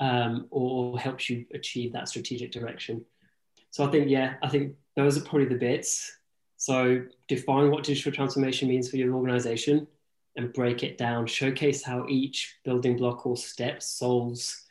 um, 0.00 0.46
or 0.50 0.98
helps 0.98 1.28
you 1.30 1.44
achieve 1.54 1.92
that 1.92 2.08
strategic 2.08 2.50
direction. 2.50 3.04
So 3.70 3.84
I 3.84 3.90
think, 3.90 4.08
yeah, 4.08 4.34
I 4.42 4.48
think 4.48 4.74
those 4.96 5.16
are 5.16 5.22
probably 5.22 5.46
the 5.46 5.54
bits. 5.54 6.12
So 6.56 7.04
define 7.28 7.70
what 7.70 7.84
digital 7.84 8.12
transformation 8.12 8.68
means 8.68 8.90
for 8.90 8.96
your 8.96 9.14
organization 9.14 9.86
and 10.36 10.52
break 10.52 10.82
it 10.82 10.98
down, 10.98 11.26
showcase 11.26 11.82
how 11.82 12.06
each 12.08 12.56
building 12.64 12.96
block 12.96 13.26
or 13.26 13.36
step 13.36 13.82
solves 13.82 14.64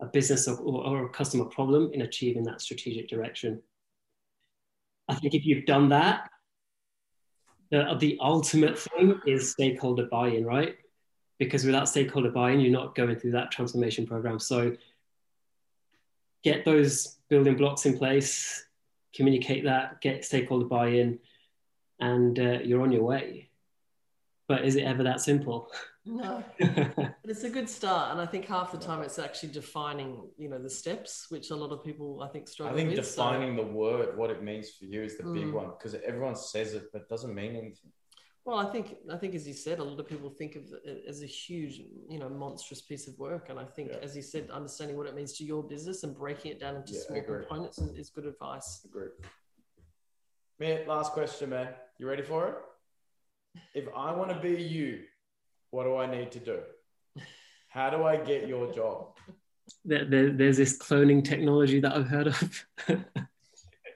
a 0.00 0.06
business 0.06 0.48
or, 0.48 0.56
or 0.58 1.06
a 1.06 1.08
customer 1.10 1.44
problem 1.44 1.90
in 1.92 2.02
achieving 2.02 2.44
that 2.44 2.60
strategic 2.60 3.08
direction. 3.08 3.62
I 5.08 5.14
think 5.14 5.34
if 5.34 5.44
you've 5.44 5.66
done 5.66 5.90
that, 5.90 6.30
the, 7.70 7.96
the 7.98 8.18
ultimate 8.20 8.78
thing 8.78 9.20
is 9.26 9.52
stakeholder 9.52 10.06
buy-in, 10.06 10.44
right? 10.44 10.76
Because 11.38 11.64
without 11.64 11.88
stakeholder 11.88 12.30
buy-in, 12.30 12.60
you're 12.60 12.70
not 12.70 12.94
going 12.94 13.16
through 13.16 13.32
that 13.32 13.50
transformation 13.50 14.06
program. 14.06 14.38
So 14.38 14.76
get 16.44 16.64
those 16.64 17.16
building 17.28 17.56
blocks 17.56 17.86
in 17.86 17.98
place, 17.98 18.64
communicate 19.14 19.64
that, 19.64 20.00
get 20.00 20.24
stakeholder 20.24 20.66
buy-in, 20.66 21.18
and 21.98 22.38
uh, 22.38 22.58
you're 22.62 22.82
on 22.82 22.92
your 22.92 23.02
way. 23.02 23.48
But 24.46 24.66
is 24.66 24.76
it 24.76 24.82
ever 24.82 25.02
that 25.04 25.22
simple? 25.22 25.70
No, 26.04 26.44
but 26.60 27.14
it's 27.24 27.44
a 27.44 27.50
good 27.50 27.68
start, 27.68 28.12
and 28.12 28.20
I 28.20 28.26
think 28.26 28.44
half 28.44 28.72
the 28.72 28.78
time 28.78 29.02
it's 29.02 29.18
actually 29.18 29.52
defining, 29.52 30.28
you 30.36 30.50
know, 30.50 30.58
the 30.58 30.68
steps, 30.68 31.30
which 31.30 31.48
a 31.50 31.56
lot 31.56 31.72
of 31.72 31.82
people 31.82 32.22
I 32.22 32.28
think 32.28 32.46
struggle. 32.46 32.74
With. 32.74 32.84
I 32.84 32.86
think 32.86 32.98
with, 32.98 33.06
defining 33.06 33.56
so. 33.56 33.64
the 33.64 33.70
word, 33.70 34.18
what 34.18 34.30
it 34.30 34.42
means 34.42 34.68
for 34.78 34.84
you, 34.84 35.02
is 35.02 35.16
the 35.16 35.22
big 35.22 35.44
Mm. 35.46 35.52
one 35.52 35.70
because 35.70 35.94
everyone 35.94 36.36
says 36.36 36.74
it, 36.74 36.92
but 36.92 37.02
it 37.02 37.08
doesn't 37.08 37.34
mean 37.34 37.56
anything. 37.56 37.90
Well, 38.44 38.58
I 38.58 38.70
think 38.70 38.96
I 39.10 39.16
think 39.16 39.34
as 39.34 39.48
you 39.48 39.54
said, 39.54 39.78
a 39.78 39.84
lot 39.84 39.98
of 39.98 40.06
people 40.06 40.28
think 40.28 40.54
of 40.54 40.64
it 40.84 41.04
as 41.08 41.22
a 41.22 41.26
huge, 41.26 41.80
you 42.08 42.18
know, 42.18 42.28
monstrous 42.28 42.82
piece 42.82 43.08
of 43.08 43.18
work, 43.18 43.48
and 43.48 43.58
I 43.58 43.64
think, 43.64 43.90
Yeah. 43.90 43.98
as 44.02 44.14
you 44.14 44.22
said, 44.22 44.50
understanding 44.50 44.96
what 44.98 45.06
it 45.06 45.14
means 45.14 45.32
to 45.38 45.44
your 45.44 45.62
business 45.62 46.02
and 46.04 46.14
breaking 46.14 46.52
it 46.52 46.60
down 46.60 46.76
into 46.76 46.92
Yeah, 46.92 47.00
small 47.06 47.22
components 47.22 47.78
is, 47.78 47.98
is 47.98 48.10
good 48.10 48.26
advice. 48.26 48.84
Agree. 48.84 49.08
Man, 50.58 50.86
last 50.86 51.12
question, 51.12 51.50
man. 51.50 51.68
You 51.98 52.06
ready 52.06 52.22
for 52.22 52.48
it? 52.48 53.60
If 53.74 53.86
I 53.96 54.12
want 54.12 54.30
to 54.30 54.38
be 54.40 54.62
you, 54.62 55.04
what 55.70 55.84
do 55.84 55.96
I 55.96 56.06
need 56.06 56.30
to 56.32 56.38
do? 56.38 56.60
How 57.68 57.88
do 57.90 58.04
I 58.04 58.16
get 58.16 58.46
your 58.46 58.70
job? 58.72 59.16
there, 59.84 60.04
there, 60.04 60.30
there's 60.30 60.58
this 60.58 60.76
cloning 60.78 61.24
technology 61.24 61.80
that 61.80 61.96
I've 61.96 62.08
heard 62.08 62.26
of. 62.28 62.66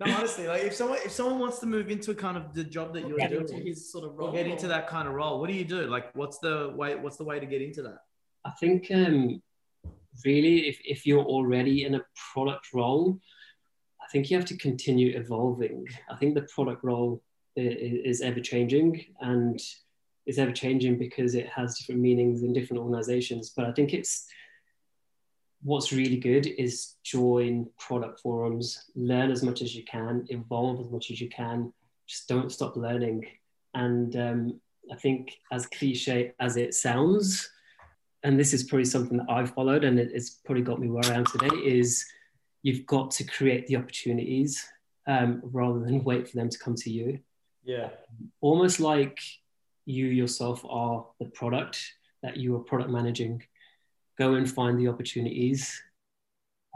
No, 0.05 0.15
honestly, 0.15 0.47
like 0.47 0.63
if 0.63 0.75
someone 0.75 0.99
if 1.05 1.11
someone 1.11 1.39
wants 1.39 1.59
to 1.59 1.67
move 1.67 1.91
into 1.91 2.15
kind 2.15 2.37
of 2.37 2.55
the 2.55 2.63
job 2.63 2.95
that 2.95 3.09
you're 3.09 3.19
doing, 3.19 3.67
his 3.67 3.91
sort 3.91 4.05
of 4.05 4.17
role. 4.17 4.29
or 4.29 4.33
get 4.33 4.47
into 4.47 4.69
that 4.69 4.87
kind 4.87 5.09
of 5.09 5.15
role, 5.15 5.41
what 5.41 5.49
do 5.49 5.55
you 5.55 5.65
do? 5.65 5.87
Like, 5.87 6.15
what's 6.15 6.39
the 6.39 6.73
way? 6.77 6.95
What's 6.95 7.17
the 7.17 7.25
way 7.25 7.41
to 7.41 7.47
get 7.47 7.63
into 7.63 7.83
that? 7.83 7.99
I 8.45 8.51
think 8.61 8.91
um, 8.95 9.43
really, 10.25 10.69
if, 10.69 10.79
if 10.85 11.07
you're 11.07 11.25
already 11.25 11.85
in 11.85 11.97
a 11.97 12.03
product 12.33 12.69
role, 12.73 13.19
I 14.01 14.07
think 14.13 14.31
you 14.31 14.37
have 14.37 14.47
to 14.47 14.57
continue 14.57 15.19
evolving. 15.19 15.87
I 16.11 16.17
think 16.17 16.35
the 16.35 16.47
product 16.55 16.85
role 16.85 17.23
is, 17.57 18.21
is 18.21 18.21
ever 18.21 18.41
changing 18.41 19.05
and 19.21 19.61
is 20.27 20.39
ever 20.39 20.53
changing 20.53 20.99
because 20.99 21.35
it 21.35 21.49
has 21.49 21.79
different 21.79 22.01
meanings 22.01 22.43
in 22.43 22.53
different 22.53 22.83
organizations. 22.83 23.53
But 23.57 23.65
I 23.65 23.73
think 23.73 23.93
it's 23.93 24.27
what's 25.63 25.93
really 25.93 26.17
good 26.19 26.47
is 26.47 26.95
join 27.05 27.69
product 27.79 28.21
forums, 28.21 28.85
learn 28.95 29.31
as 29.31 29.43
much 29.43 29.63
as 29.63 29.75
you 29.75 29.85
can, 29.85 30.25
evolve 30.29 30.81
as 30.81 30.91
much 30.91 31.11
as 31.11 31.21
you 31.21 31.29
can. 31.29 31.73
Just 32.07 32.29
don't 32.29 32.53
stop 32.53 32.77
learning. 32.77 33.27
And 33.75 34.15
um, 34.17 34.61
I 34.91 34.97
think, 34.97 35.33
as 35.53 35.67
cliche 35.67 36.33
as 36.41 36.57
it 36.57 36.75
sounds, 36.75 37.51
and 38.23 38.39
this 38.39 38.53
is 38.55 38.65
probably 38.65 38.85
something 38.85 39.19
that 39.19 39.31
I've 39.31 39.51
followed 39.55 39.85
and 39.85 39.99
it- 39.99 40.13
it's 40.13 40.31
probably 40.31 40.63
got 40.63 40.81
me 40.81 40.89
where 40.89 41.05
I 41.05 41.15
am 41.15 41.25
today 41.27 41.55
is 41.65 42.05
you've 42.63 42.87
got 42.87 43.11
to 43.13 43.25
create 43.25 43.67
the 43.67 43.77
opportunities 43.77 44.65
um, 45.07 45.41
rather 45.45 45.81
than 45.81 46.03
wait 46.05 46.29
for 46.29 46.37
them 46.37 46.49
to 46.49 46.59
come 46.59 46.75
to 46.77 46.91
you. 46.91 47.19
Yeah, 47.65 47.91
Almost 48.41 48.81
like 48.81 49.19
you 49.85 50.07
yourself 50.07 50.65
are 50.69 51.07
the 51.19 51.27
product 51.27 51.81
that 52.23 52.37
you 52.37 52.57
are 52.57 52.61
product 52.61 52.91
managing. 52.91 53.43
Go 54.19 54.35
and 54.35 54.51
find 54.51 54.79
the 54.79 54.89
opportunities 54.89 55.81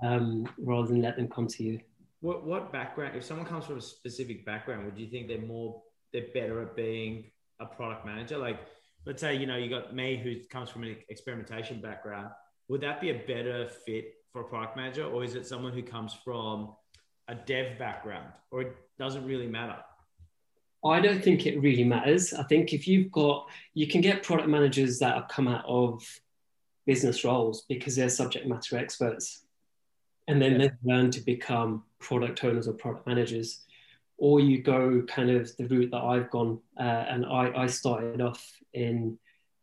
um, 0.05 0.49
rather 0.59 0.89
than 0.89 1.03
let 1.03 1.17
them 1.17 1.29
come 1.29 1.47
to 1.49 1.63
you. 1.63 1.81
What 2.21 2.45
what 2.45 2.73
background? 2.73 3.17
If 3.17 3.25
someone 3.25 3.47
comes 3.47 3.67
from 3.67 3.79
a 3.79 3.81
specific 3.81 4.47
background, 4.47 4.85
would 4.85 4.99
you 4.99 5.09
think 5.09 5.27
they're 5.29 5.41
more 5.41 5.83
they're 6.13 6.29
better 6.35 6.63
at 6.63 6.77
being 6.77 7.31
a 7.61 7.67
product 7.67 8.07
manager? 8.07 8.39
Like, 8.39 8.61
let's 9.07 9.21
say 9.21 9.35
you 9.35 9.47
know 9.47 9.57
you 9.57 9.69
got 9.69 9.95
me 9.95 10.21
who 10.23 10.37
comes 10.49 10.71
from 10.71 10.85
an 10.85 10.97
experimentation 11.09 11.81
background. 11.81 12.31
Would 12.69 12.81
that 12.83 13.01
be 13.01 13.11
a 13.11 13.15
better 13.27 13.69
fit 13.85 14.15
for 14.33 14.43
a 14.43 14.45
product 14.45 14.77
manager, 14.77 15.05
or 15.05 15.25
is 15.25 15.35
it 15.35 15.47
someone 15.47 15.73
who 15.73 15.83
comes 15.83 16.15
from 16.25 16.75
a 17.29 17.35
dev 17.35 17.79
background, 17.79 18.33
or 18.51 18.63
it 18.63 18.77
doesn't 18.99 19.27
really 19.27 19.49
matter? 19.49 19.77
I 20.85 21.01
don't 21.01 21.23
think 21.23 21.47
it 21.47 21.61
really 21.61 21.85
matters. 21.85 22.33
I 22.35 22.43
think 22.45 22.73
if 22.73 22.89
you've 22.89 23.11
got, 23.13 23.49
you 23.75 23.87
can 23.87 24.01
get 24.01 24.23
product 24.23 24.49
managers 24.49 24.99
that 24.99 25.15
have 25.15 25.29
come 25.29 25.47
out 25.47 25.65
of 25.65 26.03
business 26.87 27.25
roles 27.25 27.63
because 27.69 27.97
they're 27.97 28.09
subject 28.09 28.47
matter 28.47 28.77
experts. 28.77 29.45
And 30.29 30.41
then 30.41 30.53
Yeah. 30.53 30.69
they 30.69 30.71
learn 30.85 31.11
to 31.13 31.21
become 31.21 31.85
product 31.99 32.45
owners 32.45 32.69
or 32.69 32.75
product 32.75 33.07
managers. 33.07 33.65
Or 34.19 34.39
you 34.41 34.63
go 34.63 35.03
kind 35.03 35.31
of 35.31 35.55
the 35.57 35.67
route 35.67 35.91
that 35.91 36.03
I've 36.03 36.31
gone. 36.31 36.61
Uh, 36.79 37.05
and 37.09 37.27
I, 37.27 37.53
I 37.63 37.67
started 37.67 38.21
off 38.21 38.47
in 38.73 39.19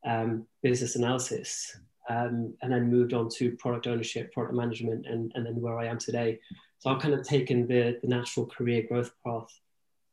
um, 0.06 0.46
business 0.62 0.96
analysis 0.96 1.78
um, 2.10 2.54
and 2.62 2.72
then 2.74 2.92
moved 2.92 3.14
on 3.14 3.30
to 3.30 3.52
product 3.58 3.88
ownership, 3.88 4.34
product 4.34 4.56
management, 4.56 5.06
and, 5.06 5.32
and 5.36 5.46
then 5.46 5.62
where 5.62 5.78
I 5.78 5.86
am 5.86 5.98
today. 5.98 6.40
So 6.80 6.90
I've 6.90 7.02
kind 7.02 7.14
of 7.14 7.24
taken 7.26 7.68
the, 7.68 8.00
the 8.02 8.08
natural 8.08 8.46
career 8.46 8.84
growth 8.84 9.12
path 9.26 9.48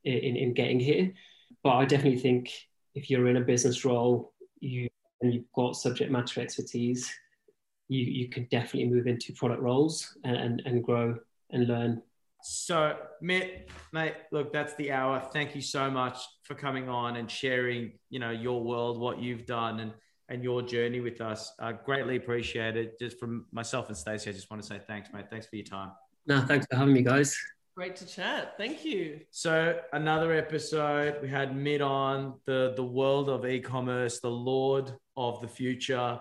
in, 0.05 0.37
in 0.37 0.55
getting 0.55 0.79
here. 0.79 1.13
But 1.63 1.75
I 1.77 1.85
definitely 1.85 2.21
think 2.21 2.53
if 2.95 3.11
you're 3.11 3.29
in 3.29 3.37
a 3.37 3.41
business 3.41 3.85
role, 3.85 4.33
you 4.61 4.89
and 5.21 5.33
you've 5.33 5.51
got 5.55 5.77
subject 5.77 6.11
matter 6.11 6.41
expertise, 6.41 7.13
you 7.89 8.01
you 8.01 8.29
can 8.29 8.47
definitely 8.51 8.89
move 8.89 9.07
into 9.07 9.33
product 9.33 9.63
roles 9.63 10.17
and, 10.25 10.37
and, 10.37 10.63
and 10.67 10.85
grow 10.85 11.17
and 11.51 11.69
learn. 11.69 12.03
So, 12.43 12.97
Mitt, 13.21 13.71
mate, 13.93 14.15
look, 14.31 14.53
that's 14.53 14.75
the 14.75 14.93
hour. 14.93 15.21
Thank 15.33 15.57
you 15.57 15.63
so 15.63 15.91
much 15.91 16.19
for 16.45 16.55
coming 16.55 16.89
on 16.89 17.17
and 17.17 17.29
sharing, 17.31 17.93
you 18.09 18.21
know, 18.21 18.31
your 18.31 18.63
world, 18.63 19.01
what 19.01 19.21
you've 19.21 19.47
done, 19.47 19.81
and 19.81 19.93
and 20.29 20.43
your 20.43 20.63
journey 20.63 21.01
with 21.01 21.21
us. 21.21 21.53
I 21.59 21.73
greatly 21.73 22.17
appreciate 22.17 22.77
it. 22.77 22.99
Just 22.99 23.19
from 23.19 23.47
myself 23.53 23.89
and 23.89 23.97
Stacey, 23.97 24.31
I 24.31 24.33
just 24.33 24.51
want 24.51 24.63
to 24.63 24.69
say 24.69 24.81
thanks, 24.87 25.09
mate. 25.13 25.27
Thanks 25.31 25.47
for 25.47 25.57
your 25.57 25.65
time. 25.65 25.93
No, 26.27 26.41
thanks 26.41 26.67
for 26.69 26.77
having 26.77 26.95
me, 26.95 27.03
guys. 27.03 27.37
Great 27.77 27.95
to 27.97 28.07
chat. 28.07 28.55
Thank 28.57 28.87
you. 28.87 29.21
So 29.33 29.79
another 29.93 30.33
episode, 30.33 31.21
we 31.21 31.29
had 31.29 31.55
Mitt 31.55 31.83
on 31.83 32.41
the 32.47 32.73
the 32.75 32.83
world 32.83 33.29
of 33.29 33.45
e-commerce, 33.45 34.19
the 34.19 34.31
Lord 34.31 34.95
of 35.15 35.43
the 35.43 35.49
future. 35.49 36.19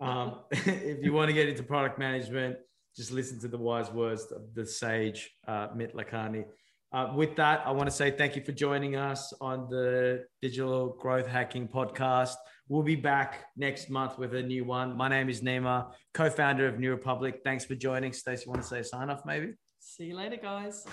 Um, 0.00 0.40
if 0.50 1.02
you 1.02 1.14
want 1.14 1.28
to 1.28 1.32
get 1.32 1.48
into 1.48 1.62
product 1.62 1.98
management, 1.98 2.58
just 2.94 3.10
listen 3.10 3.40
to 3.40 3.48
the 3.48 3.56
wise 3.56 3.90
words 3.90 4.30
of 4.30 4.52
the 4.54 4.66
sage 4.66 5.34
uh, 5.46 5.68
Mitt 5.74 5.96
Lakani. 5.96 6.44
Uh, 6.92 7.14
with 7.16 7.34
that, 7.36 7.62
I 7.66 7.70
want 7.70 7.88
to 7.88 7.96
say 7.96 8.10
thank 8.10 8.36
you 8.36 8.44
for 8.44 8.52
joining 8.52 8.96
us 8.96 9.32
on 9.40 9.66
the 9.70 10.26
Digital 10.42 10.90
Growth 11.00 11.26
Hacking 11.26 11.68
Podcast. 11.68 12.34
We'll 12.68 12.82
be 12.82 12.96
back 12.96 13.46
next 13.56 13.88
month 13.88 14.18
with 14.18 14.34
a 14.34 14.42
new 14.42 14.66
one. 14.66 14.94
My 14.94 15.08
name 15.08 15.30
is 15.30 15.40
Nima, 15.40 15.90
co-founder 16.12 16.66
of 16.68 16.78
New 16.78 16.90
Republique. 16.90 17.40
Thanks 17.44 17.64
for 17.64 17.76
joining. 17.76 18.12
Stacey, 18.12 18.46
want 18.46 18.60
to 18.60 18.68
say 18.68 18.82
sign 18.82 19.08
off 19.08 19.24
maybe? 19.24 19.54
See 19.90 20.04
you 20.04 20.16
later, 20.16 20.36
guys. 20.36 20.86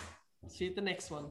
See 0.48 0.64
you 0.64 0.70
at 0.70 0.76
the 0.78 0.82
next 0.82 1.12
one. 1.12 1.26